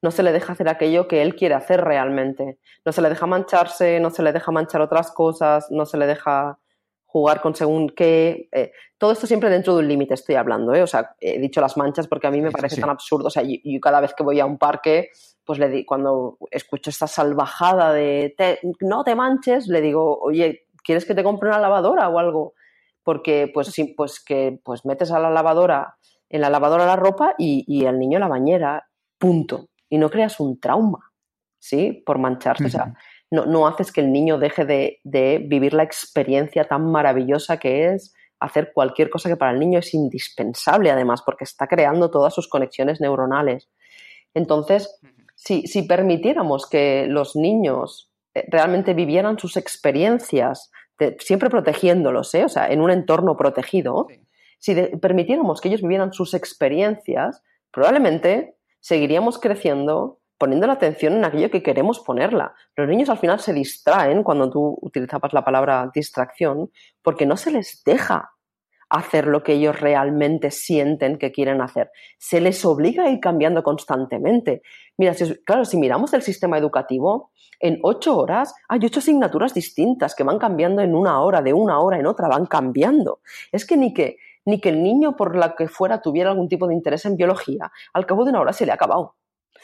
No 0.03 0.11
se 0.11 0.23
le 0.23 0.33
deja 0.33 0.53
hacer 0.53 0.69
aquello 0.69 1.09
que 1.09 1.23
él 1.23 1.35
quiere 1.35 1.55
hacer 1.55 1.83
realmente. 1.83 2.59
No 2.85 2.93
se 2.93 3.01
le 3.01 3.09
deja 3.09 3.27
mancharse, 3.27 4.01
no 4.01 4.11
se 4.11 4.23
le 4.23 4.33
deja 4.33 4.53
manchar 4.53 4.81
otras 4.81 5.11
cosas, 5.11 5.71
no 5.71 5.87
se 5.87 5.97
le 5.97 6.07
deja 6.07 6.59
jugar 7.07 7.41
con 7.41 7.55
según 7.55 7.91
qué. 7.91 8.49
Eh, 8.53 8.73
todo 8.99 9.13
esto 9.13 9.27
siempre 9.27 9.51
dentro 9.51 9.75
de 9.75 9.81
un 9.81 9.89
límite 9.89 10.15
estoy 10.15 10.35
hablando, 10.35 10.75
¿eh? 10.75 10.83
O 10.83 10.87
sea, 10.87 11.15
he 11.21 11.39
dicho 11.39 11.61
las 11.61 11.77
manchas 11.77 12.09
porque 12.09 12.27
a 12.27 12.31
mí 12.31 12.41
me 12.41 12.51
parece 12.51 12.77
sí. 12.77 12.81
tan 12.81 12.91
absurdo. 12.91 13.27
O 13.29 13.31
sea, 13.31 13.43
yo, 13.43 13.57
yo, 13.65 13.81
cada 13.81 14.01
vez 14.01 14.15
que 14.15 14.23
voy 14.23 14.41
a 14.41 14.47
un 14.47 14.59
parque, 14.59 15.11
pues 15.45 15.59
le 15.59 15.69
di, 15.69 15.85
cuando 15.85 16.39
escucho 16.51 16.91
esta 16.91 17.07
salvajada 17.07 17.93
de 17.93 18.35
te, 18.37 18.61
no 18.81 19.05
te 19.05 19.15
manches, 19.15 19.69
le 19.69 19.81
digo, 19.81 20.19
oye, 20.21 20.67
¿quieres 20.83 21.05
que 21.05 21.15
te 21.15 21.23
compre 21.23 21.49
una 21.49 21.59
lavadora 21.59 22.09
o 22.09 22.19
algo? 22.19 22.55
Porque 23.05 23.51
pues 23.53 23.69
sí, 23.69 23.95
pues 23.97 24.23
que 24.25 24.59
pues 24.65 24.85
metes 24.85 25.11
a 25.11 25.19
la 25.19 25.31
lavadora, 25.31 25.97
en 26.29 26.41
la 26.41 26.51
lavadora 26.51 26.87
la 26.87 26.97
ropa 26.97 27.35
y, 27.39 27.65
y 27.67 27.85
el 27.87 27.99
niño 27.99 28.17
en 28.17 28.23
la 28.23 28.29
bañera, 28.29 28.89
punto. 29.19 29.69
Y 29.89 29.99
no 29.99 30.09
creas 30.09 30.41
un 30.41 30.59
trauma, 30.59 31.13
¿sí? 31.59 32.03
Por 32.07 32.19
mancharse. 32.19 32.65
Uh 32.65 32.67
-huh. 32.67 32.69
O 32.69 32.71
sea, 32.71 32.95
no, 33.31 33.47
no, 33.47 33.67
haces 33.67 33.93
que 33.93 34.01
el 34.01 34.13
niño 34.13 34.39
deje 34.39 34.65
de, 34.65 35.01
de, 35.05 35.39
vivir 35.39 35.75
la 35.75 35.83
experiencia 35.83 36.65
tan 36.65 36.91
maravillosa 36.91 37.59
que 37.59 37.93
es 37.93 38.15
hacer 38.41 38.73
cualquier 38.75 39.09
cosa 39.09 39.29
que 39.29 39.37
para 39.37 39.53
el 39.53 39.59
niño 39.59 39.79
es 39.79 39.95
indispensable, 39.95 40.91
además, 40.91 41.23
porque 41.23 41.45
está 41.45 41.67
creando 41.67 42.11
todas 42.11 42.35
sus 42.35 42.49
conexiones 42.49 43.01
neuronales. 43.01 43.69
Entonces, 44.35 44.99
si, 45.35 45.67
si 45.67 45.83
permitiéramos 45.83 46.69
que 46.69 47.07
los 47.09 47.37
niños 47.37 48.11
eh, 48.35 48.45
realmente 48.49 48.95
vivieran 48.95 49.39
sus 49.39 49.57
experiencias 49.57 50.71
siempre 51.19 51.51
protegiéndolos, 51.51 52.35
¿eh? 52.35 52.45
o 52.45 52.49
sea, 52.49 52.69
en 52.69 52.81
un 52.81 52.91
entorno 52.91 53.37
protegido, 53.37 54.07
sí. 54.09 54.21
si 54.59 54.75
de, 54.75 54.89
permitiéramos 54.99 55.61
que 55.61 55.69
ellos 55.69 55.83
vivieran 55.83 56.13
sus 56.13 56.35
experiencias, 56.35 57.43
probablemente 57.71 58.57
seguiríamos 58.81 59.39
creciendo 59.39 60.19
poniendo 60.43 60.67
la 60.67 60.73
atención 60.73 61.13
en 61.13 61.25
aquello 61.25 61.53
que 61.53 61.63
queremos 61.63 62.01
ponerla. 62.01 62.53
Los 62.75 62.89
niños 62.89 63.09
al 63.09 63.19
final 63.19 63.39
se 63.39 63.53
distraen 63.53 64.25
cuando 64.25 64.51
tú 64.51 64.77
utilizabas 64.83 65.33
la 65.33 65.45
palabra 65.45 65.89
distracción 65.95 66.69
porque 67.01 67.27
no 67.27 67.37
se 67.37 67.53
les 67.53 67.85
deja 67.85 68.33
hacer 68.93 69.27
lo 69.27 69.43
que 69.43 69.55
ellos 69.55 69.81
realmente 69.81 70.51
sienten 70.51 71.17
que 71.17 71.33
quieren 71.33 71.63
hacer. 71.63 71.91
Se 72.19 72.43
les 72.43 72.63
obliga 72.67 73.05
a 73.05 73.11
ir 73.11 73.21
cambiando 73.21 73.63
constantemente. 73.63 74.61
Mira, 74.99 75.15
claro, 75.47 75.65
si 75.65 75.79
miramos 75.79 76.13
el 76.13 76.21
sistema 76.21 76.59
educativo, 76.59 77.31
en 77.59 77.79
ocho 77.83 78.19
horas 78.19 78.55
hay 78.69 78.81
ocho 78.85 79.01
asignaturas 79.01 79.55
distintas 79.55 80.15
que 80.15 80.25
van 80.25 80.39
cambiando 80.39 80.83
en 80.83 80.95
una 80.95 81.23
hora, 81.23 81.41
de 81.41 81.55
una 81.55 81.81
hora 81.81 81.99
en 81.99 82.07
otra, 82.07 82.29
van 82.29 82.45
cambiando. 82.45 83.21
Es 83.51 83.65
que 83.65 83.79
ni 83.79 83.95
que, 83.95 84.19
ni 84.45 84.61
que 84.61 84.69
el 84.69 84.83
niño 84.83 85.17
por 85.17 85.37
la 85.37 85.55
que 85.55 85.69
fuera 85.69 86.03
tuviera 86.03 86.31
algún 86.31 86.49
tipo 86.49 86.69
de 86.69 86.75
interés 86.75 87.07
en 87.07 87.17
biología, 87.17 87.73
al 87.95 88.05
cabo 88.05 88.25
de 88.25 88.31
una 88.31 88.41
hora 88.41 88.53
se 88.53 88.67
le 88.67 88.73
ha 88.73 88.75
acabado. 88.75 89.17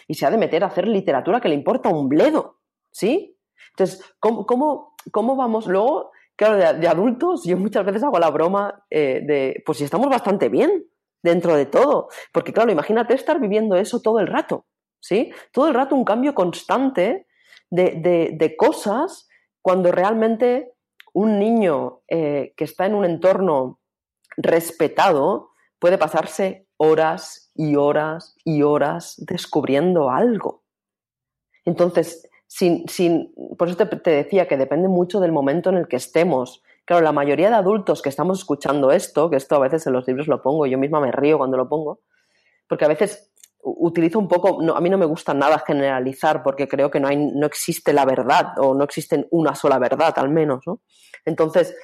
Y 0.06 0.14
se 0.14 0.24
ha 0.24 0.30
de 0.30 0.38
meter 0.38 0.64
a 0.64 0.68
hacer 0.68 0.88
literatura 0.88 1.42
que 1.42 1.50
le 1.50 1.54
importa 1.54 1.90
un 1.90 2.08
bledo. 2.08 2.60
¿Sí? 2.90 3.36
Entonces, 3.72 4.02
¿cómo, 4.18 4.46
cómo, 4.46 5.36
vamos? 5.36 5.66
Luego, 5.66 6.12
claro, 6.38 6.78
de, 6.78 6.88
adultos, 6.88 7.44
yo 7.44 7.56
muchas 7.56 7.84
veces 7.84 8.02
hago 8.04 8.18
la 8.18 8.30
broma 8.30 8.84
eh, 8.90 9.20
de, 9.26 9.62
pues 9.66 9.78
si 9.78 9.84
estamos 9.84 10.08
bastante 10.08 10.48
bien 10.48 10.86
dentro 11.22 11.56
de 11.56 11.66
todo. 11.66 12.08
Porque, 12.32 12.52
claro, 12.52 12.70
imagínate 12.70 13.12
estar 13.14 13.40
viviendo 13.40 13.76
eso 13.76 14.00
todo 14.00 14.20
el 14.20 14.28
rato. 14.28 14.64
¿Sí? 15.00 15.32
Todo 15.52 15.68
el 15.68 15.74
rato 15.74 15.94
un 15.94 16.04
cambio 16.04 16.34
constante 16.34 17.26
de, 17.70 18.54
cosas 18.56 19.28
cuando 19.62 19.92
realmente 19.92 20.72
un 21.12 21.38
niño 21.38 22.00
eh, 22.08 22.52
que 22.56 22.64
está 22.64 22.86
en 22.86 22.94
un 22.94 23.04
entorno 23.04 23.80
respetado 24.36 25.50
puede 25.78 25.98
pasarse 25.98 26.66
horas 26.76 27.50
y 27.54 27.76
horas 27.76 28.36
y 28.44 28.62
horas 28.62 29.14
descubriendo 29.18 30.10
algo. 30.10 30.64
Entonces, 31.64 32.27
sin, 32.48 32.88
sin, 32.88 33.32
por 33.56 33.68
eso 33.68 33.76
te, 33.76 34.10
decía 34.10 34.48
que 34.48 34.56
depende 34.56 34.88
mucho 34.88 35.20
del 35.20 35.32
momento 35.32 35.68
en 35.68 35.76
el 35.76 35.86
que 35.86 35.96
estemos. 35.96 36.62
Claro, 36.86 37.04
la 37.04 37.12
mayoría 37.12 37.50
de 37.50 37.56
adultos 37.56 38.00
que 38.00 38.08
estamos 38.08 38.38
escuchando 38.38 38.90
esto, 38.90 39.28
que 39.28 39.36
esto 39.36 39.54
a 39.54 39.60
veces 39.60 39.86
en 39.86 39.92
los 39.92 40.08
libros 40.08 40.26
lo 40.26 40.40
pongo, 40.40 40.66
yo 40.66 40.78
misma 40.78 40.98
me 40.98 41.12
río 41.12 41.36
cuando 41.36 41.58
lo 41.58 41.68
pongo, 41.68 42.00
porque 42.66 42.86
a 42.86 42.88
veces 42.88 43.30
utilizo 43.60 44.18
un 44.18 44.28
poco, 44.28 44.60
a 44.74 44.80
mí 44.80 44.88
no 44.88 44.96
me 44.96 45.04
gusta 45.04 45.34
nada 45.34 45.62
generalizar 45.66 46.42
porque 46.42 46.66
creo 46.66 46.90
que 46.90 47.00
no, 47.00 47.08
hay, 47.08 47.16
no 47.16 47.46
existe 47.46 47.92
la 47.92 48.06
verdad 48.06 48.58
o 48.58 48.74
no 48.74 48.84
existe 48.84 49.28
una 49.30 49.54
sola 49.54 49.78
verdad 49.78 50.14
al 50.16 50.30
menos, 50.30 50.62
¿no? 50.66 50.80
Entonces, 51.26 51.76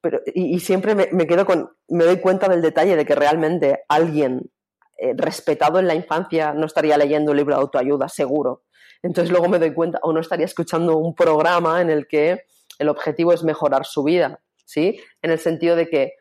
pero, 0.00 0.20
y, 0.34 0.60
siempre 0.60 0.94
me, 0.94 1.26
quedo 1.26 1.46
con, 1.46 1.70
me 1.88 2.04
doy 2.04 2.20
cuenta 2.20 2.48
del 2.48 2.62
detalle 2.62 2.94
de 2.94 3.04
que 3.04 3.14
realmente 3.16 3.82
alguien 3.88 4.50
eh, 4.98 5.14
respetado 5.16 5.80
en 5.80 5.88
la 5.88 5.94
infancia 5.94 6.54
no 6.54 6.66
estaría 6.66 6.96
leyendo 6.96 7.32
un 7.32 7.38
libro 7.38 7.56
de 7.56 7.62
autoayuda, 7.62 8.08
seguro. 8.08 8.62
Entonces 9.02 9.30
luego 9.30 9.48
me 9.48 9.58
doy 9.58 9.74
cuenta, 9.74 9.98
o 10.02 10.12
no 10.12 10.20
estaría 10.20 10.46
escuchando 10.46 10.96
un 10.96 11.14
programa 11.14 11.80
en 11.80 11.90
el 11.90 12.06
que 12.06 12.44
el 12.78 12.88
objetivo 12.88 13.32
es 13.32 13.42
mejorar 13.42 13.84
su 13.84 14.04
vida, 14.04 14.40
¿sí? 14.64 15.00
En 15.20 15.30
el 15.30 15.38
sentido 15.38 15.76
de 15.76 15.88
que, 15.88 16.12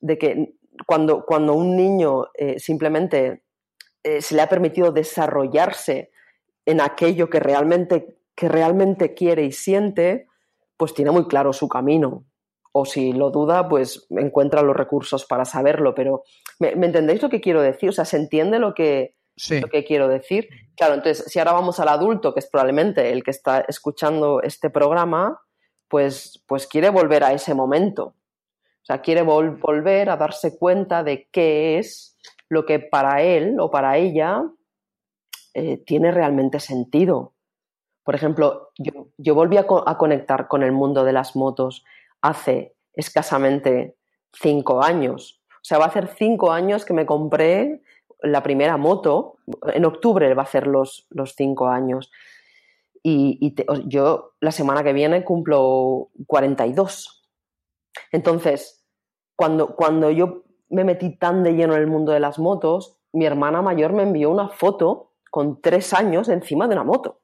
de 0.00 0.18
que 0.18 0.54
cuando, 0.86 1.24
cuando 1.24 1.54
un 1.54 1.76
niño 1.76 2.26
eh, 2.34 2.58
simplemente 2.58 3.42
eh, 4.02 4.22
se 4.22 4.34
le 4.34 4.42
ha 4.42 4.48
permitido 4.48 4.92
desarrollarse 4.92 6.10
en 6.64 6.80
aquello 6.80 7.28
que 7.28 7.40
realmente, 7.40 8.18
que 8.34 8.48
realmente 8.48 9.14
quiere 9.14 9.44
y 9.44 9.52
siente, 9.52 10.28
pues 10.76 10.94
tiene 10.94 11.10
muy 11.10 11.26
claro 11.26 11.52
su 11.52 11.68
camino. 11.68 12.24
O 12.72 12.84
si 12.84 13.12
lo 13.12 13.30
duda, 13.30 13.68
pues 13.68 14.06
encuentra 14.10 14.62
los 14.62 14.76
recursos 14.76 15.24
para 15.24 15.44
saberlo. 15.44 15.94
Pero, 15.94 16.22
¿me, 16.60 16.70
entendéis 16.70 17.22
lo 17.22 17.28
que 17.28 17.40
quiero 17.40 17.62
decir? 17.62 17.88
O 17.88 17.92
sea, 17.92 18.04
¿se 18.04 18.16
entiende 18.16 18.58
lo 18.58 18.74
que, 18.74 19.16
lo 19.50 19.68
que 19.68 19.84
quiero 19.84 20.08
decir? 20.08 20.48
Claro, 20.76 20.94
entonces, 20.94 21.24
si 21.26 21.38
ahora 21.38 21.52
vamos 21.52 21.80
al 21.80 21.88
adulto, 21.88 22.34
que 22.34 22.40
es 22.40 22.46
probablemente 22.46 23.12
el 23.12 23.22
que 23.22 23.30
está 23.30 23.60
escuchando 23.60 24.42
este 24.42 24.70
programa, 24.70 25.40
pues, 25.88 26.42
pues 26.46 26.66
quiere 26.66 26.90
volver 26.90 27.24
a 27.24 27.32
ese 27.32 27.54
momento. 27.54 28.14
O 28.82 28.84
sea, 28.84 29.00
quiere 29.00 29.22
volver 29.22 30.08
a 30.08 30.16
darse 30.16 30.58
cuenta 30.58 31.02
de 31.02 31.28
qué 31.30 31.78
es 31.78 32.16
lo 32.48 32.64
que 32.64 32.78
para 32.78 33.22
él 33.22 33.60
o 33.60 33.70
para 33.70 33.98
ella 33.98 34.44
eh, 35.54 35.78
tiene 35.78 36.10
realmente 36.10 36.60
sentido. 36.60 37.34
Por 38.04 38.14
ejemplo, 38.14 38.70
yo, 38.78 39.34
volví 39.34 39.58
a, 39.58 39.66
conectar 39.66 40.48
con 40.48 40.62
el 40.62 40.72
mundo 40.72 41.04
de 41.04 41.12
las 41.12 41.36
motos 41.36 41.84
hace 42.22 42.74
escasamente 42.94 43.96
cinco 44.32 44.82
años. 44.82 45.42
O 45.50 45.64
sea, 45.64 45.76
va 45.76 45.84
a 45.84 45.92
ser 45.92 46.08
cinco 46.16 46.50
años 46.50 46.86
que 46.86 46.94
me 46.94 47.04
compré 47.04 47.82
la 48.22 48.42
primera 48.42 48.76
moto. 48.76 49.38
En 49.72 49.84
octubre 49.84 50.32
va 50.34 50.42
a 50.42 50.46
ser 50.46 50.66
los, 50.66 51.06
los 51.10 51.34
cinco 51.34 51.68
años. 51.68 52.10
Y, 53.02 53.54
yo 53.86 54.32
la 54.40 54.52
semana 54.52 54.82
que 54.82 54.92
viene 54.92 55.24
cumplo 55.24 56.08
42. 56.26 57.24
Entonces, 58.12 58.84
cuando, 59.36 59.74
cuando 59.76 60.10
yo 60.10 60.44
me 60.68 60.84
metí 60.84 61.16
tan 61.16 61.42
de 61.42 61.52
lleno 61.52 61.74
en 61.74 61.80
el 61.80 61.86
mundo 61.86 62.12
de 62.12 62.20
las 62.20 62.38
motos, 62.38 62.98
mi 63.12 63.24
hermana 63.24 63.62
mayor 63.62 63.92
me 63.92 64.02
envió 64.02 64.30
una 64.30 64.48
foto 64.48 65.12
con 65.30 65.60
tres 65.60 65.94
años 65.94 66.28
encima 66.28 66.66
de 66.66 66.74
una 66.74 66.84
moto. 66.84 67.20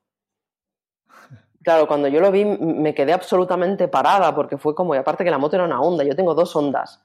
Claro, 1.62 1.86
cuando 1.86 2.08
yo 2.08 2.20
lo 2.20 2.30
vi 2.30 2.44
me 2.44 2.94
quedé 2.94 3.14
absolutamente 3.14 3.88
parada 3.88 4.34
porque 4.34 4.58
fue 4.58 4.74
como, 4.74 4.94
y 4.94 4.98
aparte 4.98 5.24
que 5.24 5.30
la 5.30 5.38
moto 5.38 5.56
era 5.56 5.64
una 5.64 5.80
Honda, 5.80 6.04
yo 6.04 6.14
tengo 6.14 6.34
dos 6.34 6.54
Hondas, 6.54 7.02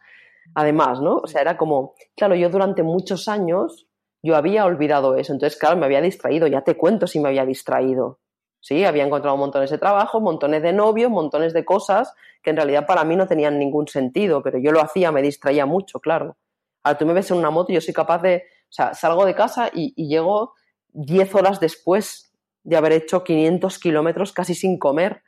además, 0.56 1.02
¿no? 1.02 1.18
O 1.18 1.28
sea, 1.28 1.42
era 1.42 1.58
como, 1.58 1.94
claro, 2.16 2.36
yo 2.36 2.50
durante 2.50 2.84
muchos 2.84 3.28
años 3.28 3.88
yo 4.22 4.36
había 4.36 4.66
olvidado 4.66 5.16
eso, 5.16 5.34
entonces, 5.34 5.58
claro, 5.58 5.78
me 5.78 5.86
había 5.86 6.02
distraído, 6.02 6.48
ya 6.48 6.62
te 6.62 6.76
cuento 6.76 7.08
si 7.08 7.20
me 7.20 7.30
había 7.30 7.46
distraído. 7.46 8.20
Sí, 8.62 8.84
había 8.84 9.06
encontrado 9.06 9.38
montones 9.38 9.70
de 9.70 9.78
trabajo, 9.78 10.20
montones 10.20 10.62
de 10.62 10.74
novios, 10.74 11.10
montones 11.10 11.54
de 11.54 11.64
cosas 11.64 12.14
que 12.44 12.50
en 12.50 12.58
realidad 12.58 12.86
para 12.86 13.04
mí 13.06 13.16
no 13.16 13.28
tenían 13.28 13.58
ningún 13.58 13.88
sentido, 13.88 14.44
pero 14.44 14.60
yo 14.60 14.72
lo 14.72 14.82
hacía, 14.82 15.12
me 15.12 15.22
distraía 15.22 15.66
mucho, 15.66 16.00
claro. 16.00 16.38
Ahora 16.84 16.98
tú 16.98 17.06
me 17.06 17.14
ves 17.14 17.32
en 17.32 17.38
una 17.38 17.50
moto 17.50 17.72
y 17.72 17.76
yo 17.76 17.82
soy 17.82 17.94
capaz 17.94 18.22
de, 18.22 18.44
o 18.70 18.72
sea, 18.72 18.94
salgo 18.94 19.26
de 19.26 19.36
casa 19.36 19.70
y, 19.74 19.94
llego 20.08 20.54
10 20.90 21.36
horas 21.36 21.60
después 21.60 22.34
de 22.64 22.76
haber 22.76 22.94
hecho 22.94 23.24
500 23.24 23.80
kilómetros 23.80 24.34
casi 24.34 24.56
sin 24.56 24.78
comer, 24.78 25.24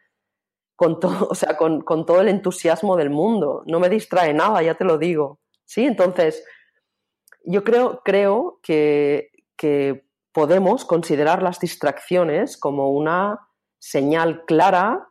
con 0.76 0.99
todo, 0.99 1.28
o 1.30 1.36
sea, 1.36 1.57
con, 1.57 1.82
con, 1.82 2.05
todo 2.05 2.22
el 2.22 2.28
entusiasmo 2.28 2.95
del 2.95 3.09
mundo. 3.09 3.63
No 3.65 3.80
me 3.80 3.89
distrae 3.89 4.34
nada, 4.34 4.61
ya 4.61 4.76
te 4.76 4.86
lo 4.86 4.97
digo. 4.97 5.39
Sí, 5.65 5.86
entonces, 5.86 6.43
yo 7.45 7.63
creo, 7.63 8.01
creo 8.03 8.59
que, 8.61 9.30
que 9.55 10.05
podemos 10.32 10.86
considerar 10.86 11.43
las 11.43 11.59
distracciones 11.59 12.57
como 12.57 12.91
una 12.91 13.47
señal 13.80 14.45
clara 14.45 15.07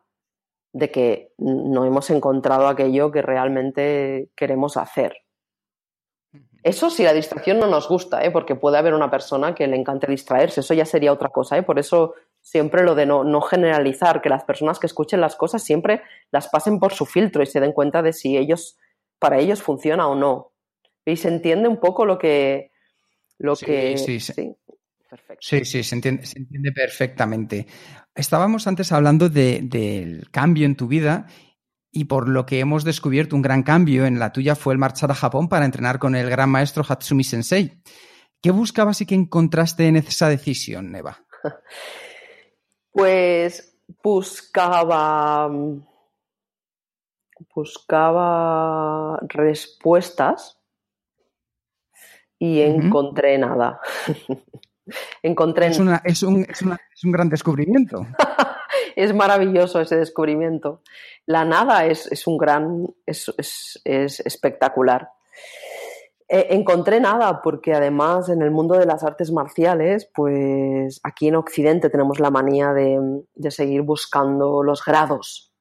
de 0.72 0.90
que 0.90 1.32
no 1.38 1.84
hemos 1.84 2.10
encontrado 2.10 2.68
aquello 2.68 3.10
que 3.10 3.22
realmente 3.22 4.30
queremos 4.36 4.76
hacer. 4.76 5.16
Eso 6.62 6.90
si 6.90 7.02
la 7.02 7.14
distracción 7.14 7.58
no 7.58 7.66
nos 7.66 7.88
gusta, 7.88 8.22
¿eh? 8.22 8.30
porque 8.30 8.54
puede 8.54 8.78
haber 8.78 8.94
una 8.94 9.10
persona 9.10 9.54
que 9.54 9.66
le 9.66 9.76
encante 9.76 10.06
distraerse, 10.06 10.60
eso 10.60 10.74
ya 10.74 10.84
sería 10.84 11.12
otra 11.12 11.30
cosa. 11.30 11.56
¿eh? 11.56 11.62
Por 11.62 11.78
eso 11.78 12.14
siempre 12.40 12.82
lo 12.82 12.94
de 12.94 13.06
no, 13.06 13.24
no, 13.24 13.40
generalizar, 13.40 14.20
que 14.22 14.28
las 14.28 14.44
personas 14.44 14.78
que 14.78 14.86
escuchen 14.86 15.20
las 15.20 15.36
cosas 15.36 15.62
siempre 15.62 16.02
las 16.30 16.48
pasen 16.48 16.78
por 16.78 16.92
su 16.92 17.06
filtro 17.06 17.42
y 17.42 17.46
se 17.46 17.60
den 17.60 17.72
cuenta 17.72 18.02
de 18.02 18.12
si 18.12 18.36
ellos, 18.36 18.78
para 19.18 19.38
ellos 19.38 19.62
funciona 19.62 20.08
o 20.08 20.14
no. 20.14 20.52
Y 21.04 21.16
se 21.16 21.28
entiende 21.28 21.68
un 21.68 21.78
poco 21.78 22.04
lo 22.04 22.18
que... 22.18 22.72
Lo 23.38 23.56
que 23.56 23.96
sí. 23.96 24.20
sí. 24.20 24.56
Sí, 25.40 25.64
sí, 25.64 25.82
se 25.82 25.94
entiende, 25.96 26.24
se 26.24 26.38
entiende 26.38 26.72
perfectamente. 26.72 27.66
Estábamos 28.14 28.66
antes 28.66 28.92
hablando 28.92 29.28
del 29.28 30.28
cambio 30.30 30.66
en 30.66 30.76
tu 30.76 30.86
vida 30.86 31.26
y 31.90 32.04
por 32.04 32.28
lo 32.28 32.46
que 32.46 32.60
hemos 32.60 32.84
descubierto 32.84 33.34
un 33.34 33.42
gran 33.42 33.62
cambio 33.62 34.06
en 34.06 34.18
la 34.18 34.32
tuya 34.32 34.54
fue 34.54 34.72
el 34.72 34.78
marchar 34.78 35.10
a 35.10 35.14
Japón 35.14 35.48
para 35.48 35.64
entrenar 35.64 35.98
con 35.98 36.14
el 36.14 36.30
gran 36.30 36.50
maestro 36.50 36.84
Hatsumi 36.88 37.24
Sensei. 37.24 37.82
¿Qué 38.40 38.50
buscabas 38.50 39.00
y 39.00 39.06
qué 39.06 39.14
encontraste 39.14 39.86
en 39.86 39.96
esa 39.96 40.28
decisión, 40.28 40.92
Neva? 40.92 41.24
Pues 42.92 43.78
buscaba 44.02 45.48
buscaba 47.54 49.18
respuestas 49.28 50.58
y 52.38 52.60
encontré 52.60 53.38
nada. 53.38 53.80
Encontré. 55.22 55.68
Es, 55.68 55.78
es, 56.04 56.22
un, 56.22 56.46
gran 57.12 57.28
descubrimiento. 57.28 58.06
es 58.96 59.14
maravilloso 59.14 59.80
ese 59.80 59.96
descubrimiento. 59.96 60.82
La 61.26 61.44
nada 61.44 61.86
es, 61.86 62.26
un 62.26 62.38
gran. 62.38 62.86
es, 63.06 63.80
espectacular. 63.84 65.10
E, 66.30 66.54
encontré 66.54 67.00
nada 67.00 67.42
porque 67.42 67.74
además 67.74 68.28
en 68.28 68.42
el 68.42 68.52
mundo 68.52 68.76
de 68.76 68.86
las 68.86 69.02
artes 69.02 69.32
marciales, 69.32 70.08
pues 70.14 71.00
aquí 71.02 71.28
en 71.28 71.34
Occidente 71.34 71.90
tenemos 71.90 72.20
la 72.20 72.30
manía 72.30 72.72
de, 72.72 73.00
de 73.34 73.50
seguir 73.50 73.82
buscando 73.82 74.62
los 74.62 74.84
grados. 74.84 75.52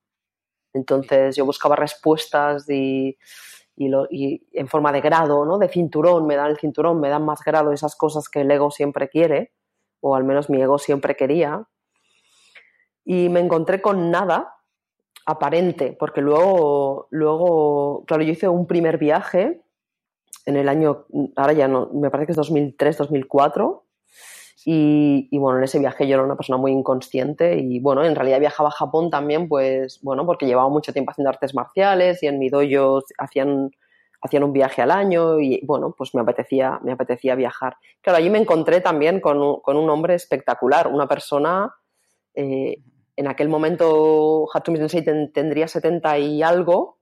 Entonces 0.74 1.36
yo 1.36 1.46
buscaba 1.46 1.76
respuestas 1.76 2.70
y 2.70 3.18
y, 3.80 4.48
en 4.52 4.68
forma 4.68 4.92
de 4.92 5.02
grado, 5.02 5.46
¿no? 5.46 5.58
De 5.58 5.70
cinturón, 5.70 6.28
me 6.28 6.36
dan 6.36 6.52
el 6.52 6.58
cinturón, 6.58 7.00
me 7.00 7.10
dan 7.10 7.26
más 7.26 7.44
grado, 7.44 7.72
esas 7.72 7.96
cosas 7.96 8.28
que 8.28 8.42
el 8.42 8.52
ego 8.52 8.72
siempre 8.72 9.10
quiere, 9.10 9.54
o 10.02 10.16
al 10.16 10.24
menos 10.26 10.50
mi 10.50 10.62
ego 10.62 10.78
siempre 10.78 11.16
quería. 11.16 11.68
Y 13.06 13.30
me 13.30 13.40
encontré 13.40 13.82
con 13.82 14.12
nada 14.12 14.56
aparente, 15.26 15.96
porque 15.98 16.22
luego, 16.22 17.08
luego, 17.10 18.04
claro, 18.06 18.24
yo 18.24 18.34
hice 18.34 18.50
un 18.50 18.68
primer 18.68 18.98
viaje 18.98 19.64
en 20.46 20.58
el 20.58 20.70
año, 20.70 21.06
ahora 21.36 21.54
ya 21.54 21.68
no, 21.68 21.90
me 21.94 22.10
parece 22.10 22.28
que 22.28 22.32
es 22.34 22.38
2003, 22.38 22.98
2004. 22.98 23.86
Y, 24.66 25.30
y, 25.32 25.38
bueno, 25.38 25.60
en 25.60 25.64
ese 25.64 25.80
viaje 25.80 26.08
yo 26.08 26.16
era 26.16 26.24
una 26.24 26.36
persona 26.36 26.58
muy 26.58 26.72
inconsciente 26.72 27.58
y 27.58 27.80
bueno, 27.80 28.04
en 28.04 28.14
realidad 28.14 28.40
viajaba 28.40 28.70
a 28.70 28.74
Japón 28.74 29.10
también, 29.10 29.48
pues 29.48 30.00
bueno, 30.04 30.26
porque 30.26 30.46
llevaba 30.46 30.70
mucho 30.70 30.92
tiempo 30.92 31.12
haciendo 31.12 31.30
artes 31.30 31.56
marciales 31.56 32.22
y 32.24 32.28
en 32.28 32.40
mi 32.40 32.50
dojo 32.50 33.02
hacían, 33.18 33.72
hacían 34.22 34.44
un 34.44 34.52
viaje 34.52 34.82
al 34.82 34.92
año 34.92 35.40
y 35.40 35.62
bueno, 35.66 35.96
pues 35.98 36.14
me 36.14 36.22
apetecía, 36.22 36.80
me 36.84 36.92
apetecía 36.92 37.36
viajar. 37.36 37.78
Claro, 38.02 38.18
allí 38.18 38.30
me 38.30 38.38
encontré 38.38 38.82
también 38.82 39.22
con 39.22 39.42
un, 39.42 39.62
con 39.62 39.78
un 39.78 39.90
hombre 39.90 40.16
espectacular, 40.16 40.88
una 40.88 41.08
persona, 41.08 41.74
eh, 42.34 42.84
en 43.16 43.28
aquel 43.28 43.50
momento 43.50 44.46
Hatsumi 44.54 44.78
Sensei 44.78 45.04
ten, 45.04 45.32
tendría 45.32 45.68
70 45.68 46.20
y 46.20 46.44
algo 46.44 47.00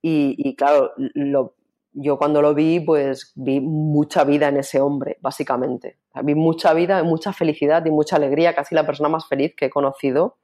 y, 0.00 0.34
y 0.38 0.56
claro, 0.56 0.92
lo, 0.96 1.54
yo 1.92 2.16
cuando 2.16 2.40
lo 2.40 2.54
vi, 2.54 2.80
pues 2.80 3.32
vi 3.34 3.60
mucha 3.60 4.24
vida 4.24 4.48
en 4.48 4.56
ese 4.56 4.80
hombre, 4.80 5.18
básicamente. 5.20 5.98
Vi 6.22 6.34
mucha 6.34 6.72
vida, 6.72 7.02
mucha 7.02 7.32
felicidad 7.32 7.84
y 7.84 7.90
mucha 7.90 8.16
alegría, 8.16 8.54
casi 8.54 8.74
la 8.74 8.86
persona 8.86 9.08
más 9.08 9.26
feliz 9.28 9.54
que 9.56 9.66
he 9.66 9.70
conocido 9.70 10.38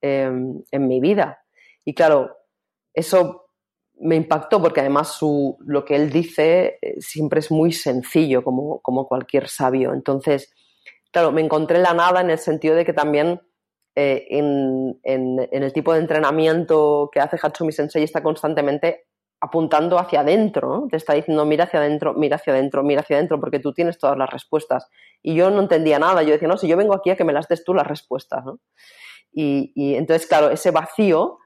eh, 0.00 0.30
en 0.70 0.88
mi 0.88 1.00
vida. 1.00 1.42
Y 1.84 1.94
claro, 1.94 2.36
eso 2.94 3.46
me 3.98 4.16
impactó 4.16 4.60
porque 4.60 4.80
además 4.80 5.12
su, 5.12 5.56
lo 5.60 5.84
que 5.84 5.96
él 5.96 6.10
dice 6.10 6.78
eh, 6.80 7.00
siempre 7.00 7.40
es 7.40 7.50
muy 7.50 7.72
sencillo, 7.72 8.42
como, 8.42 8.80
como, 8.80 9.06
cualquier 9.06 9.48
sabio. 9.48 9.92
Entonces, 9.92 10.52
claro, 11.12 11.32
me 11.32 11.42
encontré 11.42 11.76
en 11.76 11.82
la 11.82 11.94
nada 11.94 12.20
en 12.20 12.30
el 12.30 12.38
sentido 12.38 12.74
de 12.74 12.84
que 12.84 12.92
también 12.92 13.40
eh, 13.94 14.26
en, 14.30 14.98
en, 15.02 15.48
en, 15.50 15.62
el 15.62 15.72
tipo 15.72 15.92
de 15.92 16.00
entrenamiento 16.00 17.08
que 17.12 17.20
hace 17.20 17.38
Hatsumi 17.40 17.72
Sensei 17.72 18.02
está 18.02 18.22
constantemente 18.22 19.06
apuntando 19.40 19.98
hacia 19.98 20.20
adentro, 20.20 20.88
te 20.90 20.96
está 20.96 21.12
diciendo 21.12 21.44
mira 21.44 21.64
hacia 21.64 21.80
adentro, 21.80 22.14
mira 22.14 22.36
hacia 22.36 22.52
adentro, 22.52 22.82
mira 22.82 23.02
hacia 23.02 23.16
adentro, 23.16 23.38
porque 23.38 23.58
tú 23.58 23.72
tienes 23.72 23.98
todas 23.98 24.16
las 24.16 24.30
respuestas. 24.30 24.88
Y 25.22 25.34
yo 25.34 25.50
no 25.50 25.60
entendía 25.60 25.98
nada, 25.98 26.22
yo 26.22 26.32
decía, 26.32 26.48
no, 26.48 26.56
si 26.56 26.68
yo 26.68 26.76
vengo 26.76 26.94
aquí 26.94 27.10
a 27.10 27.16
que 27.16 27.24
me 27.24 27.32
las 27.32 27.48
des 27.48 27.64
tú 27.64 27.74
las 27.74 27.86
respuestas. 27.86 28.44
¿no? 28.44 28.58
Y, 29.32 29.94
entonces, 29.94 30.26
claro, 30.26 30.50
ese 30.50 30.70
vacío 30.70 31.38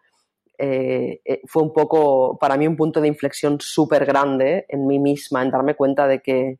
eh, 0.58 1.20
fue 1.46 1.62
un 1.62 1.72
poco, 1.72 2.38
para 2.38 2.56
mí, 2.56 2.66
un 2.66 2.76
punto 2.76 3.00
de 3.00 3.08
inflexión 3.08 3.58
súper 3.60 4.06
grande 4.06 4.66
en 4.68 4.86
mí 4.86 4.98
misma, 4.98 5.42
en 5.42 5.50
darme 5.50 5.74
cuenta 5.74 6.06
de 6.06 6.20
que, 6.20 6.58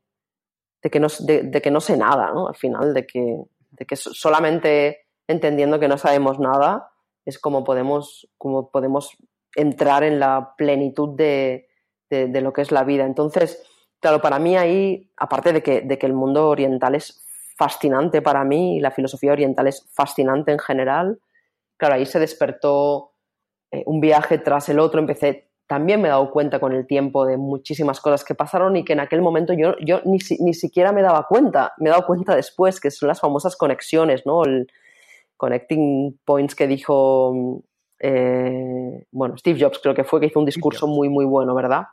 de 0.82 0.90
que, 0.90 0.98
no, 0.98 1.08
de 1.20 1.62
que 1.62 1.70
no 1.70 1.80
sé 1.80 1.96
nada, 1.96 2.32
¿no? 2.32 2.48
al 2.48 2.56
final, 2.56 2.94
de 2.94 3.06
que, 3.06 3.36
de 3.70 3.86
que 3.86 3.96
solamente 3.96 5.06
entendiendo 5.28 5.78
que 5.78 5.88
no 5.88 5.96
sabemos 5.96 6.38
nada 6.38 6.90
es 7.24 7.38
como 7.38 7.64
podemos, 7.64 8.28
como 8.36 8.70
podemos 8.70 9.16
entrar 9.54 10.04
en 10.04 10.20
la 10.20 10.54
plenitud 10.56 11.16
de, 11.16 11.68
de, 12.08 12.40
lo 12.40 12.52
que 12.52 12.62
es 12.62 12.72
la 12.72 12.84
vida. 12.84 13.04
Entonces, 13.04 13.62
claro, 14.00 14.20
para 14.20 14.38
mí 14.38 14.56
ahí, 14.56 15.10
aparte 15.16 15.52
de 15.52 15.62
que, 15.62 15.80
de 15.82 15.98
que 15.98 16.06
el 16.06 16.12
mundo 16.12 16.48
oriental 16.48 16.94
es 16.94 17.24
fascinante 17.56 18.22
para 18.22 18.44
mí 18.44 18.76
y 18.76 18.80
la 18.80 18.90
filosofía 18.90 19.32
oriental 19.32 19.66
es 19.66 19.88
fascinante 19.92 20.52
en 20.52 20.58
general, 20.58 21.20
claro, 21.76 21.94
ahí 21.94 22.06
se 22.06 22.18
despertó 22.18 23.12
eh, 23.70 23.82
un 23.86 24.00
viaje 24.00 24.38
tras 24.38 24.68
el 24.68 24.78
otro, 24.78 25.00
empecé, 25.00 25.50
también 25.66 26.00
me 26.00 26.08
he 26.08 26.10
dado 26.10 26.30
cuenta 26.30 26.58
con 26.58 26.72
el 26.72 26.86
tiempo 26.86 27.26
de 27.26 27.36
muchísimas 27.36 28.00
cosas 28.00 28.24
que 28.24 28.34
pasaron 28.34 28.76
y 28.76 28.84
que 28.84 28.94
en 28.94 29.00
aquel 29.00 29.22
momento 29.22 29.52
yo, 29.52 29.74
yo 29.84 30.00
ni, 30.04 30.18
ni 30.40 30.54
siquiera 30.54 30.92
me 30.92 31.02
daba 31.02 31.26
cuenta, 31.28 31.74
me 31.78 31.88
he 31.88 31.92
dado 31.92 32.06
cuenta 32.06 32.34
después, 32.34 32.80
que 32.80 32.90
son 32.90 33.08
las 33.08 33.20
famosas 33.20 33.56
conexiones, 33.56 34.26
¿no? 34.26 34.42
El 34.44 34.66
connecting 35.36 36.18
points 36.24 36.54
que 36.54 36.66
dijo 36.66 37.62
eh, 38.00 39.06
bueno, 39.12 39.36
Steve 39.36 39.60
Jobs 39.60 39.78
creo 39.82 39.94
que 39.94 40.04
fue 40.04 40.20
que 40.20 40.26
hizo 40.26 40.40
un 40.40 40.46
discurso 40.46 40.86
muy, 40.86 41.08
muy 41.08 41.26
bueno, 41.26 41.54
¿verdad? 41.54 41.84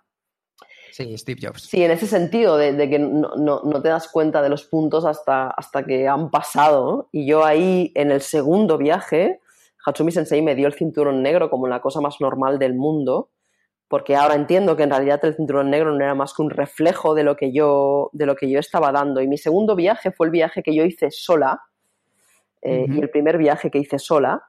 Sí, 0.91 1.15
Steve 1.17 1.39
Jobs. 1.43 1.63
Sí, 1.63 1.83
en 1.83 1.91
ese 1.91 2.07
sentido, 2.07 2.57
de, 2.57 2.73
de 2.73 2.89
que 2.89 2.97
no, 2.97 3.35
no, 3.35 3.61
no, 3.63 3.81
te 3.83 3.89
das 3.89 4.07
cuenta 4.07 4.41
de 4.41 4.49
los 4.49 4.63
puntos 4.63 5.05
hasta, 5.05 5.49
hasta 5.49 5.83
que 5.83 6.07
han 6.07 6.31
pasado. 6.31 6.91
¿no? 6.91 7.09
Y 7.11 7.27
yo 7.27 7.45
ahí, 7.45 7.91
en 7.93 8.09
el 8.09 8.21
segundo 8.21 8.79
viaje, 8.79 9.39
Hatsumi 9.85 10.11
Sensei 10.11 10.41
me 10.41 10.55
dio 10.55 10.65
el 10.65 10.73
cinturón 10.73 11.21
negro 11.21 11.51
como 11.51 11.67
la 11.67 11.81
cosa 11.81 12.01
más 12.01 12.19
normal 12.19 12.57
del 12.57 12.73
mundo, 12.73 13.29
porque 13.87 14.15
ahora 14.15 14.33
entiendo 14.33 14.75
que 14.75 14.83
en 14.83 14.89
realidad 14.89 15.23
el 15.23 15.35
cinturón 15.35 15.69
negro 15.69 15.91
no 15.91 16.03
era 16.03 16.15
más 16.15 16.33
que 16.33 16.41
un 16.41 16.49
reflejo 16.49 17.13
de 17.13 17.23
lo 17.23 17.35
que 17.35 17.51
yo, 17.51 18.09
de 18.13 18.25
lo 18.25 18.35
que 18.35 18.49
yo 18.49 18.59
estaba 18.59 18.91
dando. 18.91 19.21
Y 19.21 19.27
mi 19.27 19.37
segundo 19.37 19.75
viaje 19.75 20.11
fue 20.11 20.27
el 20.27 20.31
viaje 20.31 20.63
que 20.63 20.73
yo 20.73 20.83
hice 20.83 21.11
sola, 21.11 21.61
eh, 22.61 22.85
uh 22.87 22.91
-huh. 22.91 22.95
y 22.95 22.99
el 23.01 23.09
primer 23.09 23.37
viaje 23.37 23.69
que 23.69 23.77
hice 23.77 23.99
sola. 23.99 24.41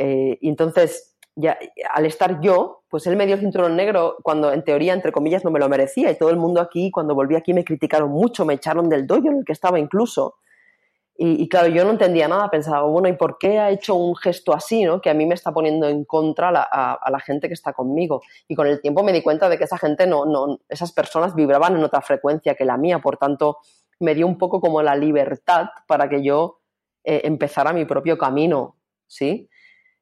Eh, 0.00 0.38
y 0.40 0.48
entonces, 0.48 1.16
ya, 1.34 1.58
al 1.92 2.06
estar 2.06 2.40
yo, 2.40 2.84
pues 2.88 3.06
él 3.08 3.16
me 3.16 3.26
dio 3.26 3.34
el 3.34 3.40
cinturón 3.40 3.74
negro 3.74 4.16
cuando 4.22 4.52
en 4.52 4.62
teoría, 4.62 4.94
entre 4.94 5.10
comillas, 5.10 5.44
no 5.44 5.50
me 5.50 5.58
lo 5.58 5.68
merecía. 5.68 6.10
Y 6.10 6.16
todo 6.16 6.30
el 6.30 6.36
mundo 6.36 6.60
aquí, 6.60 6.92
cuando 6.92 7.16
volví 7.16 7.34
aquí, 7.34 7.52
me 7.52 7.64
criticaron 7.64 8.10
mucho, 8.10 8.44
me 8.44 8.54
echaron 8.54 8.88
del 8.88 9.08
dojo 9.08 9.28
en 9.28 9.38
el 9.38 9.44
que 9.44 9.52
estaba 9.52 9.80
incluso. 9.80 10.36
Y, 11.16 11.42
y, 11.42 11.48
claro, 11.48 11.66
yo 11.66 11.84
no 11.84 11.90
entendía 11.90 12.28
nada, 12.28 12.48
pensaba, 12.48 12.82
bueno, 12.82 13.08
¿y 13.08 13.14
por 13.14 13.38
qué 13.38 13.58
ha 13.58 13.70
hecho 13.70 13.96
un 13.96 14.14
gesto 14.14 14.54
así, 14.54 14.84
no? 14.84 15.00
Que 15.00 15.10
a 15.10 15.14
mí 15.14 15.26
me 15.26 15.34
está 15.34 15.50
poniendo 15.50 15.88
en 15.88 16.04
contra 16.04 16.52
la, 16.52 16.68
a, 16.70 16.92
a, 16.94 17.10
la 17.10 17.18
gente 17.18 17.48
que 17.48 17.54
está 17.54 17.72
conmigo. 17.72 18.22
Y 18.46 18.54
con 18.54 18.68
el 18.68 18.80
tiempo 18.80 19.02
me 19.02 19.12
di 19.12 19.20
cuenta 19.20 19.48
de 19.48 19.58
que 19.58 19.64
esa 19.64 19.78
gente 19.78 20.06
no, 20.06 20.26
no, 20.26 20.60
esas 20.68 20.92
personas 20.92 21.34
vibraban 21.34 21.74
en 21.74 21.82
otra 21.82 22.02
frecuencia 22.02 22.54
que 22.54 22.64
la 22.64 22.76
mía, 22.76 23.00
por 23.00 23.16
tanto, 23.16 23.58
me 23.98 24.14
dio 24.14 24.28
un 24.28 24.38
poco 24.38 24.60
como 24.60 24.80
la 24.80 24.94
libertad 24.94 25.70
para 25.88 26.08
que 26.08 26.22
yo 26.22 26.60
eh, 27.02 27.22
empezara 27.24 27.72
mi 27.72 27.84
propio 27.84 28.16
camino, 28.16 28.76
¿sí? 29.08 29.48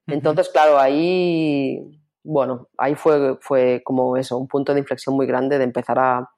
Entonces, 0.07 0.49
claro, 0.49 0.79
ahí, 0.79 1.81
bueno, 2.23 2.69
ahí 2.79 2.95
fue, 2.95 3.37
fue 3.41 3.83
como 3.85 4.17
eso, 4.17 4.39
un 4.39 4.47
punto 4.47 4.73
de 4.73 4.81
inflexión 4.81 5.17
muy 5.17 5.27
grande 5.27 5.59
de 5.59 5.65
empezar 5.65 5.99
a, 5.99 6.31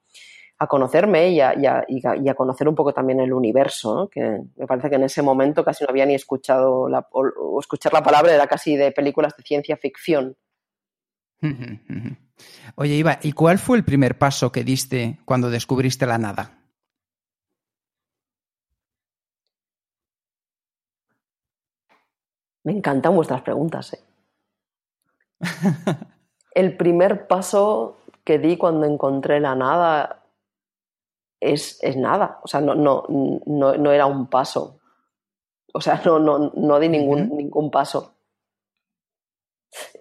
a 0.57 0.67
conocerme 0.67 1.29
y 1.29 1.39
a, 1.39 1.53
y, 1.57 1.65
a, 1.65 1.85
y 1.87 2.29
a, 2.29 2.33
conocer 2.33 2.67
un 2.67 2.75
poco 2.75 2.93
también 2.93 3.19
el 3.19 3.31
universo, 3.31 3.95
¿no? 3.95 4.07
que 4.09 4.41
me 4.57 4.67
parece 4.67 4.89
que 4.89 4.95
en 4.95 5.03
ese 5.03 5.21
momento 5.21 5.63
casi 5.63 5.83
no 5.83 5.89
había 5.89 6.05
ni 6.05 6.15
escuchado, 6.15 6.89
la, 6.89 7.07
o, 7.11 7.21
o, 7.21 7.59
escuchar 7.59 7.93
la 7.93 8.03
palabra 8.03 8.33
era 8.33 8.47
casi 8.47 8.75
de 8.75 8.91
películas 8.91 9.35
de 9.37 9.43
ciencia 9.43 9.77
ficción. 9.77 10.35
Oye, 12.75 12.95
Iva, 12.95 13.19
¿y 13.21 13.31
cuál 13.31 13.57
fue 13.57 13.77
el 13.77 13.85
primer 13.85 14.17
paso 14.17 14.51
que 14.51 14.65
diste 14.65 15.19
cuando 15.25 15.49
descubriste 15.49 16.05
la 16.05 16.17
nada? 16.17 16.58
Me 22.69 22.77
encantan 22.77 23.15
vuestras 23.15 23.41
preguntas. 23.41 23.93
¿eh? 23.93 23.99
el 26.53 26.77
primer 26.77 27.25
paso 27.25 27.97
que 28.23 28.37
di 28.37 28.57
cuando 28.57 28.85
encontré 28.85 29.39
la 29.39 29.55
nada 29.55 30.23
es, 31.39 31.79
es 31.81 31.97
nada. 31.97 32.39
O 32.43 32.47
sea, 32.47 32.61
no, 32.61 32.75
no, 32.75 33.05
no, 33.09 33.73
no, 33.73 33.91
era 33.91 34.05
un 34.05 34.27
paso. 34.27 34.81
O 35.73 35.81
sea, 35.81 35.99
no, 36.05 36.19
no, 36.19 36.51
no 36.53 36.79
di 36.79 36.89
ningún, 36.89 37.21
uh 37.21 37.25
-huh. 37.25 37.37
ningún 37.37 37.71
paso. 37.71 38.13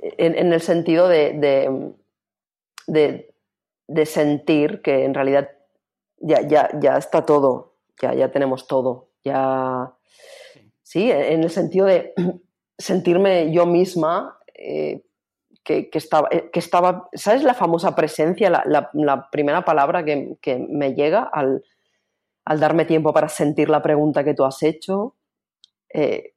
En, 0.03 0.37
en 0.37 0.53
el 0.53 0.61
sentido 0.61 1.09
de, 1.09 1.33
de, 1.39 1.95
de, 2.87 3.35
de, 3.87 4.05
sentir 4.05 4.83
que 4.83 5.07
en 5.07 5.14
realidad 5.14 5.49
ya, 6.19 6.43
ya, 6.43 6.69
ya 6.79 6.99
está 6.99 7.25
todo, 7.25 7.77
ya, 7.99 8.12
ya 8.12 8.31
tenemos 8.31 8.66
todo. 8.66 9.09
Ya. 9.25 9.95
Sí, 10.83 11.11
en 11.11 11.45
el 11.45 11.51
sentido 11.51 11.87
de 11.87 12.12
sentirme 12.79 13.53
yo 13.53 13.66
misma 13.66 14.39
eh, 14.55 15.03
que, 15.64 15.91
que, 15.91 15.99
estaba, 15.99 16.29
eh, 16.31 16.49
que 16.51 16.61
estaba, 16.61 17.09
¿sabes 17.12 17.43
la 17.43 17.55
famosa 17.55 17.95
presencia, 17.95 18.49
la, 18.49 18.62
la, 18.64 18.91
la 18.95 19.29
primera 19.31 19.64
palabra 19.64 20.05
que, 20.05 20.37
que 20.41 20.59
me 20.59 20.95
llega 20.95 21.22
al, 21.22 21.62
al, 22.45 22.61
darme 22.61 22.85
tiempo 22.85 23.12
para 23.12 23.29
sentir 23.29 23.68
la 23.68 23.83
pregunta 23.83 24.24
que 24.24 24.35
tú 24.35 24.45
has 24.45 24.62
hecho? 24.62 25.16
Eh, 25.93 26.35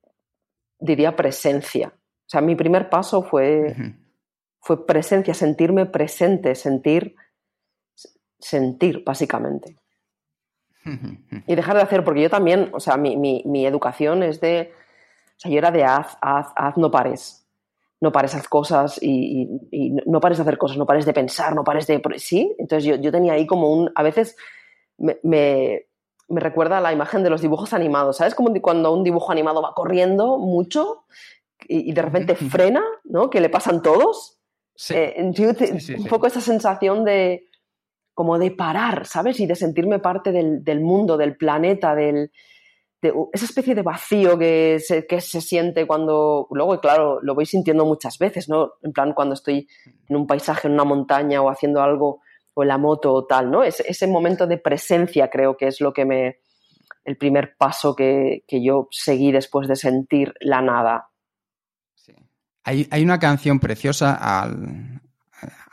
diría 0.80 1.16
presencia. 1.16 1.94
O 1.96 2.30
sea, 2.32 2.42
mi 2.42 2.56
primer 2.56 2.90
paso 2.90 3.24
fue, 3.24 3.62
uh 3.62 3.80
-huh. 3.80 3.96
fue 4.60 4.86
presencia, 4.86 5.34
sentirme 5.34 5.86
presente, 5.86 6.56
sentir, 6.56 7.16
sentir, 8.40 9.04
básicamente. 9.06 9.78
Uh 10.86 10.90
-huh. 10.90 11.44
Y 11.48 11.56
dejar 11.56 11.76
de 11.78 11.84
hacer, 11.84 12.04
porque 12.04 12.24
yo 12.24 12.30
también, 12.30 12.70
o 12.74 12.80
sea, 12.80 12.98
mi, 12.98 13.16
mi, 13.16 13.44
mi 13.46 13.66
educación 13.66 14.24
es 14.24 14.42
de 14.42 14.74
sea, 15.42 15.52
yo 15.52 15.58
era 15.58 15.72
de 15.72 15.84
haz, 15.84 16.18
haz, 16.22 16.48
haz, 16.56 16.78
no 16.78 16.92
pares. 16.92 17.48
No 18.00 18.12
pares, 18.12 18.34
haz 18.34 18.48
cosas 18.48 18.98
y, 19.02 19.44
y, 19.44 19.70
y, 19.72 19.90
no 20.06 20.20
pares 20.20 20.38
de 20.38 20.44
hacer 20.44 20.58
cosas, 20.58 20.78
no 20.78 20.88
pares 20.88 21.06
de 21.06 21.14
pensar, 21.14 21.54
no 21.54 21.64
pares 21.64 21.86
de... 21.86 22.02
¿Sí? 22.18 22.56
Entonces 22.58 22.84
yo, 22.84 22.96
yo 22.96 23.12
tenía 23.12 23.34
ahí 23.34 23.46
como 23.46 23.72
un... 23.72 23.92
A 23.96 24.02
veces 24.02 24.36
me, 24.98 25.20
me, 25.24 25.86
me, 26.28 26.42
recuerda 26.42 26.80
a 26.80 26.82
la 26.82 26.94
imagen 26.94 27.24
de 27.24 27.30
los 27.30 27.42
dibujos 27.42 27.74
animados, 27.74 28.18
¿sabes? 28.18 28.34
Como 28.34 28.54
cuando 28.62 28.92
un 28.92 29.04
dibujo 29.04 29.32
animado 29.32 29.62
va 29.62 29.74
corriendo 29.76 30.40
mucho 30.40 31.06
y, 31.68 31.90
y 31.90 31.94
de 31.94 32.02
repente 32.02 32.36
frena, 32.36 32.84
¿no? 33.04 33.30
Que 33.30 33.40
le 33.40 33.50
pasan 33.50 33.82
todos. 33.84 34.40
Sí. 34.76 34.96
Eh, 34.96 35.30
yo 35.34 35.54
te, 35.54 35.68
sí, 35.68 35.80
sí, 35.80 35.94
un 35.94 36.06
poco 36.06 36.26
esa 36.26 36.42
sensación 36.42 37.04
de 37.04 37.50
como 38.16 38.40
de 38.40 38.52
parar, 38.52 39.06
¿sabes? 39.06 39.40
Y 39.40 39.46
de 39.46 39.56
sentirme 39.56 40.00
parte 40.00 40.32
del, 40.32 40.64
del 40.64 40.82
mundo, 40.82 41.18
del 41.18 41.38
planeta, 41.38 41.94
del 41.96 42.32
esa 43.02 43.46
especie 43.46 43.74
de 43.74 43.82
vacío 43.82 44.38
que 44.38 44.80
se, 44.80 45.08
que 45.08 45.22
se 45.22 45.42
siente 45.42 45.88
cuando, 45.88 46.48
luego, 46.52 46.80
claro, 46.80 47.20
lo 47.22 47.34
voy 47.34 47.46
sintiendo 47.46 47.86
muchas 47.86 48.18
veces, 48.20 48.48
¿no? 48.48 48.74
En 48.84 48.92
plan, 48.94 49.14
cuando 49.14 49.34
estoy 49.34 49.68
en 50.08 50.16
un 50.16 50.28
paisaje, 50.28 50.68
en 50.68 50.76
una 50.76 50.84
montaña 50.84 51.42
o 51.42 51.50
haciendo 51.50 51.82
algo 51.82 52.22
o 52.54 52.62
en 52.62 52.68
la 52.68 52.78
moto 52.78 53.14
o 53.14 53.26
tal, 53.26 53.50
¿no? 53.50 53.64
Ese, 53.64 53.84
ese 53.88 54.08
momento 54.08 54.46
de 54.46 54.58
presencia 54.58 55.30
creo 55.30 55.58
que 55.58 55.68
es 55.68 55.82
lo 55.82 55.94
que 55.94 56.06
me, 56.06 56.40
el 57.04 57.18
primer 57.18 57.56
paso 57.58 57.96
que, 57.96 58.44
que 58.48 58.64
yo 58.64 58.88
seguí 58.92 59.32
después 59.32 59.68
de 59.68 59.76
sentir 59.76 60.34
la 60.40 60.62
nada. 60.62 61.10
Sí. 61.96 62.14
Hay, 62.64 62.88
hay, 62.92 63.04
una 63.04 63.20
canción 63.20 63.60
preciosa 63.60 64.14
al, 64.14 65.02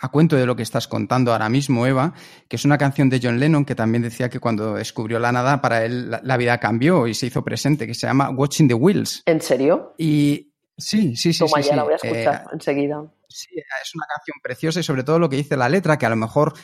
a 0.01 0.09
cuento 0.11 0.37
de 0.37 0.47
lo 0.47 0.55
que 0.57 0.63
estás 0.63 0.87
contando 0.89 1.33
ahora 1.33 1.49
mismo, 1.49 1.87
Eva, 1.87 2.15
que 2.49 2.57
es 2.57 2.65
una 2.65 2.79
canción 2.79 3.11
de 3.11 3.21
John 3.23 3.41
Lennon 3.41 3.65
que 3.65 3.75
también 3.75 4.03
decía 4.03 4.29
que 4.29 4.39
cuando 4.41 4.75
descubrió 4.75 5.19
la 5.19 5.33
nada, 5.33 5.61
para 5.61 5.85
él 5.85 6.11
la, 6.11 6.21
la 6.23 6.37
vida 6.37 6.59
cambió 6.59 7.07
y 7.07 7.15
se 7.15 7.27
hizo 7.27 7.43
presente, 7.45 7.87
que 7.87 7.95
se 7.95 8.07
llama 8.07 8.31
Watching 8.31 8.69
the 8.69 8.75
Wheels. 8.75 9.23
¿En 9.27 9.41
serio? 9.41 9.95
Y 9.99 10.53
sí, 10.77 11.17
sí, 11.17 11.33
sí. 11.33 11.39
Toma, 11.41 11.63
sí, 11.63 11.69
ya 11.69 11.71
sí. 11.71 11.77
la 11.77 11.83
voy 11.83 11.93
a 11.95 11.97
escuchar 11.97 12.35
Eh, 12.47 12.49
enseguida. 12.53 13.05
Sí, 13.29 13.49
es 13.57 13.95
una 13.95 14.07
canción 14.07 14.37
preciosa 14.43 14.81
y 14.81 14.83
sobre 14.83 15.03
todo 15.05 15.19
lo 15.19 15.29
que 15.29 15.37
dice 15.37 15.57
la 15.57 15.69
letra, 15.69 15.99
que 15.99 16.07
a 16.07 16.11
lo 16.11 16.17
mejor 16.17 16.55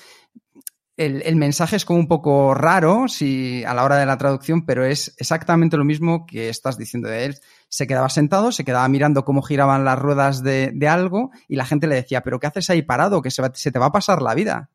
el, 0.96 1.36
mensaje 1.36 1.74
es 1.76 1.84
como 1.84 1.98
un 1.98 2.06
poco 2.06 2.54
raro 2.54 3.08
si, 3.08 3.64
a 3.64 3.74
la 3.74 3.82
hora 3.84 3.96
de 3.96 4.06
la 4.06 4.16
traducción, 4.16 4.64
pero 4.64 4.84
es 4.84 5.14
exactamente 5.18 5.76
lo 5.76 5.84
mismo 5.84 6.24
que 6.24 6.48
estás 6.48 6.78
diciendo 6.78 7.08
de 7.08 7.24
él. 7.24 7.38
Se 7.68 7.86
quedaba 7.86 8.08
sentado, 8.08 8.52
se 8.52 8.64
quedaba 8.64 8.86
mirando 8.88 9.24
cómo 9.24 9.42
giraban 9.42 9.84
las 9.84 9.98
ruedas 9.98 10.42
de, 10.44 10.72
algo 10.88 11.32
y 11.48 11.56
la 11.56 11.64
gente 11.64 11.88
le 11.88 11.96
decía, 11.96 12.22
pero 12.22 12.38
¿qué 12.38 12.46
haces 12.46 12.70
ahí 12.70 12.82
parado? 12.82 13.22
Que 13.22 13.30
se, 13.30 13.72
te 13.72 13.78
va 13.78 13.86
a 13.86 13.92
pasar 13.92 14.22
la 14.22 14.34
vida. 14.34 14.70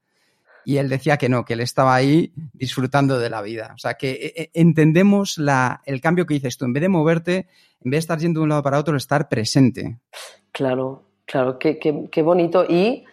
Y 0.66 0.78
él 0.78 0.90
decía 0.90 1.16
que 1.18 1.30
no, 1.30 1.46
que 1.46 1.54
él 1.54 1.62
estaba 1.62 1.96
ahí 1.96 2.34
disfrutando 2.54 3.18
de 3.18 3.30
la 3.30 3.42
vida. 3.42 3.72
O 3.74 3.78
sea, 3.78 3.94
que 3.94 4.34
eh, 4.36 4.52
entendemos 4.54 5.38
la, 5.38 5.82
el 5.86 6.02
cambio 6.02 6.26
que 6.26 6.34
dices 6.34 6.58
tú. 6.58 6.66
En 6.66 6.74
vez 6.74 6.82
de 6.82 6.90
moverte, 6.90 7.48
en 7.82 7.92
vez 7.92 7.92
de 7.92 8.00
estar 8.00 8.20
yendo 8.20 8.42
de 8.42 8.44
un 8.44 8.50
lado 8.50 8.62
para 8.62 8.78
otro, 8.78 8.98
estar 8.98 9.30
presente. 9.30 10.00
Claro, 10.52 11.06
claro, 11.26 11.58
qué, 11.58 12.22
bonito 12.22 12.66
y 12.68 13.06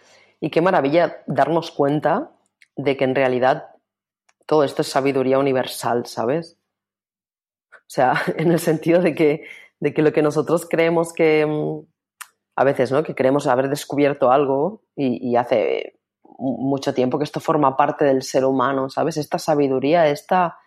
qué 0.51 0.61
maravilla 0.61 1.23
darnos 1.25 1.71
cuenta 1.71 2.31
de 2.77 2.95
que 2.95 3.03
en 3.03 3.15
realidad 3.15 3.65
todo 4.45 4.63
esto 4.63 4.81
es 4.81 4.87
sabiduría 4.87 5.39
universal, 5.39 6.05
¿sabes? 6.05 6.57
O 7.71 7.89
sea, 7.89 8.13
en 8.37 8.51
el 8.51 8.59
sentido 8.59 9.01
de 9.01 9.13
que, 9.13 9.45
de 9.79 9.93
que 9.93 10.01
lo 10.01 10.13
que 10.13 10.21
nosotros 10.21 10.67
creemos 10.69 11.11
que 11.13 11.45
mm, 11.45 11.85
a 12.55 12.63
veces, 12.63 12.91
¿no? 12.91 13.03
Que 13.03 13.13
creemos 13.13 13.45
haber 13.45 13.69
descubierto 13.69 14.31
algo 14.31 14.81
y, 14.95 15.29
y, 15.29 15.35
hace 15.35 15.99
mucho 16.39 16.93
tiempo 16.93 17.17
que 17.17 17.23
esto 17.23 17.39
forma 17.39 17.77
parte 17.77 18.03
del 18.05 18.23
ser 18.23 18.45
humano, 18.45 18.89
¿sabes? 18.89 19.17
Esta 19.17 19.37
sabiduría, 19.37 20.07
esta, 20.07 20.57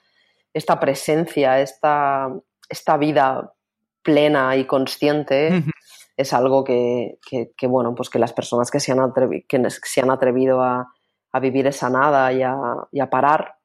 esta 0.55 0.79
presencia, 0.79 1.61
esta, 1.61 2.29
esta 2.69 2.97
vida 2.97 3.55
plena 4.03 4.57
y 4.57 4.67
consciente. 4.67 5.49
Uh 5.49 5.55
-huh. 5.55 5.73
Es 6.17 6.33
algo 6.33 6.63
que, 6.65 7.19
que, 7.29 7.53
que, 7.57 7.67
bueno, 7.67 7.95
pues 7.95 8.11
que 8.11 8.19
las 8.19 8.33
personas 8.33 8.71
que 8.71 8.79
se 8.79 8.93
han, 8.93 9.01
atrevi 9.01 9.45
que 9.49 9.61
se 9.71 10.01
han 10.01 10.11
atrevido 10.11 10.61
a, 10.61 10.93
a 11.33 11.41
vivir 11.41 11.67
esa 11.67 11.89
nada 11.91 12.33
y 12.33 12.43
a, 12.43 13.11
parar, 13.11 13.57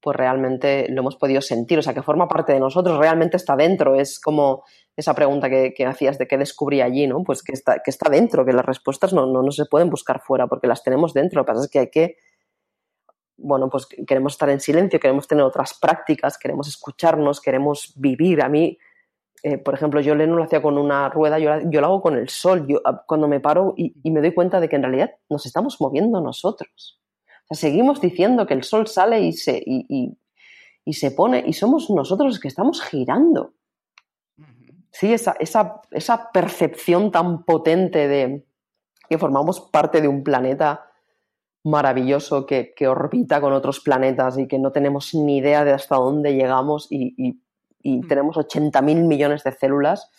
pues 0.00 0.16
realmente 0.16 0.86
lo 0.90 1.00
hemos 1.00 1.16
podido 1.16 1.40
sentir, 1.40 1.78
o 1.78 1.82
sea, 1.82 1.94
que 1.94 2.02
forma 2.02 2.28
parte 2.28 2.52
de 2.52 2.60
nosotros, 2.60 2.98
realmente 2.98 3.36
está 3.36 3.56
dentro, 3.56 3.94
es 3.94 4.20
como 4.20 4.64
esa 4.96 5.14
pregunta 5.14 5.48
que, 5.48 5.86
hacías 5.86 6.18
de 6.18 6.28
qué 6.28 6.36
descubrí 6.36 6.82
allí, 6.82 7.06
¿no? 7.06 7.22
Pues 7.24 7.42
que 7.42 7.52
está, 7.52 7.78
que 7.82 7.90
está 7.90 8.10
dentro, 8.10 8.44
que 8.44 8.52
las 8.52 8.66
respuestas 8.66 9.12
no, 9.12 9.26
no, 9.26 9.50
se 9.50 9.64
pueden 9.64 9.88
buscar 9.88 10.20
fuera 10.20 10.46
porque 10.46 10.66
las 10.66 10.82
tenemos 10.82 11.14
dentro, 11.14 11.40
lo 11.40 11.46
que 11.46 11.52
pasa 11.52 11.64
es 11.64 11.70
que 11.70 11.78
hay 11.78 11.90
que, 11.90 12.16
bueno, 13.36 13.70
pues 13.70 13.86
queremos 14.06 14.34
estar 14.34 14.50
en 14.50 14.60
silencio, 14.60 15.00
queremos 15.00 15.26
tener 15.26 15.44
otras 15.44 15.78
prácticas, 15.80 16.38
queremos 16.38 16.68
escucharnos, 16.68 17.40
queremos 17.40 17.92
vivir. 17.96 18.42
A 18.42 18.48
mí, 18.48 18.78
eh, 19.42 19.58
por 19.58 19.74
ejemplo, 19.74 20.00
yo 20.00 20.14
no 20.14 20.36
lo 20.36 20.44
hacía 20.44 20.62
con 20.62 20.78
una 20.78 21.08
rueda, 21.08 21.38
yo, 21.38 21.50
yo 21.64 21.80
lo 21.80 21.86
hago 21.86 22.00
con 22.02 22.16
el 22.16 22.28
sol, 22.28 22.66
yo 22.68 22.80
cuando 23.06 23.26
me 23.26 23.40
paro 23.40 23.74
y 23.76 24.10
me 24.10 24.20
doy 24.20 24.32
cuenta 24.32 24.60
de 24.60 24.68
que 24.68 24.76
en 24.76 24.82
realidad 24.82 25.10
nos 25.28 25.46
estamos 25.46 25.80
moviendo 25.80 26.20
nosotros. 26.20 27.03
O 27.48 27.54
sea, 27.54 27.68
seguimos 27.68 28.00
diciendo 28.00 28.46
que 28.46 28.54
el 28.54 28.64
sol 28.64 28.86
sale 28.86 29.20
y 29.20 29.32
se, 29.32 29.62
y, 29.64 29.86
y, 29.88 30.18
y, 30.84 30.92
se 30.94 31.10
pone 31.10 31.44
y 31.46 31.52
somos 31.52 31.90
nosotros 31.90 32.28
los 32.28 32.40
que 32.40 32.48
estamos 32.48 32.82
girando. 32.82 33.54
Sí, 34.90 35.12
esa, 35.12 35.36
esa, 35.40 35.82
esa 35.90 36.30
percepción 36.32 37.10
tan 37.10 37.44
potente 37.44 38.06
de 38.06 38.46
que 39.08 39.18
formamos 39.18 39.60
parte 39.60 40.00
de 40.00 40.08
un 40.08 40.22
planeta 40.22 40.86
maravilloso 41.64 42.46
que, 42.46 42.74
que, 42.74 42.86
orbita 42.86 43.40
con 43.40 43.52
otros 43.52 43.80
planetas 43.80 44.38
y 44.38 44.46
que 44.46 44.58
no 44.58 44.70
tenemos 44.70 45.14
ni 45.14 45.38
idea 45.38 45.64
de 45.64 45.72
hasta 45.72 45.96
dónde 45.96 46.34
llegamos 46.34 46.86
y, 46.90 47.40
y 47.84 48.00
tenemos 48.08 48.36
80 48.36 48.82
mil 48.82 49.04
millones 49.04 49.44
de 49.44 49.52
células, 49.52 50.10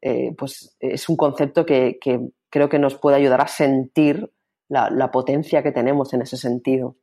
eh, 0.00 0.34
pues 0.36 0.76
es 0.80 1.08
un 1.08 1.16
concepto 1.16 1.64
que, 1.64 1.98
que 2.00 2.30
creo 2.50 2.68
que 2.68 2.78
nos 2.78 2.96
puede 2.96 3.18
ayudar 3.18 3.42
a 3.42 3.46
sentir 3.46 4.32
la, 4.68 4.90
la 4.90 5.10
potencia 5.10 5.62
que 5.62 5.72
tenemos 5.72 6.12
en 6.12 6.22
ese 6.22 6.36
sentido. 6.36 6.96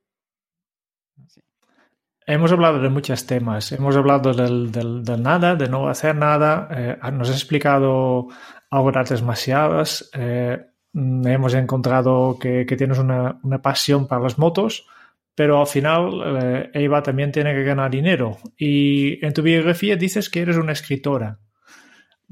Hemos 2.28 2.52
hablado 2.52 2.80
de 2.80 2.90
muchos 2.90 3.28
temas. 3.28 3.72
Hemos 3.72 3.96
hablado 3.96 4.34
del, 4.34 4.72
del, 4.72 5.04
del 5.04 5.22
nada, 5.22 5.56
de 5.56 5.70
no 5.70 5.88
hacer 5.88 6.16
nada. 6.16 6.68
Eh, 6.72 6.98
nos 7.12 7.30
has 7.30 7.36
explicado 7.36 8.28
ahora 8.72 9.04
demasiadas. 9.04 10.10
Eh, 10.14 10.58
hemos 10.94 11.54
encontrado 11.54 12.38
que, 12.40 12.66
que 12.66 12.76
tienes 12.76 12.98
una, 12.98 13.40
una, 13.44 13.62
pasión 13.62 14.08
para 14.08 14.24
las 14.24 14.40
motos, 14.40 14.88
pero 15.36 15.60
al 15.60 15.68
final 15.68 16.22
eh, 16.42 16.70
Eva 16.74 17.04
también 17.04 17.32
tiene 17.32 17.54
que 17.54 17.64
ganar 17.64 17.92
dinero. 17.92 18.38
Y 18.58 19.24
en 19.24 19.32
tu 19.34 19.44
biografía 19.44 19.96
dices 19.96 20.30
que 20.30 20.42
eres 20.42 20.58
una 20.58 20.72
escritora. 20.72 21.38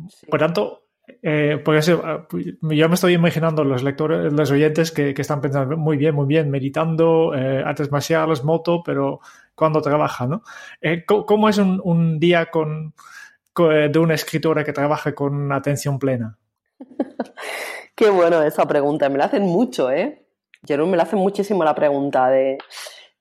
Sí. 0.10 0.26
Por 0.26 0.40
tanto, 0.40 0.83
eh, 1.06 1.62
por 1.64 1.76
eso, 1.76 2.28
yo 2.62 2.90
me 2.90 2.96
estoy 2.96 3.14
imaginando 3.14 3.64
los 3.64 3.84
lectores, 3.84 4.32
los 4.32 4.52
oyentes 4.52 4.92
que, 4.92 5.14
están 5.18 5.42
pensando 5.42 5.76
muy 5.78 5.98
bien, 5.98 6.16
muy 6.16 6.26
bien, 6.26 6.50
meditando, 6.50 7.34
eh, 7.36 7.62
artes 7.66 7.92
marciales, 7.92 8.44
moto, 8.44 8.82
pero 8.84 9.20
cuando 9.54 9.82
trabaja, 9.82 10.28
¿no? 10.28 10.44
Eh, 10.82 11.06
¿Cómo 11.06 11.50
es 11.50 11.58
un, 11.58 12.20
día 12.20 12.50
con, 12.50 12.94
con, 13.52 13.92
de 13.92 14.00
una 14.00 14.14
escritora 14.14 14.64
que 14.64 14.72
trabaja 14.72 15.14
con 15.14 15.52
atención 15.52 16.00
plena? 16.00 16.38
Qué 17.96 18.10
bueno 18.10 18.42
esa 18.42 18.66
pregunta, 18.66 19.10
me 19.10 19.18
la 19.18 19.26
hacen 19.26 19.44
mucho, 19.44 19.92
¿eh? 19.92 20.26
Jerome, 20.66 20.92
me 20.92 20.98
la 20.98 21.04
hacen 21.04 21.20
muchísimo 21.20 21.66
la 21.66 21.76
pregunta 21.76 22.30
de, 22.30 22.58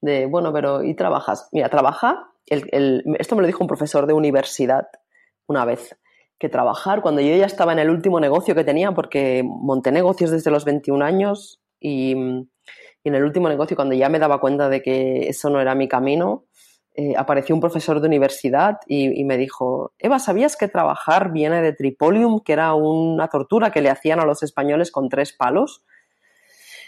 de 0.01 0.26
bueno, 0.26 0.53
pero 0.53 0.85
¿y 0.85 0.95
trabajas? 0.95 1.49
Mira, 1.51 1.68
trabaja, 1.68 2.28
esto 2.47 3.37
me 3.37 3.43
lo 3.43 3.47
dijo 3.47 3.64
un 3.64 3.68
profesor 3.68 4.07
de 4.07 4.12
universidad 4.12 4.87
una 5.47 5.64
vez 5.64 5.97
que 6.43 6.49
trabajar 6.49 7.03
cuando 7.03 7.20
yo 7.20 7.36
ya 7.36 7.47
estaba 7.47 7.72
en 7.72 7.78
el 7.78 7.88
último 7.88 8.18
negocio 8.18 8.57
que 8.57 8.64
tenía, 8.64 8.90
porque 8.90 9.45
monté 9.45 9.93
negocios 9.93 10.32
desde 10.32 10.51
los 10.51 10.64
21 10.64 11.05
años 11.05 11.61
y, 11.78 12.11
en 12.11 13.14
el 13.14 13.22
último 13.22 13.49
negocio, 13.49 13.76
cuando 13.76 13.95
ya 13.95 14.09
me 14.09 14.18
daba 14.18 14.40
cuenta 14.40 14.68
de 14.68 14.82
que 14.82 15.28
eso 15.28 15.51
no 15.51 15.61
era 15.61 15.76
mi 15.76 15.86
camino, 15.86 16.47
eh, 16.97 17.14
apareció 17.16 17.55
un 17.55 17.61
profesor 17.61 18.01
de 18.01 18.09
universidad 18.09 18.78
y, 18.88 19.22
me 19.22 19.36
dijo, 19.36 19.93
Eva, 20.01 20.18
¿sabías 20.18 20.57
que 20.57 20.66
trabajar 20.66 21.30
viene 21.30 21.62
de 21.62 21.74
tripolium, 21.74 22.40
que 22.40 22.55
era 22.55 22.74
una 22.74 23.28
tortura 23.28 23.70
que 23.70 23.80
le 23.80 23.90
hacían 23.90 24.18
a 24.18 24.26
los 24.26 24.43
españoles 24.43 24.90
con 24.90 25.09
tres 25.09 25.32
palos? 25.32 25.84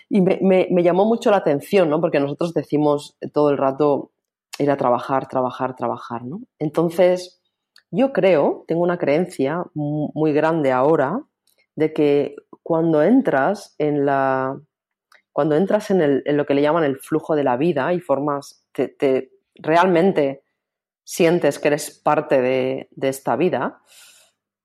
Y 0.09 0.21
me 0.21 0.83
llamó 0.83 1.05
mucho 1.05 1.31
la 1.31 1.37
atención, 1.37 1.89
¿no? 1.91 2.01
Porque 2.01 2.19
nosotros 2.19 2.55
decimos 2.55 3.17
todo 3.33 3.51
el 3.51 3.57
rato 3.57 4.11
ir 4.59 4.73
a 4.73 4.77
trabajar, 4.77 5.29
trabajar, 5.29 5.77
trabajar, 5.77 6.25
¿no? 6.25 6.41
Entonces, 6.59 7.41
yo 7.95 8.13
creo, 8.13 8.65
tengo 8.67 8.83
una 8.83 8.99
creencia 8.99 9.65
muy 9.75 10.33
grande 10.33 10.73
ahora, 10.73 11.21
de 11.77 11.93
que 11.93 12.37
cuando 12.63 13.03
entras 13.03 13.75
en 13.79 14.07
la. 14.07 14.61
Cuando 15.33 15.57
entras 15.57 15.91
en, 15.91 16.23
lo 16.25 16.47
que 16.47 16.55
le 16.55 16.63
llaman 16.63 16.85
el 16.85 16.99
flujo 16.99 17.35
de 17.35 17.45
la 17.45 17.57
vida 17.57 17.93
y 17.93 18.01
formas. 18.01 18.65
Te, 18.73 18.89
te 18.89 19.33
realmente 19.57 20.43
sientes 21.03 21.59
que 21.59 21.69
eres 21.69 21.91
parte 21.91 22.41
de, 22.41 22.89
de, 22.93 23.09
esta 23.09 23.37
vida. 23.37 23.81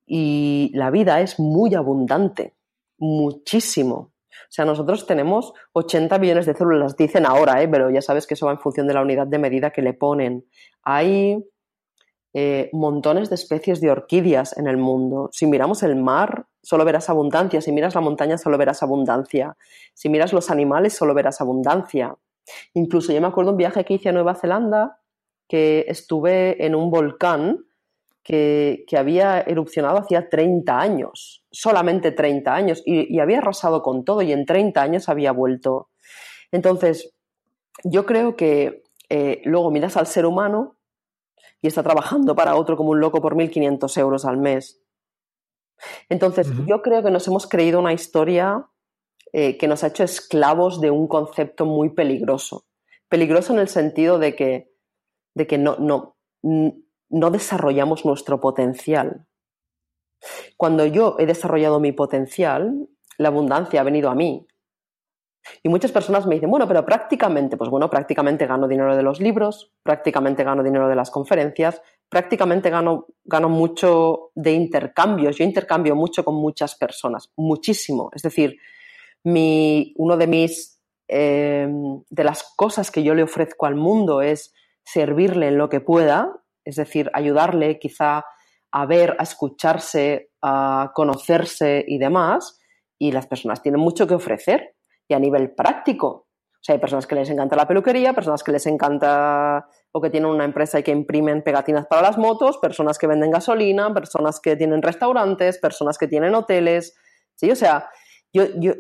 Y 0.06 0.72
la 0.74 0.92
vida 0.92 1.22
es 1.22 1.40
muy 1.40 1.76
abundante, 1.76 2.56
muchísimo. 2.98 4.14
O 4.50 4.52
sea, 4.52 4.66
nosotros 4.66 5.06
tenemos 5.06 5.54
80 5.74 6.18
millones 6.18 6.46
de 6.46 6.56
células, 6.56 6.96
dicen 6.96 7.26
ahora, 7.26 7.62
¿eh? 7.62 7.68
pero 7.68 7.90
ya 7.92 8.02
sabes 8.02 8.26
que 8.26 8.34
eso 8.34 8.48
va 8.48 8.54
en 8.54 8.60
función 8.60 8.88
de 8.88 8.94
la 8.94 9.02
unidad 9.02 9.28
de 9.28 9.38
medida 9.38 9.72
que 9.72 9.82
le 9.82 9.94
ponen. 9.94 10.46
Hay 10.82 11.44
eh, 12.42 12.70
montones 12.72 13.28
de 13.28 13.36
especies 13.36 13.82
de 13.82 13.92
orquídeas 13.92 14.58
en 14.58 14.68
el 14.68 14.78
mundo. 14.78 15.30
Si 15.34 15.46
miramos 15.46 15.84
el 15.84 15.98
mar, 15.98 16.46
solo 16.64 16.86
verás 16.86 17.10
abundancia. 17.10 17.60
Si 17.60 17.74
miras 17.74 17.96
la 17.96 18.00
montaña, 18.00 18.38
solo 18.38 18.58
verás 18.58 18.82
abundancia. 18.82 19.58
Si 19.94 20.08
miras 20.08 20.32
los 20.32 20.50
animales, 20.50 20.94
solo 20.94 21.14
verás 21.14 21.42
abundancia. 21.42 22.16
Incluso 22.74 23.12
yo 23.12 23.20
me 23.20 23.28
acuerdo 23.28 23.52
un 23.52 23.58
viaje 23.58 23.84
que 23.84 23.96
hice 23.96 24.08
a 24.08 24.14
Nueva 24.14 24.36
Zelanda, 24.36 25.02
que 25.50 25.84
estuve 25.90 26.66
en 26.66 26.76
un 26.76 26.90
volcán 26.90 27.66
que, 28.24 28.86
que 28.88 28.98
había 28.98 29.42
erupcionado 29.42 29.98
hacía 29.98 30.30
30 30.30 30.80
años, 30.80 31.44
solamente 31.52 32.14
30 32.14 32.56
años, 32.56 32.84
y, 32.86 33.20
había 33.20 33.40
arrasado 33.40 33.82
con 33.82 34.06
todo, 34.06 34.22
y 34.22 34.32
en 34.32 34.46
30 34.46 34.82
años 34.82 35.10
había 35.10 35.34
vuelto. 35.34 35.90
Entonces, 36.54 37.14
yo 37.84 38.06
creo 38.06 38.38
que 38.38 38.84
eh, 39.10 39.42
luego 39.44 39.72
miras 39.72 39.98
al 39.98 40.08
ser 40.08 40.26
humano 40.26 40.79
y 41.62 41.68
está 41.68 41.84
trabajando 41.84 42.36
para 42.36 42.56
otro 42.56 42.78
como 42.78 42.92
un 42.92 43.00
loco 43.00 43.22
por 43.22 43.36
1.500 43.36 43.98
euros 44.00 44.26
al 44.26 44.38
mes. 44.38 44.82
Entonces, 46.10 46.50
uh 46.50 46.54
-huh. 46.54 46.68
yo 46.68 46.82
creo 46.82 47.04
que 47.04 47.12
nos 47.12 47.28
hemos 47.28 47.48
creído 47.48 47.80
una 47.80 47.94
historia 47.94 48.68
eh, 49.32 49.58
que 49.58 49.68
nos 49.68 49.84
ha 49.84 49.88
hecho 49.88 50.04
esclavos 50.04 50.82
de 50.82 50.92
un 50.92 51.08
concepto 51.08 51.66
muy 51.66 51.90
peligroso. 51.90 52.66
Peligroso 53.10 53.54
en 53.54 53.60
el 53.60 53.68
sentido 53.68 54.20
de 54.20 54.36
que, 54.36 54.72
de 55.36 55.48
que 55.48 55.58
no, 55.58 55.78
no, 55.78 56.18
no 56.42 57.32
desarrollamos 57.32 58.06
nuestro 58.06 58.40
potencial. 58.40 59.28
Cuando 60.58 60.86
yo 60.86 61.16
he 61.20 61.26
desarrollado 61.26 61.80
mi 61.80 61.92
potencial, 61.92 62.90
la 63.18 63.30
abundancia 63.30 63.82
ha 63.82 63.84
venido 63.84 64.10
a 64.10 64.16
mí. 64.16 64.48
Y 65.64 65.70
muchas 65.70 65.92
personas 65.92 66.26
me 66.28 66.36
dicen, 66.36 66.50
bueno, 66.50 66.68
pero 66.68 66.86
prácticamente, 66.86 67.58
pues 67.58 67.70
bueno, 67.70 67.90
prácticamente 67.90 68.46
gano 68.46 68.68
dinero 68.68 68.96
de 68.96 69.04
los 69.04 69.20
libros, 69.20 69.72
prácticamente 69.84 70.44
gano 70.44 70.64
dinero 70.64 70.88
de 70.88 70.96
las 70.96 71.12
conferencias, 71.12 71.82
prácticamente 72.10 72.70
gano, 72.70 73.08
gano 73.24 73.50
mucho 73.50 74.32
de 74.36 74.52
intercambios. 74.54 75.38
Yo 75.38 75.44
intercambio 75.44 75.96
mucho 75.96 76.24
con 76.24 76.36
muchas 76.36 76.76
personas, 76.76 77.32
muchísimo. 77.36 78.10
Es 78.14 78.22
decir, 78.22 78.58
mi, 79.24 79.94
uno 79.98 80.18
de 80.18 80.28
mis, 80.28 80.82
em, 81.08 82.04
de 82.10 82.24
las 82.24 82.54
cosas 82.56 82.92
que 82.92 83.04
yo 83.04 83.14
le 83.16 83.24
ofrezco 83.24 83.66
al 83.66 83.76
mundo 83.76 84.22
es 84.22 84.54
servirle 84.84 85.50
en 85.50 85.58
lo 85.58 85.70
que 85.70 85.82
pueda, 85.82 86.34
es 86.66 86.76
decir, 86.76 87.10
ayudarle 87.14 87.80
quizá 87.80 88.26
a 88.72 88.86
ver, 88.86 89.16
a 89.18 89.24
escucharse, 89.24 90.30
a 90.42 90.92
conocerse 90.94 91.84
y 91.88 91.98
demás. 91.98 92.60
Y 93.00 93.12
las 93.12 93.28
personas 93.28 93.62
tienen 93.62 93.82
mucho 93.82 94.08
que 94.08 94.14
ofrecer 94.14 94.76
y 95.10 95.14
a 95.14 95.20
nivel 95.20 95.52
práctico. 95.52 96.08
O 96.08 96.62
sea, 96.62 96.76
hay 96.76 96.80
personas 96.80 97.08
que 97.08 97.16
les 97.16 97.30
encanta 97.30 97.56
la 97.56 97.68
peluquería, 97.68 98.14
personas 98.14 98.44
que 98.44 98.52
les 98.52 98.66
encanta 98.68 99.68
o 99.92 100.00
que 100.00 100.10
tienen 100.10 100.30
una 100.30 100.46
empresa 100.46 100.80
y 100.80 100.84
que 100.84 100.92
imprimen 100.92 101.42
pegatinas 101.42 101.88
para 101.88 102.04
las 102.04 102.18
motos, 102.18 102.58
personas 102.60 102.98
que 102.98 103.08
venden 103.08 103.32
gasolina, 103.32 103.94
personas 103.94 104.40
que 104.40 104.56
tienen 104.56 104.82
restaurantes, 104.82 105.58
personas 105.58 105.98
que 105.98 106.08
tienen 106.08 106.36
hoteles. 106.36 106.96
¿sí? 107.36 107.50
O 107.50 107.56
sea, 107.56 107.90
yo, 108.32 108.44
yo, 108.58 108.74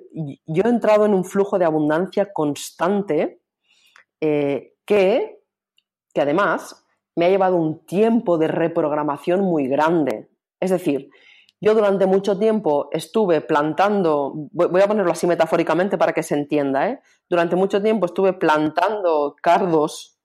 yo 0.46 0.64
he 0.64 0.70
entrado 0.70 1.06
en 1.06 1.14
un 1.14 1.26
flujo 1.26 1.58
de 1.58 1.66
abundancia 1.66 2.32
constante 2.32 3.42
eh, 4.22 4.74
que, 4.86 5.40
que 6.14 6.22
además 6.22 6.86
me 7.16 7.26
ha 7.26 7.30
llevado 7.30 7.56
un 7.56 7.86
tiempo 7.86 8.38
de 8.38 8.50
reprogramación 8.50 9.42
muy 9.42 9.68
grande. 9.68 10.30
Es 10.60 10.70
decir, 10.70 11.10
yo 11.62 11.74
durante 11.74 12.05
mucho 12.05 12.38
tiempo 12.38 12.89
estuve 12.91 13.41
plantando, 13.41 14.34
voy 14.51 14.82
a 14.82 14.88
ponerlo 14.88 15.12
así 15.12 15.28
metafóricamente 15.28 15.97
para 15.97 16.14
que 16.14 16.24
se 16.24 16.36
entienda, 16.36 16.89
¿eh? 16.89 16.99
durante 17.30 17.55
mucho 17.55 17.82
tiempo 17.82 18.05
estuve 18.05 18.34
plantando 18.34 19.36
cardos 19.41 20.18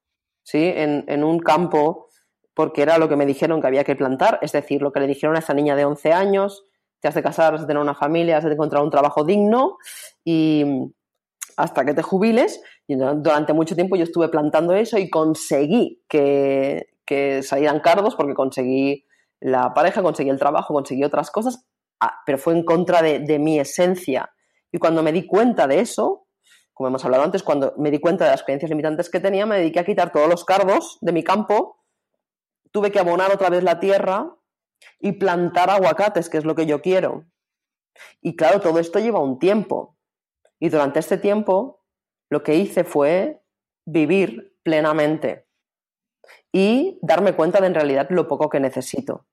¿sí? 0.44 0.72
en, 0.74 1.24
un 1.24 1.40
campo 1.40 2.08
porque 2.54 2.82
era 2.82 2.98
lo 2.98 3.08
que 3.08 3.16
me 3.16 3.26
dijeron 3.26 3.60
que 3.60 3.66
había 3.66 3.82
que 3.82 3.96
plantar, 3.96 4.38
es 4.42 4.52
decir, 4.52 4.80
lo 4.80 4.92
que 4.92 5.00
le 5.00 5.08
dijeron 5.08 5.34
a 5.34 5.40
esa 5.40 5.54
niña 5.54 5.74
de 5.74 5.84
11 5.84 6.12
años, 6.12 6.64
te 7.00 7.08
has 7.08 7.14
de 7.14 7.22
casar, 7.22 7.54
has 7.54 7.62
de 7.62 7.66
tener 7.66 7.82
una 7.82 7.94
familia, 7.94 8.38
has 8.38 8.44
de 8.44 8.52
encontrar 8.52 8.84
un 8.84 8.90
trabajo 8.90 9.24
digno 9.24 9.78
y 10.24 10.64
hasta 11.56 11.84
que 11.84 11.94
te 11.94 12.02
jubiles. 12.02 12.62
Durante 12.86 13.52
mucho 13.52 13.74
tiempo 13.74 13.96
yo 13.96 14.04
estuve 14.04 14.28
plantando 14.28 14.72
eso 14.74 14.98
y 14.98 15.10
conseguí 15.10 16.02
que, 16.08 16.86
que 17.04 17.42
salieran 17.42 17.80
cardos 17.80 18.14
porque 18.14 18.34
conseguí 18.34 19.04
la 19.40 19.74
pareja, 19.74 20.02
conseguí 20.02 20.30
el 20.30 20.38
trabajo, 20.38 20.74
conseguí 20.74 21.04
otras 21.04 21.30
cosas, 21.30 21.66
ah, 22.00 22.20
pero 22.24 22.38
fue 22.38 22.54
en 22.54 22.64
contra 22.64 23.02
de, 23.02 23.38
mi 23.38 23.58
esencia. 23.58 24.32
Y 24.72 24.78
cuando 24.78 25.02
me 25.02 25.12
di 25.12 25.26
cuenta 25.26 25.66
de 25.66 25.80
eso, 25.80 26.26
como 26.72 26.88
hemos 26.88 27.04
hablado 27.04 27.24
antes, 27.24 27.42
cuando 27.42 27.74
me 27.78 27.90
di 27.90 28.00
cuenta 28.00 28.24
de 28.24 28.30
las 28.30 28.42
creencias 28.42 28.70
limitantes 28.70 29.10
que 29.10 29.20
tenía, 29.20 29.46
me 29.46 29.58
dediqué 29.58 29.80
a 29.80 29.84
quitar 29.84 30.10
todos 30.12 30.28
los 30.28 30.44
cardos 30.44 30.98
de 31.00 31.12
mi 31.12 31.22
campo, 31.22 31.84
tuve 32.72 32.90
que 32.90 32.98
abonar 32.98 33.32
otra 33.32 33.50
vez 33.50 33.62
la 33.62 33.78
tierra 33.78 34.34
y 34.98 35.12
plantar 35.12 35.70
aguacates, 35.70 36.28
que 36.28 36.38
es 36.38 36.44
lo 36.44 36.54
que 36.54 36.66
yo 36.66 36.80
quiero. 36.80 37.26
Y 38.20 38.36
claro, 38.36 38.60
todo 38.60 38.80
esto 38.80 38.98
lleva 38.98 39.20
un 39.20 39.38
tiempo. 39.38 39.96
Y 40.58 40.68
durante 40.68 40.98
este 40.98 41.18
tiempo, 41.18 41.84
lo 42.30 42.42
que 42.42 42.56
hice 42.56 42.84
fue 42.84 43.42
vivir 43.84 44.56
plenamente 44.62 45.46
y 46.54 47.00
darme 47.02 47.32
cuenta 47.32 47.60
de 47.60 47.66
en 47.66 47.74
realidad 47.74 48.06
lo 48.10 48.28
poco 48.28 48.48
que 48.48 48.60
necesito 48.60 49.26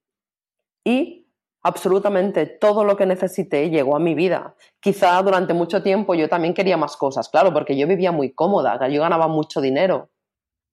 y 0.83 1.27
absolutamente 1.61 2.47
todo 2.47 2.83
lo 2.83 2.97
que 2.97 3.05
necesité 3.05 3.69
llegó 3.69 3.95
a 3.95 3.99
mi 3.99 4.15
vida. 4.15 4.55
Quizá 4.79 5.21
durante 5.21 5.53
mucho 5.53 5.83
tiempo 5.83 6.15
yo 6.15 6.27
también 6.27 6.55
quería 6.55 6.77
más 6.77 6.97
cosas, 6.97 7.29
claro, 7.29 7.53
porque 7.53 7.77
yo 7.77 7.85
vivía 7.85 8.11
muy 8.11 8.33
cómoda, 8.33 8.87
yo 8.87 9.01
ganaba 9.01 9.27
mucho 9.27 9.61
dinero, 9.61 10.09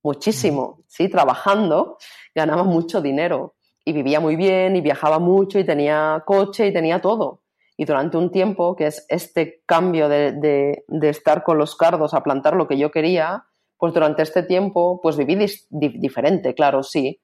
muchísimo, 0.03 0.85
sí, 0.87 1.11
trabajando 1.11 1.99
ganaba 2.35 2.65
mucho 2.65 3.03
dinero 3.03 3.57
y 3.85 3.93
vivía 3.93 4.19
muy 4.19 4.37
bien 4.37 4.75
y 4.75 4.81
viajaba 4.81 5.19
mucho 5.19 5.59
y 5.59 5.65
tenía 5.65 6.23
coche 6.25 6.67
y 6.67 6.73
tenía 6.73 7.03
todo. 7.03 7.43
Y 7.77 7.85
durante 7.85 8.17
un 8.17 8.31
tiempo, 8.31 8.75
que 8.75 8.87
es 8.87 9.05
este 9.11 9.63
cambio 9.67 10.09
de, 10.09 10.83
estar 11.03 11.45
con 11.45 11.59
los 11.59 11.77
cardos 11.77 12.15
a 12.15 12.23
plantar 12.23 12.57
lo 12.57 12.67
que 12.67 12.79
yo 12.79 12.91
quería, 12.91 13.45
pues 13.79 13.95
durante 13.95 14.23
este 14.23 14.43
tiempo, 14.43 15.01
pues 15.01 15.17
viví 15.17 15.37
diferente, 15.71 16.55
claro, 16.55 16.83
sí, 16.83 17.21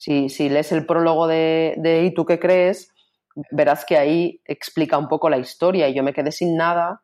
si, 0.00 0.48
lees 0.48 0.72
el 0.72 0.86
prólogo 0.86 1.26
de, 1.26 2.02
¿Y 2.06 2.14
tú 2.14 2.24
qué 2.24 2.38
crees? 2.38 2.90
Verás 3.50 3.84
que 3.84 3.98
ahí 3.98 4.40
explica 4.46 4.96
un 4.96 5.08
poco 5.08 5.28
la 5.28 5.38
historia 5.38 5.88
y 5.88 5.94
yo 5.94 6.02
me 6.02 6.14
quedé 6.14 6.32
sin 6.32 6.56
nada. 6.56 7.02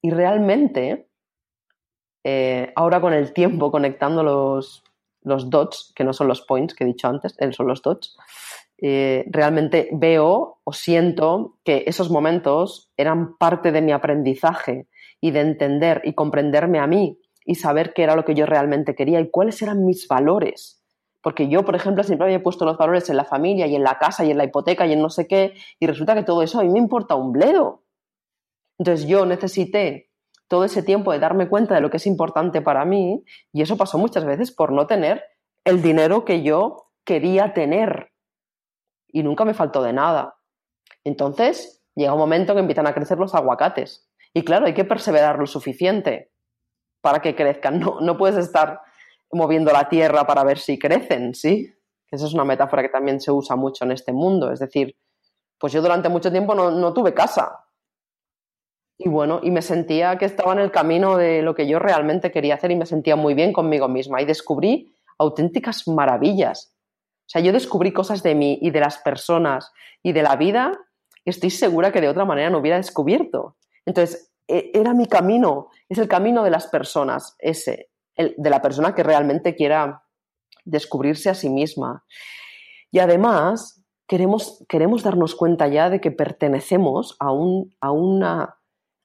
Y 0.00 0.10
realmente, 0.10 1.08
eh, 2.24 2.72
ahora 2.74 3.02
con 3.02 3.12
el 3.12 3.34
tiempo, 3.34 3.70
conectando 3.70 4.22
los, 4.22 4.82
los 5.20 5.50
dots, 5.50 5.92
que 5.94 6.04
no 6.04 6.14
son 6.14 6.28
los 6.28 6.40
points 6.40 6.74
que 6.74 6.84
he 6.84 6.86
dicho 6.86 7.06
antes, 7.06 7.34
eh, 7.38 7.52
son 7.52 7.66
los 7.66 7.82
dots, 7.82 8.16
eh, 8.78 9.24
realmente 9.28 9.88
veo 9.92 10.60
o 10.64 10.72
siento 10.72 11.58
que 11.64 11.84
esos 11.86 12.10
momentos 12.10 12.90
eran 12.96 13.36
parte 13.36 13.72
de 13.72 13.82
mi 13.82 13.92
aprendizaje 13.92 14.86
y 15.20 15.32
de 15.32 15.40
entender 15.40 16.00
y 16.04 16.14
comprenderme 16.14 16.78
a 16.78 16.86
mí 16.86 17.18
y 17.46 17.54
saber 17.54 17.94
qué 17.94 18.02
era 18.02 18.16
lo 18.16 18.24
que 18.24 18.34
yo 18.34 18.44
realmente 18.44 18.94
quería 18.94 19.20
y 19.20 19.30
cuáles 19.30 19.62
eran 19.62 19.86
mis 19.86 20.08
valores. 20.08 20.82
Porque 21.22 21.48
yo, 21.48 21.64
por 21.64 21.76
ejemplo, 21.76 22.02
siempre 22.02 22.26
había 22.26 22.42
puesto 22.42 22.64
los 22.64 22.76
valores 22.76 23.08
en 23.08 23.16
la 23.16 23.24
familia 23.24 23.66
y 23.66 23.76
en 23.76 23.84
la 23.84 23.98
casa 23.98 24.24
y 24.24 24.32
en 24.32 24.38
la 24.38 24.44
hipoteca 24.44 24.86
y 24.86 24.92
en 24.92 25.00
no 25.00 25.10
sé 25.10 25.26
qué, 25.26 25.54
y 25.78 25.86
resulta 25.86 26.14
que 26.14 26.24
todo 26.24 26.42
eso 26.42 26.60
a 26.60 26.64
mí 26.64 26.70
me 26.70 26.78
importa 26.78 27.14
un 27.14 27.32
bledo. 27.32 27.84
Entonces 28.78 29.08
yo 29.08 29.24
necesité 29.24 30.10
todo 30.48 30.64
ese 30.64 30.82
tiempo 30.82 31.12
de 31.12 31.18
darme 31.18 31.48
cuenta 31.48 31.74
de 31.74 31.80
lo 31.80 31.90
que 31.90 31.96
es 31.96 32.06
importante 32.06 32.60
para 32.60 32.84
mí, 32.84 33.24
y 33.52 33.62
eso 33.62 33.76
pasó 33.76 33.96
muchas 33.96 34.24
veces 34.24 34.52
por 34.52 34.72
no 34.72 34.86
tener 34.86 35.22
el 35.64 35.82
dinero 35.82 36.24
que 36.24 36.42
yo 36.42 36.90
quería 37.04 37.54
tener. 37.54 38.12
Y 39.08 39.22
nunca 39.22 39.44
me 39.44 39.54
faltó 39.54 39.82
de 39.82 39.92
nada. 39.92 40.36
Entonces 41.04 41.84
llega 41.94 42.12
un 42.12 42.18
momento 42.18 42.54
que 42.54 42.60
empiezan 42.60 42.86
a 42.86 42.94
crecer 42.94 43.18
los 43.18 43.34
aguacates. 43.34 44.08
Y 44.34 44.44
claro, 44.44 44.66
hay 44.66 44.74
que 44.74 44.84
perseverar 44.84 45.38
lo 45.38 45.46
suficiente 45.46 46.30
para 47.06 47.20
que 47.20 47.36
crezcan. 47.36 47.78
No, 47.78 48.00
no 48.00 48.16
puedes 48.16 48.36
estar 48.36 48.80
moviendo 49.30 49.72
la 49.72 49.88
tierra 49.88 50.26
para 50.26 50.42
ver 50.42 50.58
si 50.58 50.76
crecen, 50.76 51.36
¿sí? 51.36 51.72
Esa 52.10 52.26
es 52.26 52.34
una 52.34 52.44
metáfora 52.44 52.82
que 52.82 52.88
también 52.88 53.20
se 53.20 53.30
usa 53.30 53.54
mucho 53.54 53.84
en 53.84 53.92
este 53.92 54.12
mundo. 54.12 54.50
Es 54.50 54.58
decir, 54.58 54.96
pues 55.56 55.72
yo 55.72 55.80
durante 55.80 56.08
mucho 56.08 56.32
tiempo 56.32 56.52
no, 56.56 56.92
tuve 56.92 57.14
casa. 57.14 57.60
Y 58.98 59.08
bueno, 59.08 59.38
y 59.40 59.52
me 59.52 59.62
sentía 59.62 60.18
que 60.18 60.24
estaba 60.24 60.52
en 60.52 60.58
el 60.58 60.72
camino 60.72 61.16
de 61.16 61.42
lo 61.42 61.54
que 61.54 61.68
yo 61.68 61.78
realmente 61.78 62.32
quería 62.32 62.56
hacer 62.56 62.72
y 62.72 62.76
me 62.76 62.86
sentía 62.86 63.14
muy 63.14 63.34
bien 63.34 63.52
conmigo 63.52 63.86
misma. 63.86 64.20
Y 64.20 64.24
descubrí 64.24 64.92
auténticas 65.16 65.86
maravillas. 65.86 66.74
O 67.26 67.28
sea, 67.28 67.40
yo 67.40 67.52
descubrí 67.52 67.92
cosas 67.92 68.24
de 68.24 68.34
mí 68.34 68.58
y 68.60 68.72
de 68.72 68.80
las 68.80 68.98
personas 68.98 69.70
y 70.02 70.12
de 70.12 70.24
la 70.24 70.34
vida 70.34 70.72
que 71.24 71.30
estoy 71.30 71.50
segura 71.50 71.92
que 71.92 72.00
de 72.00 72.08
otra 72.08 72.24
manera 72.24 72.50
no 72.50 72.58
hubiera 72.58 72.78
descubierto. 72.78 73.56
Entonces, 73.84 74.32
era 74.48 74.94
mi 74.94 75.06
camino, 75.06 75.68
es 75.88 75.98
el 75.98 76.08
camino 76.08 76.44
de 76.44 76.50
las 76.50 76.66
personas, 76.68 77.36
ese 77.38 77.90
de 78.16 78.50
la 78.50 78.62
persona 78.62 78.94
que 78.94 79.02
realmente 79.02 79.54
quiera 79.54 80.04
descubrirse 80.64 81.28
a 81.30 81.34
sí 81.34 81.50
misma. 81.50 82.04
Y 82.90 82.98
además, 82.98 83.84
queremos, 84.06 84.64
queremos 84.68 85.02
darnos 85.02 85.34
cuenta 85.34 85.68
ya 85.68 85.90
de 85.90 86.00
que 86.00 86.10
pertenecemos 86.10 87.16
a, 87.20 87.32
un, 87.32 87.74
a, 87.80 87.90
una, 87.90 88.58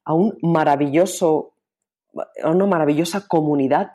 a 0.06 0.14
un 0.14 0.38
maravilloso, 0.42 1.56
a 2.42 2.52
una 2.52 2.66
maravillosa 2.66 3.28
comunidad 3.28 3.92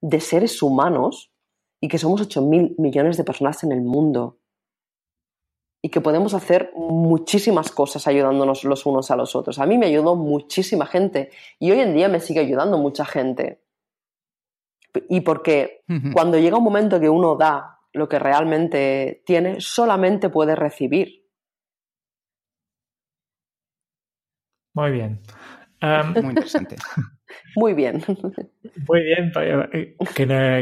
de 0.00 0.20
seres 0.20 0.62
humanos 0.62 1.32
y 1.80 1.88
que 1.88 1.98
somos 1.98 2.20
8 2.20 2.42
mil 2.42 2.74
millones 2.78 3.16
de 3.16 3.24
personas 3.24 3.62
en 3.64 3.72
el 3.72 3.82
mundo 3.82 4.38
y 5.80 5.90
que 5.90 6.00
podemos 6.00 6.34
hacer 6.34 6.72
muchísimas 6.74 7.70
cosas 7.70 8.06
ayudándonos 8.06 8.64
los 8.64 8.84
unos 8.86 9.10
a 9.10 9.16
los 9.16 9.36
otros. 9.36 9.58
A 9.58 9.66
mí 9.66 9.78
me 9.78 9.86
ayudó 9.86 10.16
muchísima 10.16 10.86
gente 10.86 11.30
y 11.58 11.70
hoy 11.70 11.80
en 11.80 11.94
día 11.94 12.08
me 12.08 12.20
sigue 12.20 12.40
ayudando 12.40 12.78
mucha 12.78 13.04
gente. 13.04 13.62
Y 15.08 15.20
porque 15.20 15.84
cuando 16.12 16.38
llega 16.38 16.56
un 16.56 16.64
momento 16.64 16.98
que 16.98 17.08
uno 17.08 17.36
da 17.36 17.78
lo 17.92 18.08
que 18.08 18.18
realmente 18.18 19.22
tiene, 19.24 19.60
solamente 19.60 20.28
puede 20.28 20.56
recibir. 20.56 21.26
Muy 24.74 24.90
bien. 24.90 25.20
Muy 25.80 26.30
interesante. 26.30 26.76
Muy 27.56 27.74
bien. 27.74 28.02
Muy 28.88 29.02
bien, 29.02 29.32
eh, 29.40 29.96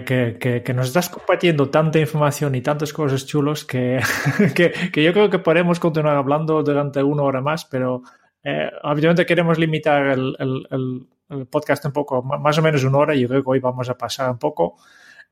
que, 0.04 0.62
que, 0.64 0.74
nos 0.74 0.88
estás 0.88 1.08
compartiendo 1.08 1.70
tanta 1.70 1.98
información 1.98 2.54
y 2.54 2.60
tantas 2.60 2.92
cosas 2.92 3.24
chulos 3.24 3.64
que, 3.66 4.00
que, 4.54 5.02
yo 5.02 5.12
creo 5.12 5.30
que 5.30 5.38
podemos 5.38 5.78
continuar 5.78 6.16
hablando 6.16 6.62
durante 6.62 7.02
una 7.02 7.22
hora 7.22 7.40
más, 7.40 7.64
pero 7.64 8.02
Eh, 8.48 8.70
obviamente 8.84 9.26
queremos 9.26 9.58
limitar 9.58 10.06
el, 10.06 10.36
el, 10.38 11.08
el, 11.28 11.46
podcast 11.48 11.84
un 11.84 11.92
poco, 11.92 12.22
más 12.22 12.56
o 12.56 12.62
menos 12.62 12.84
una 12.84 12.98
hora, 12.98 13.12
y 13.12 13.22
yo 13.22 13.28
creo 13.28 13.42
que 13.42 13.50
hoy 13.50 13.58
vamos 13.58 13.90
a 13.90 13.98
pasar 13.98 14.30
un 14.30 14.38
poco. 14.38 14.76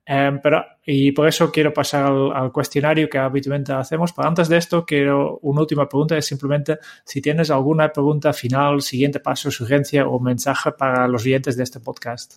Eh, 0.07 0.39
pero, 0.43 0.65
y 0.85 1.13
por 1.13 1.27
eso 1.29 1.51
quiero 1.51 1.73
pasar 1.73 2.07
al, 2.07 2.53
cuestionario 2.53 3.09
que 3.09 3.19
habitualmente 3.19 3.73
hacemos. 3.73 4.13
Pero 4.13 4.29
antes 4.29 4.49
de 4.49 4.59
esto, 4.59 4.85
quiero 4.85 5.39
una 5.43 5.61
última 5.63 5.89
pregunta, 5.89 6.17
es 6.17 6.27
simplemente 6.27 6.79
si 7.05 7.21
tienes 7.23 7.51
alguna 7.51 7.91
pregunta 7.93 8.33
final, 8.33 8.83
siguiente 8.83 9.21
paso, 9.21 9.51
sugerencia 9.51 10.07
o 10.09 10.21
mensaje 10.21 10.73
para 10.73 11.09
los 11.09 11.25
oyentes 11.25 11.57
de 11.57 11.63
este 11.65 11.81
podcast. 11.81 12.37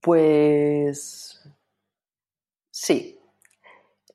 Pues 0.00 1.42
sí, 2.70 3.18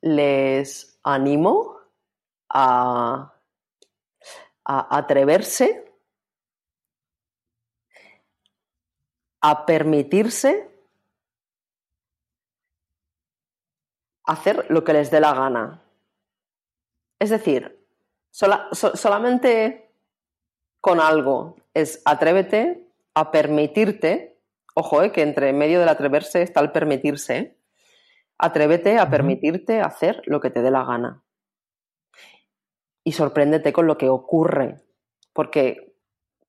les 0.01 0.97
animo 1.03 1.77
a, 2.49 3.33
atreverse, 4.63 5.90
a 9.41 9.65
permitirse 9.65 10.69
hacer 14.23 14.65
lo 14.69 14.83
que 14.83 14.93
les 14.93 15.11
dé 15.11 15.19
la 15.19 15.33
gana. 15.33 15.81
Es 17.19 17.29
decir, 17.29 17.77
solamente 18.31 19.91
con 20.79 20.99
algo 20.99 21.57
es 21.73 22.01
atrévete 22.05 22.87
a 23.13 23.31
permitirte, 23.31 24.37
ojo, 24.73 25.03
eh, 25.03 25.11
que 25.11 25.21
entre 25.21 25.53
medio 25.53 25.79
del 25.79 25.89
atreverse 25.89 26.41
está 26.41 26.61
el 26.61 26.71
permitirse, 26.71 27.57
atrévete 28.37 28.97
a 28.97 29.09
permitirte 29.09 29.81
hacer 29.81 30.21
lo 30.25 30.39
que 30.39 30.49
te 30.49 30.61
dé 30.61 30.71
la 30.71 30.85
gana 30.85 31.23
y 33.03 33.11
sorpréndete 33.13 33.73
con 33.73 33.87
lo 33.87 33.97
que 33.97 34.09
ocurre. 34.09 34.81
Porque 35.33 35.95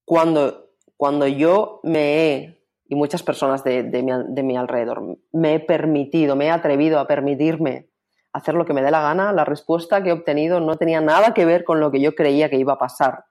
cuando, 0.05 0.71
cuando 0.97 1.27
yo 1.27 1.81
me 1.83 2.35
he, 2.35 2.62
y 2.93 2.95
muchas 2.95 3.23
personas 3.23 3.65
de, 3.65 3.85
mi, 3.85 4.13
de 4.35 4.43
mi 4.43 4.55
alrededor, 4.55 5.17
me 5.33 5.55
he 5.55 5.61
permitido, 5.61 6.37
me 6.37 6.49
he 6.49 6.51
atrevido 6.51 6.99
a 6.99 7.07
permitirme 7.07 7.89
hacer 8.35 8.55
lo 8.55 8.67
que 8.67 8.75
me 8.75 8.83
dé 8.83 8.91
la 8.91 9.01
gana, 9.01 9.33
la 9.33 9.47
respuesta 9.47 10.03
que 10.03 10.11
he 10.11 10.13
obtenido 10.13 10.61
no 10.61 10.77
tenía 10.77 11.01
nada 11.01 11.33
que 11.33 11.47
ver 11.47 11.65
con 11.65 11.81
lo 11.81 11.91
que 11.91 12.03
yo 12.03 12.15
creía 12.15 12.51
que 12.51 12.59
iba 12.59 12.75
a 12.75 12.79
pasar. 12.79 13.25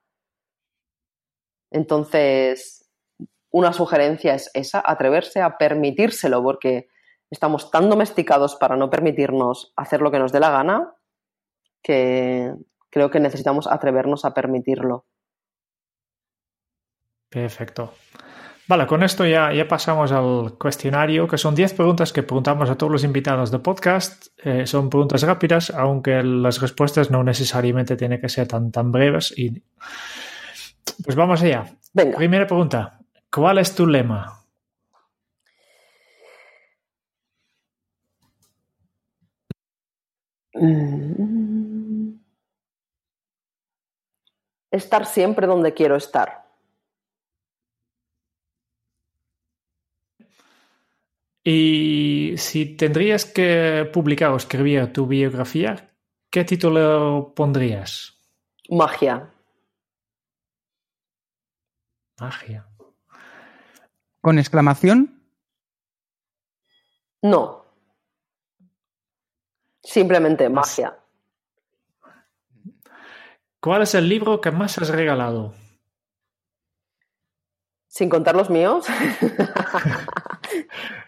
Entonces, 1.70 2.90
una 3.52 3.72
sugerencia 3.72 4.34
es 4.34 4.50
esa, 4.56 4.82
atreverse 4.84 5.42
a 5.42 5.60
permitírselo, 5.60 6.42
porque 6.42 6.88
estamos 7.30 7.70
tan 7.70 7.88
domesticados 7.88 8.56
para 8.56 8.76
no 8.76 8.90
permitirnos 8.90 9.74
hacer 9.76 10.02
lo 10.02 10.10
que 10.10 10.18
nos 10.18 10.32
dé 10.32 10.40
la 10.40 10.50
gana 10.50 10.96
que, 11.84 12.52
creo 12.90 13.12
que 13.12 13.20
necesitamos 13.20 13.68
atrevernos 13.68 14.26
a 14.26 14.34
permitirlo. 14.34 15.06
Perfecto. 17.30 17.94
Vale, 18.72 18.88
con 18.88 19.04
esto 19.04 19.26
ya, 19.26 19.52
ya 19.52 19.68
pasamos 19.68 20.14
al 20.14 20.58
cuestionario, 20.58 21.28
que 21.28 21.38
son 21.38 21.54
10 21.54 21.74
preguntas 21.74 22.14
que 22.14 22.24
preguntamos 22.24 22.70
a 22.70 22.78
todos 22.78 22.90
los 22.90 23.04
invitados 23.04 23.52
de 23.52 23.60
podcast. 23.60 24.28
Eh, 24.46 24.66
son 24.66 24.90
preguntas 24.90 25.24
rápidas, 25.24 25.72
aunque 25.72 26.24
las 26.24 26.62
respuestas 26.62 27.12
no 27.12 27.22
necesariamente 27.22 27.98
tienen 27.98 28.22
que 28.22 28.30
ser 28.30 28.48
tan, 28.48 28.72
tan 28.72 28.94
breves. 28.94 29.38
Y... 29.38 29.62
Pues 31.04 31.18
vamos 31.18 31.42
allá. 31.42 31.66
Venga. 31.92 32.16
Primera 32.16 32.48
pregunta. 32.48 32.98
¿Cuál 33.30 33.58
es 33.58 33.76
tu 33.76 33.86
lema? 33.86 34.42
Mm 40.54 42.22
estar 44.72 45.06
siempre 45.06 45.48
donde 45.48 45.74
quiero 45.74 45.98
estar. 45.98 46.51
Y 51.44 52.36
si 52.38 52.76
tendrías 52.76 53.26
que 53.26 53.90
publicar 53.92 54.32
o 54.32 54.38
escribir 54.38 54.94
tu 54.94 55.08
biografía, 55.08 55.92
¿qué 56.30 56.44
título 56.44 57.34
pondrías? 57.36 58.20
Magia. 58.70 59.34
Magia. 62.20 62.68
¿Con 64.22 64.38
exclamación? 64.38 65.20
No. 67.24 67.66
Simplemente 69.82 70.48
magia. 70.48 71.00
¿Cuál 73.60 73.82
es 73.82 73.96
el 73.96 74.08
libro 74.08 74.42
que 74.42 74.52
más 74.52 74.78
has 74.78 74.90
regalado? 74.90 75.56
Sin 77.88 78.10
contar 78.10 78.36
los 78.36 78.52
míos. 78.52 78.86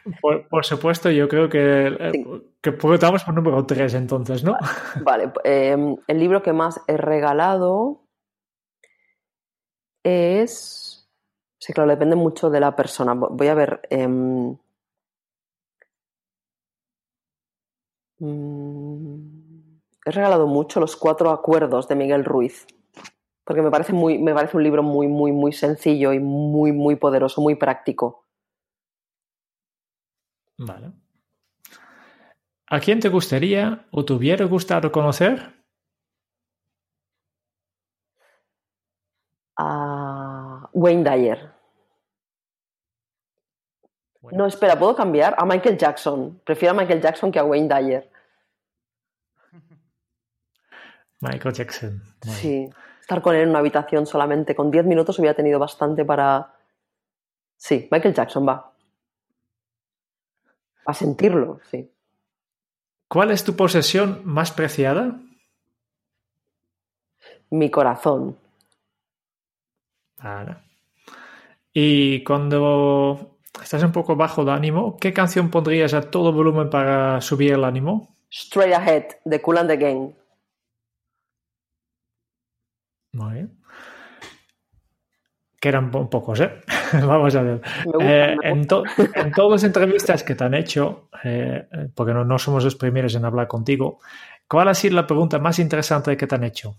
por, 0.49 0.65
supuesto, 0.65 1.09
yo 1.09 1.27
creo 1.27 1.49
que, 1.49 1.87
eh, 1.87 2.25
que 2.61 2.71
por 2.73 3.33
número 3.33 3.65
3 3.65 3.93
entonces, 3.93 4.43
¿no? 4.43 4.57
Vale, 5.01 5.31
em, 5.43 5.95
el 6.07 6.19
libro 6.19 6.41
que 6.41 6.53
más 6.53 6.81
he 6.87 6.97
regalado 6.97 8.01
es... 10.03 11.09
Sí, 11.59 11.71
claro, 11.71 11.89
depende 11.89 12.15
mucho 12.15 12.49
de 12.49 12.59
la 12.59 12.75
persona. 12.75 13.13
Voy 13.13 13.47
a 13.47 13.53
ver... 13.53 13.81
Em, 13.89 14.57
mm, 18.19 19.43
he 20.05 20.11
regalado 20.11 20.47
mucho 20.47 20.81
los 20.81 20.97
cuatro 20.97 21.31
acuerdos 21.31 21.87
de 21.87 21.95
Miguel 21.95 22.25
Ruiz, 22.25 22.67
porque 23.45 23.61
me 23.61 23.71
parece, 23.71 23.93
muy, 23.93 24.17
me 24.17 24.33
parece 24.33 24.57
un 24.57 24.63
libro 24.63 24.83
muy, 24.83 25.07
muy, 25.07 25.31
muy 25.31 25.53
sencillo 25.53 26.11
y 26.11 26.19
muy, 26.19 26.73
muy 26.73 26.97
poderoso, 26.97 27.41
muy 27.41 27.55
práctico. 27.55 28.22
Vale. 30.57 30.91
¿A 32.67 32.79
quién 32.79 32.99
te 32.99 33.09
gustaría 33.09 33.85
o 33.91 34.03
te 34.03 34.13
hubiera 34.13 34.45
gustado 34.45 34.91
conocer? 34.91 35.53
A 39.57 40.69
Wayne 40.73 41.03
Dyer. 41.03 41.53
No, 44.31 44.47
espera, 44.47 44.79
¿puedo 44.79 44.95
cambiar? 44.95 45.35
A 45.37 45.45
Michael 45.45 45.77
Jackson. 45.77 46.41
Prefiero 46.45 46.73
a 46.73 46.77
Michael 46.77 47.01
Jackson 47.01 47.31
que 47.31 47.39
a 47.39 47.43
Wayne 47.43 47.67
Dyer. 47.67 48.09
Michael 51.21 51.53
Jackson. 51.53 52.01
Sí, 52.21 52.69
estar 53.01 53.21
con 53.21 53.35
él 53.35 53.41
en 53.41 53.49
una 53.49 53.59
habitación 53.59 54.07
solamente 54.07 54.55
con 54.55 54.71
10 54.71 54.85
minutos 54.85 55.19
hubiera 55.19 55.35
tenido 55.35 55.59
bastante 55.59 56.05
para... 56.05 56.55
Sí, 57.57 57.87
Michael 57.91 58.13
Jackson 58.15 58.47
va. 58.47 58.72
A 60.85 60.93
sentirlo, 60.93 61.59
sí. 61.69 61.89
¿Cuál 63.07 63.31
es 63.31 63.43
tu 63.43 63.55
posesión 63.55 64.21
más 64.25 64.51
preciada? 64.51 65.19
Mi 67.51 67.69
corazón. 67.69 68.37
Vale. 70.17 70.57
Y 71.71 72.23
cuando 72.23 73.37
estás 73.61 73.83
un 73.83 73.91
poco 73.91 74.15
bajo 74.15 74.43
de 74.45 74.51
ánimo, 74.51 74.97
¿qué 74.97 75.13
canción 75.13 75.49
pondrías 75.51 75.93
a 75.93 76.09
todo 76.09 76.31
volumen 76.31 76.69
para 76.69 77.21
subir 77.21 77.53
el 77.53 77.63
ánimo? 77.63 78.15
Straight 78.31 78.73
Ahead, 78.73 79.05
de 79.25 79.41
Cool 79.41 79.57
and 79.59 79.69
the 79.69 79.77
Gang. 79.77 80.13
Muy 83.11 83.33
bien. 83.33 83.62
Que 85.63 85.69
eran 85.69 85.91
pocos, 85.91 86.41
¿eh? 86.41 86.51
Vamos 87.07 87.33
a 87.37 87.41
ver. 87.41 87.61
Eh, 88.01 88.35
en, 88.43 88.67
todas 88.67 88.91
las 89.49 89.63
entrevistas 89.63 90.21
que 90.21 90.35
te 90.35 90.43
han 90.43 90.55
hecho, 90.55 91.07
eh, 91.23 91.65
porque 91.95 92.13
no, 92.13 92.37
somos 92.37 92.65
los 92.65 92.75
primeros 92.75 93.15
en 93.15 93.23
hablar 93.23 93.47
contigo, 93.47 94.01
¿cuál 94.45 94.67
ha 94.67 94.73
sido 94.73 94.95
la 94.95 95.07
pregunta 95.07 95.39
más 95.39 95.59
interesante 95.59 96.17
que 96.17 96.27
te 96.27 96.35
han 96.35 96.43
hecho? 96.43 96.75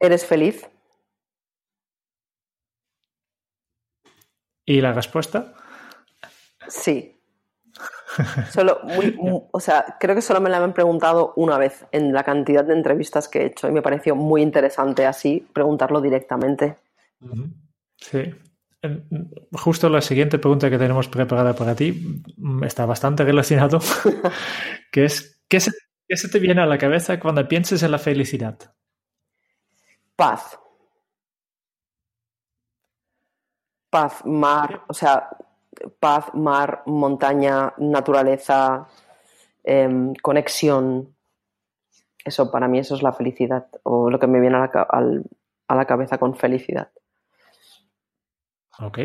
¿Eres 0.00 0.26
feliz? 0.26 0.68
¿Y 4.66 4.80
la 4.80 4.92
respuesta? 4.92 5.54
Sí. 6.66 7.17
Solo 8.50 8.80
o 9.52 9.60
sea, 9.60 9.96
creo 10.00 10.14
que 10.14 10.22
solo 10.22 10.40
me 10.40 10.50
la 10.50 10.58
han 10.58 10.72
preguntado 10.72 11.32
una 11.36 11.58
vez 11.58 11.86
en 11.92 12.12
la 12.12 12.24
cantidad 12.24 12.64
de 12.64 12.74
entrevistas 12.74 13.28
que 13.28 13.42
he 13.42 13.46
hecho 13.46 13.68
y 13.68 13.72
me 13.72 13.82
pareció 13.82 14.14
muy 14.14 14.42
interesante 14.42 15.06
así 15.06 15.46
preguntarlo 15.52 16.00
directamente. 16.00 16.76
Sí. 17.96 18.34
Justo 19.52 19.88
la 19.88 20.00
siguiente 20.00 20.38
pregunta 20.38 20.70
que 20.70 20.78
tenemos 20.78 21.08
preparada 21.08 21.54
para 21.54 21.74
ti 21.74 22.22
mm, 22.36 22.62
está 22.64 22.86
bastante 22.86 23.24
relacionado, 23.24 23.80
que 24.92 25.04
es 25.04 25.40
¿qué 25.48 25.58
se, 25.58 25.72
¿qué 26.06 26.16
se 26.16 26.28
te 26.28 26.38
viene 26.38 26.62
a 26.62 26.66
la 26.66 26.78
cabeza 26.78 27.18
cuando 27.18 27.46
pienses 27.48 27.82
en 27.82 27.90
la 27.90 27.98
felicidad? 27.98 28.56
Paz. 30.14 30.58
paz, 33.90 34.24
mar, 34.24 34.84
o 34.88 34.94
sea, 34.94 35.28
paz, 36.00 36.34
mar, 36.34 36.82
montaña, 36.86 37.74
naturaleza, 37.78 38.88
em, 39.64 40.14
conexión. 40.22 41.14
Eso, 42.24 42.50
para 42.50 42.68
mí, 42.68 42.78
eso 42.78 42.94
es 42.94 43.02
la 43.02 43.12
felicidad, 43.12 43.66
o 43.82 44.10
lo 44.10 44.18
que 44.18 44.26
me 44.26 44.40
viene 44.40 44.56
a 44.56 44.70
la, 44.72 45.20
a 45.68 45.74
la 45.74 45.84
cabeza 45.86 46.18
con 46.18 46.34
felicidad. 46.36 46.90
Ok. 48.80 48.98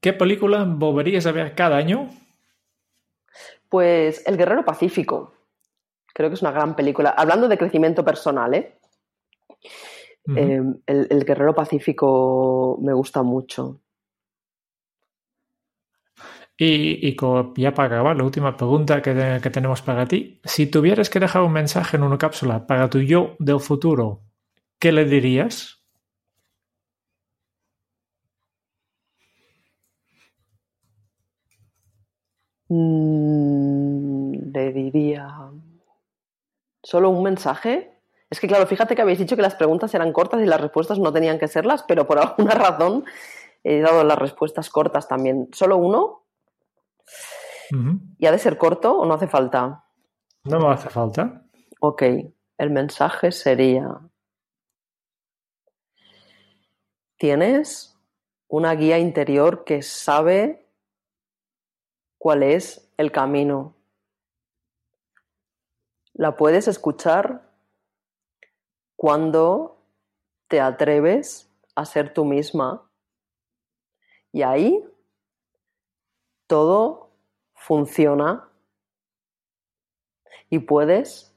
¿Qué 0.00 0.12
película 0.12 0.64
volverías 0.64 1.26
a 1.26 1.32
ver 1.32 1.54
cada 1.54 1.76
año? 1.76 2.08
Pues 3.68 4.26
El 4.26 4.36
Guerrero 4.36 4.64
Pacífico. 4.64 5.34
Creo 6.12 6.28
que 6.28 6.34
es 6.34 6.42
una 6.42 6.50
gran 6.50 6.74
película. 6.74 7.10
Hablando 7.10 7.48
de 7.48 7.56
crecimiento 7.56 8.04
personal, 8.04 8.54
¿eh? 8.54 8.78
Em, 10.36 10.80
el, 10.86 11.24
Guerrero 11.24 11.54
Pacífico 11.54 12.78
me 12.82 12.92
gusta 12.92 13.22
mucho. 13.22 13.80
Y, 16.62 17.16
ya 17.56 17.72
para 17.72 17.86
acabar, 17.86 18.16
la 18.16 18.24
última 18.24 18.54
pregunta 18.54 19.00
que, 19.00 19.40
que, 19.42 19.50
tenemos 19.50 19.80
para 19.80 20.04
ti. 20.06 20.40
Si 20.44 20.66
tuvieras 20.66 21.08
que 21.08 21.18
dejar 21.18 21.40
un 21.42 21.52
mensaje 21.52 21.96
en 21.96 22.02
una 22.02 22.18
cápsula 22.18 22.66
para 22.66 22.90
tu 22.90 23.00
yo 23.00 23.34
del 23.38 23.60
futuro, 23.60 24.24
¿qué 24.78 24.92
le 24.92 25.06
dirías? 25.06 25.82
Mm, 32.68 34.52
le 34.52 34.72
diría... 34.72 35.28
¿Solo 36.82 37.08
un 37.08 37.22
mensaje? 37.22 37.90
Es 38.28 38.38
que 38.38 38.48
claro, 38.48 38.66
fíjate 38.66 38.94
que 38.94 39.02
habéis 39.02 39.18
dicho 39.18 39.34
que 39.36 39.42
las 39.42 39.54
preguntas 39.54 39.94
eran 39.94 40.12
cortas 40.12 40.42
y 40.42 40.46
las 40.46 40.60
respuestas 40.60 40.98
no 40.98 41.10
tenían 41.10 41.38
que 41.38 41.48
serlas, 41.48 41.84
pero 41.88 42.06
por 42.06 42.18
alguna 42.20 42.54
razón 42.54 43.04
he 43.64 43.80
dado 43.80 44.04
las 44.04 44.18
respuestas 44.18 44.68
cortas 44.68 45.08
también. 45.08 45.48
¿Solo 45.52 45.78
uno? 45.78 46.19
¿Y 48.18 48.26
ha 48.26 48.32
de 48.32 48.38
ser 48.38 48.58
corto 48.58 48.98
o 48.98 49.06
no 49.06 49.14
hace 49.14 49.28
falta? 49.28 49.84
No 50.44 50.58
me 50.58 50.68
hace 50.68 50.88
falta. 50.88 51.44
Ok, 51.80 52.02
el 52.58 52.70
mensaje 52.70 53.32
sería... 53.32 54.00
Tienes 57.16 57.98
una 58.48 58.74
guía 58.74 58.98
interior 58.98 59.64
que 59.64 59.82
sabe 59.82 60.66
cuál 62.18 62.42
es 62.42 62.90
el 62.96 63.12
camino. 63.12 63.76
La 66.14 66.36
puedes 66.36 66.66
escuchar 66.66 67.50
cuando 68.96 69.86
te 70.48 70.60
atreves 70.60 71.50
a 71.74 71.84
ser 71.84 72.12
tú 72.12 72.24
misma. 72.24 72.90
Y 74.32 74.42
ahí 74.42 74.84
todo 76.46 77.09
funciona 77.60 78.48
y 80.48 80.60
puedes 80.60 81.36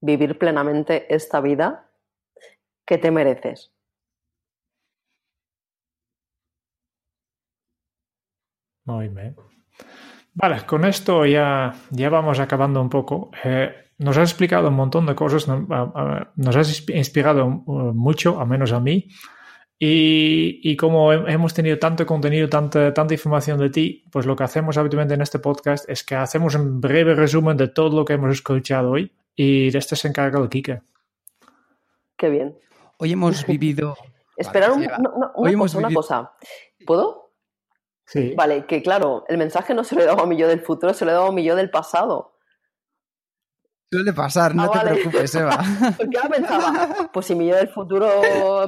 vivir 0.00 0.38
plenamente 0.38 1.12
esta 1.12 1.40
vida 1.40 1.90
que 2.86 2.98
te 2.98 3.10
mereces. 3.10 3.72
Muy 8.84 9.08
bien. 9.08 9.34
Vale, 10.34 10.66
con 10.66 10.84
esto 10.84 11.24
ya, 11.24 11.72
ya 11.90 12.10
vamos 12.10 12.38
acabando 12.40 12.82
un 12.82 12.90
poco. 12.90 13.30
Eh, 13.42 13.72
nos 13.98 14.18
has 14.18 14.30
explicado 14.30 14.68
un 14.68 14.74
montón 14.74 15.06
de 15.06 15.14
cosas, 15.14 15.48
nos 15.48 16.56
has 16.56 16.88
inspirado 16.90 17.46
uh, 17.46 17.94
mucho, 17.94 18.38
al 18.38 18.48
menos 18.48 18.72
a 18.72 18.80
mí. 18.80 19.08
Y, 19.78 20.60
y, 20.62 20.76
como 20.76 21.12
hemos 21.12 21.52
tenido 21.52 21.78
tanto 21.78 22.06
contenido, 22.06 22.48
tanta, 22.48 22.94
tanta 22.94 23.14
información 23.14 23.58
de 23.58 23.70
ti, 23.70 24.04
pues 24.10 24.24
lo 24.24 24.36
que 24.36 24.44
hacemos 24.44 24.78
habitualmente 24.78 25.14
en 25.14 25.20
este 25.20 25.40
podcast 25.40 25.88
es 25.90 26.04
que 26.04 26.14
hacemos 26.14 26.54
un 26.54 26.80
breve 26.80 27.14
resumen 27.14 27.56
de 27.56 27.68
todo 27.68 27.96
lo 27.96 28.04
que 28.04 28.12
hemos 28.12 28.32
escuchado 28.32 28.92
hoy 28.92 29.12
y 29.34 29.70
de 29.70 29.78
este 29.78 29.96
se 29.96 30.08
encarga 30.08 30.38
el 30.40 30.48
Kike. 30.48 30.80
Qué 32.16 32.28
bien. 32.30 32.56
Hoy 32.98 33.12
hemos 33.12 33.44
vivido... 33.46 33.96
Esperar 34.36 34.72
un, 34.72 34.82
una, 35.36 35.58
cosa, 35.58 35.78
una 35.78 35.94
cosa. 35.94 36.32
¿Puedo? 36.84 37.24
Vale, 38.36 38.66
que 38.66 38.82
claro, 38.82 39.24
el 39.28 39.38
mensaje 39.38 39.74
no 39.74 39.84
se 39.84 39.94
lo 39.94 40.02
he 40.02 40.06
dado 40.06 40.22
a 40.22 40.26
mi 40.26 40.36
yo 40.36 40.48
del 40.48 40.60
futuro, 40.60 40.92
se 40.92 41.04
lo 41.04 41.10
he 41.10 41.14
dado 41.14 41.28
a 41.28 41.32
mi 41.32 41.44
yo 41.44 41.56
del 41.56 41.70
pasado. 41.70 42.33
Suele 43.94 44.12
pasar, 44.12 44.56
no 44.56 44.64
ah, 44.64 44.72
te 44.72 44.80
preocupes, 44.80 45.32
Eva. 45.36 45.52
Ahora 46.16 46.28
pensaba, 46.28 47.10
pues 47.12 47.26
si 47.26 47.36
mi 47.36 47.46
yo 47.46 47.54
del 47.54 47.68
futuro, 47.68 48.10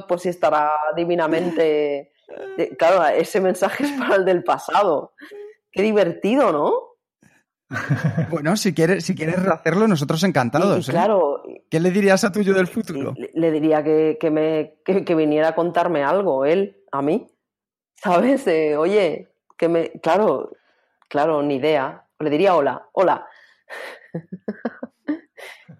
pues 0.07 0.21
si 0.21 0.29
estará 0.29 0.71
divinamente. 0.95 2.13
Claro, 2.79 3.05
ese 3.07 3.41
mensaje 3.41 3.83
es 3.83 3.91
para 3.91 4.15
el 4.15 4.23
del 4.23 4.45
pasado. 4.45 5.11
Qué 5.69 5.81
divertido, 5.81 6.53
¿no? 6.53 6.71
Bueno, 8.29 8.55
si 8.55 8.73
quieres, 8.73 9.03
si 9.03 9.15
quieres 9.15 9.37
hacerlo, 9.39 9.85
nosotros 9.89 10.23
encantados. 10.23 10.87
¿eh? 10.87 10.93
claro. 10.93 11.43
¿Qué 11.69 11.81
le 11.81 11.91
dirías 11.91 12.23
a 12.23 12.31
tu 12.31 12.41
yo 12.41 12.53
del 12.53 12.67
futuro? 12.67 13.13
Le, 13.33 13.51
diría 13.51 13.83
que, 13.83 14.17
me, 14.31 14.75
que, 14.85 15.13
viniera 15.13 15.49
a 15.49 15.55
contarme 15.55 16.05
algo, 16.05 16.45
él, 16.45 16.85
a 16.93 17.01
mí. 17.01 17.27
¿Sabes? 17.95 18.47
oye, 18.77 19.27
que 19.57 19.67
me. 19.67 19.91
Claro, 20.01 20.51
claro, 21.09 21.43
ni 21.43 21.55
idea. 21.55 22.05
Le 22.17 22.29
diría 22.29 22.55
hola, 22.55 22.87
hola. 22.93 23.27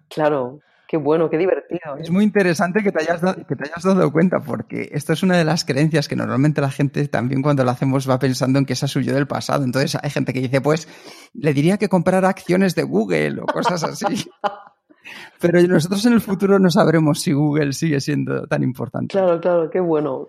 claro, 0.08 0.60
qué 0.86 0.96
bueno, 0.96 1.28
qué 1.28 1.38
divertido. 1.38 1.96
Es 1.98 2.10
muy 2.10 2.24
interesante 2.24 2.82
que 2.82 2.90
te, 2.90 3.02
hayas 3.02 3.20
que 3.46 3.56
te 3.56 3.64
hayas 3.64 3.84
dado 3.84 4.10
cuenta, 4.10 4.40
porque 4.40 4.88
esto 4.92 5.12
es 5.12 5.22
una 5.22 5.36
de 5.36 5.44
las 5.44 5.64
creencias 5.64 6.08
que 6.08 6.16
normalmente 6.16 6.60
la 6.60 6.70
gente 6.70 7.06
también 7.08 7.42
cuando 7.42 7.64
lo 7.64 7.70
hacemos 7.70 8.08
va 8.08 8.18
pensando 8.18 8.58
en 8.58 8.64
que 8.64 8.72
esa 8.72 8.88
suyo 8.88 9.14
del 9.14 9.26
pasado. 9.26 9.64
Entonces 9.64 9.98
hay 10.02 10.10
gente 10.10 10.32
que 10.32 10.40
dice, 10.40 10.60
pues 10.60 10.88
le 11.34 11.52
diría 11.52 11.76
que 11.76 11.88
comprara 11.88 12.28
acciones 12.28 12.74
de 12.74 12.82
Google 12.82 13.42
o 13.42 13.46
cosas 13.46 13.84
así. 13.84 14.06
Pero 15.40 15.60
nosotros 15.62 16.04
en 16.06 16.14
el 16.14 16.20
futuro 16.20 16.58
no 16.58 16.70
sabremos 16.70 17.20
si 17.20 17.32
Google 17.32 17.72
sigue 17.72 18.00
siendo 18.00 18.46
tan 18.46 18.62
importante. 18.62 19.12
Claro, 19.12 19.40
claro, 19.40 19.70
qué 19.70 19.80
bueno. 19.80 20.28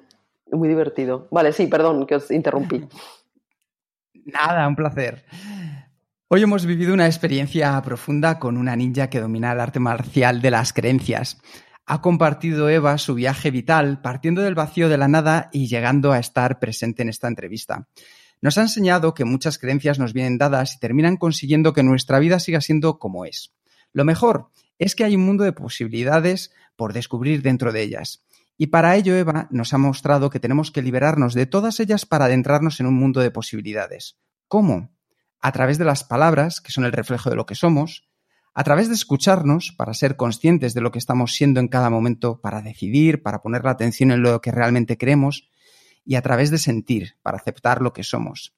Muy 0.52 0.68
divertido. 0.68 1.28
Vale, 1.32 1.54
sí, 1.54 1.68
perdón, 1.68 2.08
que 2.08 2.16
os 2.16 2.32
interrumpí. 2.32 2.88
Nada, 4.26 4.68
un 4.68 4.76
placer. 4.76 5.24
Hoy 6.32 6.44
hemos 6.44 6.68
vivido 6.68 6.94
una 6.94 7.08
experiencia 7.08 7.82
profunda 7.82 8.38
con 8.38 8.56
una 8.56 8.76
ninja 8.76 9.10
que 9.10 9.20
domina 9.20 9.52
el 9.52 9.60
arte 9.60 9.80
marcial 9.80 10.44
de 10.44 10.52
las 10.52 10.74
creencias. 10.74 11.42
Ha 11.88 12.04
compartido 12.04 12.70
Eva 12.70 13.00
su 13.00 13.16
viaje 13.16 13.50
vital 13.50 14.00
partiendo 14.04 14.44
del 14.44 14.54
vacío 14.54 14.90
de 14.90 15.00
la 15.00 15.08
nada 15.08 15.50
y 15.52 15.66
llegando 15.66 16.12
a 16.12 16.20
estar 16.20 16.60
presente 16.60 17.02
en 17.02 17.10
esta 17.10 17.28
entrevista. 17.28 17.88
Nos 18.42 18.60
ha 18.60 18.62
enseñado 18.62 19.16
que 19.16 19.26
muchas 19.26 19.58
creencias 19.58 19.98
nos 19.98 20.14
vienen 20.14 20.38
dadas 20.38 20.76
y 20.76 20.80
terminan 20.80 21.18
consiguiendo 21.18 21.74
que 21.74 21.82
nuestra 21.82 22.20
vida 22.20 22.40
siga 22.40 22.62
siendo 22.62 23.00
como 23.00 23.26
es. 23.26 23.56
Lo 23.92 24.06
mejor 24.06 24.52
es 24.78 24.94
que 24.94 25.06
hay 25.06 25.16
un 25.16 25.26
mundo 25.26 25.46
de 25.46 25.54
posibilidades 25.54 26.52
por 26.76 26.94
descubrir 26.94 27.42
dentro 27.42 27.72
de 27.72 27.82
ellas. 27.82 28.24
Y 28.56 28.68
para 28.68 28.96
ello 28.96 29.16
Eva 29.16 29.48
nos 29.50 29.74
ha 29.74 29.80
mostrado 29.80 30.30
que 30.30 30.40
tenemos 30.40 30.70
que 30.70 30.84
liberarnos 30.84 31.34
de 31.34 31.48
todas 31.48 31.80
ellas 31.80 32.06
para 32.06 32.26
adentrarnos 32.26 32.80
en 32.80 32.86
un 32.86 32.94
mundo 32.94 33.20
de 33.20 33.32
posibilidades. 33.32 34.20
¿Cómo? 34.48 34.92
A 35.42 35.52
través 35.52 35.78
de 35.78 35.86
las 35.86 36.04
palabras, 36.04 36.62
que 36.62 36.72
son 36.72 36.86
el 36.86 36.92
reflejo 36.92 37.30
de 37.30 37.36
lo 37.36 37.46
que 37.46 37.56
somos, 37.56 38.10
a 38.54 38.64
través 38.64 38.90
de 38.90 38.96
escucharnos 38.96 39.74
para 39.78 39.94
ser 39.94 40.18
conscientes 40.18 40.74
de 40.74 40.82
lo 40.82 40.92
que 40.92 41.00
estamos 41.00 41.34
siendo 41.34 41.60
en 41.60 41.68
cada 41.68 41.90
momento, 41.90 42.42
para 42.42 42.62
decidir, 42.62 43.24
para 43.24 43.42
poner 43.42 43.64
la 43.64 43.72
atención 43.72 44.12
en 44.12 44.22
lo 44.22 44.42
que 44.42 44.52
realmente 44.52 44.98
queremos, 44.98 45.50
y 46.04 46.16
a 46.16 46.22
través 46.22 46.50
de 46.52 46.58
sentir, 46.58 47.16
para 47.22 47.38
aceptar 47.38 47.82
lo 47.82 47.94
que 47.94 48.04
somos. 48.04 48.56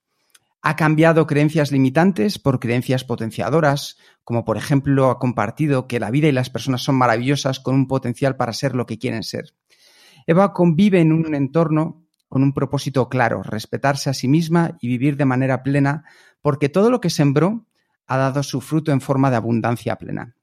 Ha 0.64 0.76
cambiado 0.76 1.26
creencias 1.26 1.72
limitantes 1.72 2.38
por 2.38 2.60
creencias 2.60 3.04
potenciadoras, 3.04 3.98
como 4.24 4.46
por 4.46 4.58
ejemplo 4.58 5.10
ha 5.10 5.18
compartido 5.18 5.88
que 5.88 6.00
la 6.00 6.12
vida 6.12 6.28
y 6.28 6.32
las 6.32 6.52
personas 6.52 6.84
son 6.84 6.96
maravillosas 6.96 7.60
con 7.60 7.74
un 7.76 7.88
potencial 7.88 8.36
para 8.36 8.54
ser 8.54 8.76
lo 8.76 8.86
que 8.86 9.00
quieren 9.00 9.24
ser. 9.24 9.56
Eva 10.28 10.54
convive 10.54 11.02
en 11.02 11.14
un 11.14 11.34
entorno 11.34 12.01
con 12.32 12.44
un 12.44 12.54
propósito 12.54 13.10
claro, 13.10 13.44
respetarse 13.44 14.10
a 14.10 14.14
sí 14.14 14.30
misma 14.30 14.78
y 14.80 14.88
vivir 14.88 15.18
de 15.18 15.26
manera 15.26 15.64
plena, 15.64 16.06
porque 16.42 16.70
todo 16.70 16.90
lo 16.90 17.02
que 17.02 17.10
sembró 17.10 17.66
ha 18.08 18.16
dado 18.16 18.42
su 18.42 18.62
fruto 18.62 18.94
en 18.94 19.02
forma 19.02 19.30
de 19.30 19.36
abundancia 19.36 19.98
plena. 19.98 20.38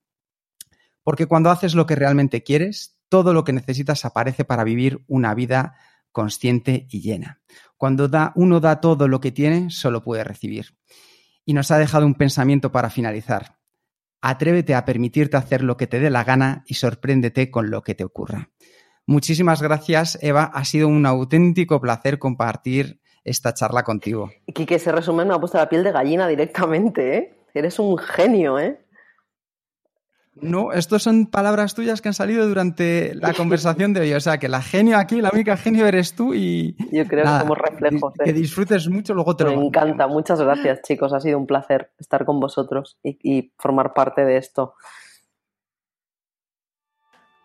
Porque 1.03 1.25
cuando 1.25 1.51
haces 1.51 1.75
lo 1.75 1.87
que 1.87 1.97
realmente 1.97 2.43
quieres, 2.43 3.01
todo 3.09 3.33
lo 3.33 3.43
que 3.43 3.55
necesitas 3.55 4.05
aparece 4.05 4.45
para 4.45 4.65
vivir 4.65 5.03
una 5.07 5.33
vida 5.33 5.77
consciente 6.13 6.87
y 6.91 7.01
llena. 7.01 7.41
Cuando 7.79 8.07
da, 8.07 8.33
uno 8.35 8.61
da 8.61 8.83
todo 8.83 9.09
lo 9.09 9.23
que 9.23 9.33
tiene, 9.33 9.71
solo 9.71 10.03
puede 10.03 10.25
recibir. 10.25 10.77
Y 11.47 11.55
nos 11.55 11.71
ha 11.71 11.79
dejado 11.79 12.05
un 12.05 12.17
pensamiento 12.17 12.71
para 12.71 12.91
finalizar. 12.91 13.57
Atrévete 14.21 14.75
a 14.75 14.85
permitirte 14.85 15.39
hacer 15.39 15.63
lo 15.63 15.79
que 15.79 15.87
te 15.87 16.01
dé 16.01 16.11
la 16.11 16.25
gana 16.25 16.65
y 16.67 16.75
sorpréndete 16.75 17.51
con 17.51 17.71
lo 17.71 17.83
que 17.83 17.95
te 17.95 18.05
ocurra. 18.05 18.51
Muchísimas 19.09 19.63
gracias, 19.63 20.19
Eva. 20.21 20.51
Ha 20.53 20.67
sido 20.67 20.87
un 20.87 21.07
auténtico 21.07 21.81
placer 21.81 22.19
compartir 22.19 23.01
esta 23.25 23.55
charla 23.55 23.83
contigo. 23.83 24.31
que 24.53 24.75
ese 24.75 24.93
resumen 24.93 25.27
me 25.29 25.33
ha 25.35 25.39
puesto 25.41 25.57
la 25.57 25.67
piel 25.71 25.83
de 25.83 25.93
gallina 25.93 26.29
directamente, 26.29 27.17
¿eh? 27.17 27.35
Eres 27.55 27.79
un 27.79 27.97
genio, 27.97 28.59
¿eh? 28.59 28.79
No, 30.35 30.73
estos 30.75 31.03
son 31.03 31.27
palabras 31.27 31.75
tuyas 31.75 32.03
que 32.03 32.09
han 32.09 32.15
salido 32.15 32.47
durante 32.47 33.15
la 33.15 33.33
conversación 33.33 33.95
de 33.95 34.03
hoy. 34.03 34.13
O 34.13 34.21
sea, 34.21 34.37
que 34.37 34.49
la 34.51 34.61
genio 34.61 34.99
aquí, 34.99 35.23
la 35.23 35.31
única 35.33 35.57
genio 35.57 35.87
eres 35.87 36.15
tú 36.15 36.35
y. 36.35 36.77
Yo 36.93 37.07
creo 37.07 37.25
que 37.25 37.31
somos 37.31 37.57
reflejos. 37.57 38.13
Que 38.23 38.35
disfrutes 38.35 38.91
mucho, 38.91 39.15
luego 39.15 39.35
te 39.37 39.45
Me 39.45 39.57
lo. 39.57 39.63
encanta. 39.63 40.07
Muchas 40.07 40.39
gracias, 40.39 40.83
chicos. 40.83 41.15
Ha 41.15 41.21
sido 41.21 41.39
un 41.39 41.47
placer 41.47 41.93
estar 41.99 42.27
con 42.27 42.41
vosotros 42.41 42.99
y, 43.03 43.19
y 43.23 43.53
formar 43.59 43.95
parte 43.95 44.27
de 44.27 44.37
esto. 44.37 44.75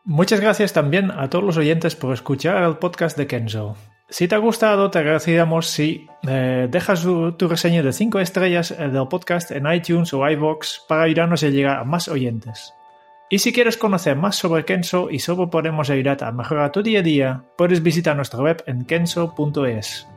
Muchas 0.05 0.41
gracias 0.41 0.73
también 0.73 1.11
a 1.11 1.29
todos 1.29 1.45
los 1.45 1.57
oyentes 1.57 1.95
por 1.95 2.13
escuchar 2.13 2.61
el 2.63 2.75
podcast 2.75 3.17
de 3.17 3.25
Kenzo. 3.25 3.77
Si 4.09 4.27
te 4.27 4.35
ha 4.35 4.37
gustado, 4.37 4.91
te 4.91 4.99
agradeceríamos 4.99 5.67
si 5.67 6.07
eh, 6.27 6.67
dejas 6.69 7.03
tu, 7.03 7.31
tu, 7.31 7.47
reseña 7.47 7.81
de 7.81 7.93
5 7.93 8.19
estrellas 8.19 8.71
eh, 8.71 8.89
del 8.89 9.07
podcast 9.07 9.51
en 9.51 9.65
iTunes 9.71 10.13
o 10.13 10.29
iVoox 10.29 10.81
para 10.89 11.03
ayudarnos 11.03 11.41
a 11.43 11.47
llegar 11.47 11.79
a 11.79 11.83
más 11.85 12.09
oyentes. 12.09 12.73
Y 13.29 13.39
si 13.39 13.53
quieres 13.53 13.77
conocer 13.77 14.17
más 14.17 14.35
sobre 14.35 14.65
Kenso 14.65 15.09
y 15.09 15.19
sobre 15.19 15.47
podemos 15.47 15.89
ayudarte 15.89 16.25
a 16.25 16.33
mejorar 16.33 16.73
tu 16.73 16.83
día 16.83 16.99
a 16.99 17.01
día, 17.01 17.43
puedes 17.57 17.81
visitar 17.81 18.15
nuestra 18.15 18.41
web 18.41 18.61
en 18.67 18.83
kenso.es. 18.83 20.07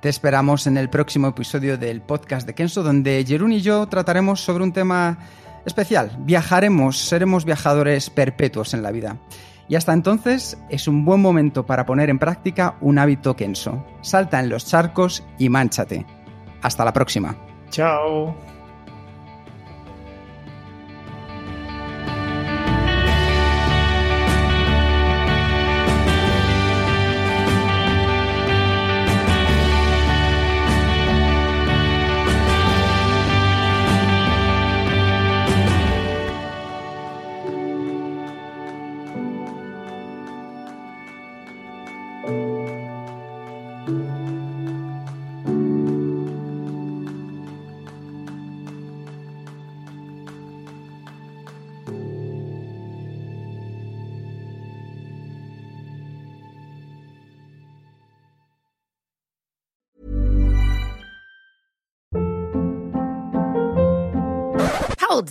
Te 0.00 0.08
esperamos 0.08 0.66
en 0.66 0.76
el 0.76 0.88
próximo 0.88 1.28
episodio 1.28 1.76
del 1.78 2.00
podcast 2.00 2.46
de 2.46 2.54
Kenso, 2.54 2.82
donde 2.82 3.24
Jerún 3.26 3.52
y 3.52 3.60
yo 3.60 3.86
trataremos 3.86 4.40
sobre 4.40 4.64
un 4.64 4.72
tema 4.72 5.18
especial. 5.64 6.16
Viajaremos, 6.20 6.98
seremos 6.98 7.44
viajadores 7.44 8.10
perpetuos 8.10 8.74
en 8.74 8.82
la 8.82 8.90
vida. 8.90 9.18
Y 9.68 9.76
hasta 9.76 9.92
entonces 9.92 10.58
es 10.68 10.88
un 10.88 11.04
buen 11.04 11.20
momento 11.20 11.64
para 11.64 11.86
poner 11.86 12.10
en 12.10 12.18
práctica 12.18 12.76
un 12.80 12.98
hábito 12.98 13.36
Kenso. 13.36 13.84
Salta 14.02 14.40
en 14.40 14.48
los 14.48 14.66
charcos 14.66 15.24
y 15.38 15.48
mánchate. 15.48 16.04
Hasta 16.62 16.84
la 16.84 16.92
próxima. 16.92 17.36
Chao. 17.70 18.51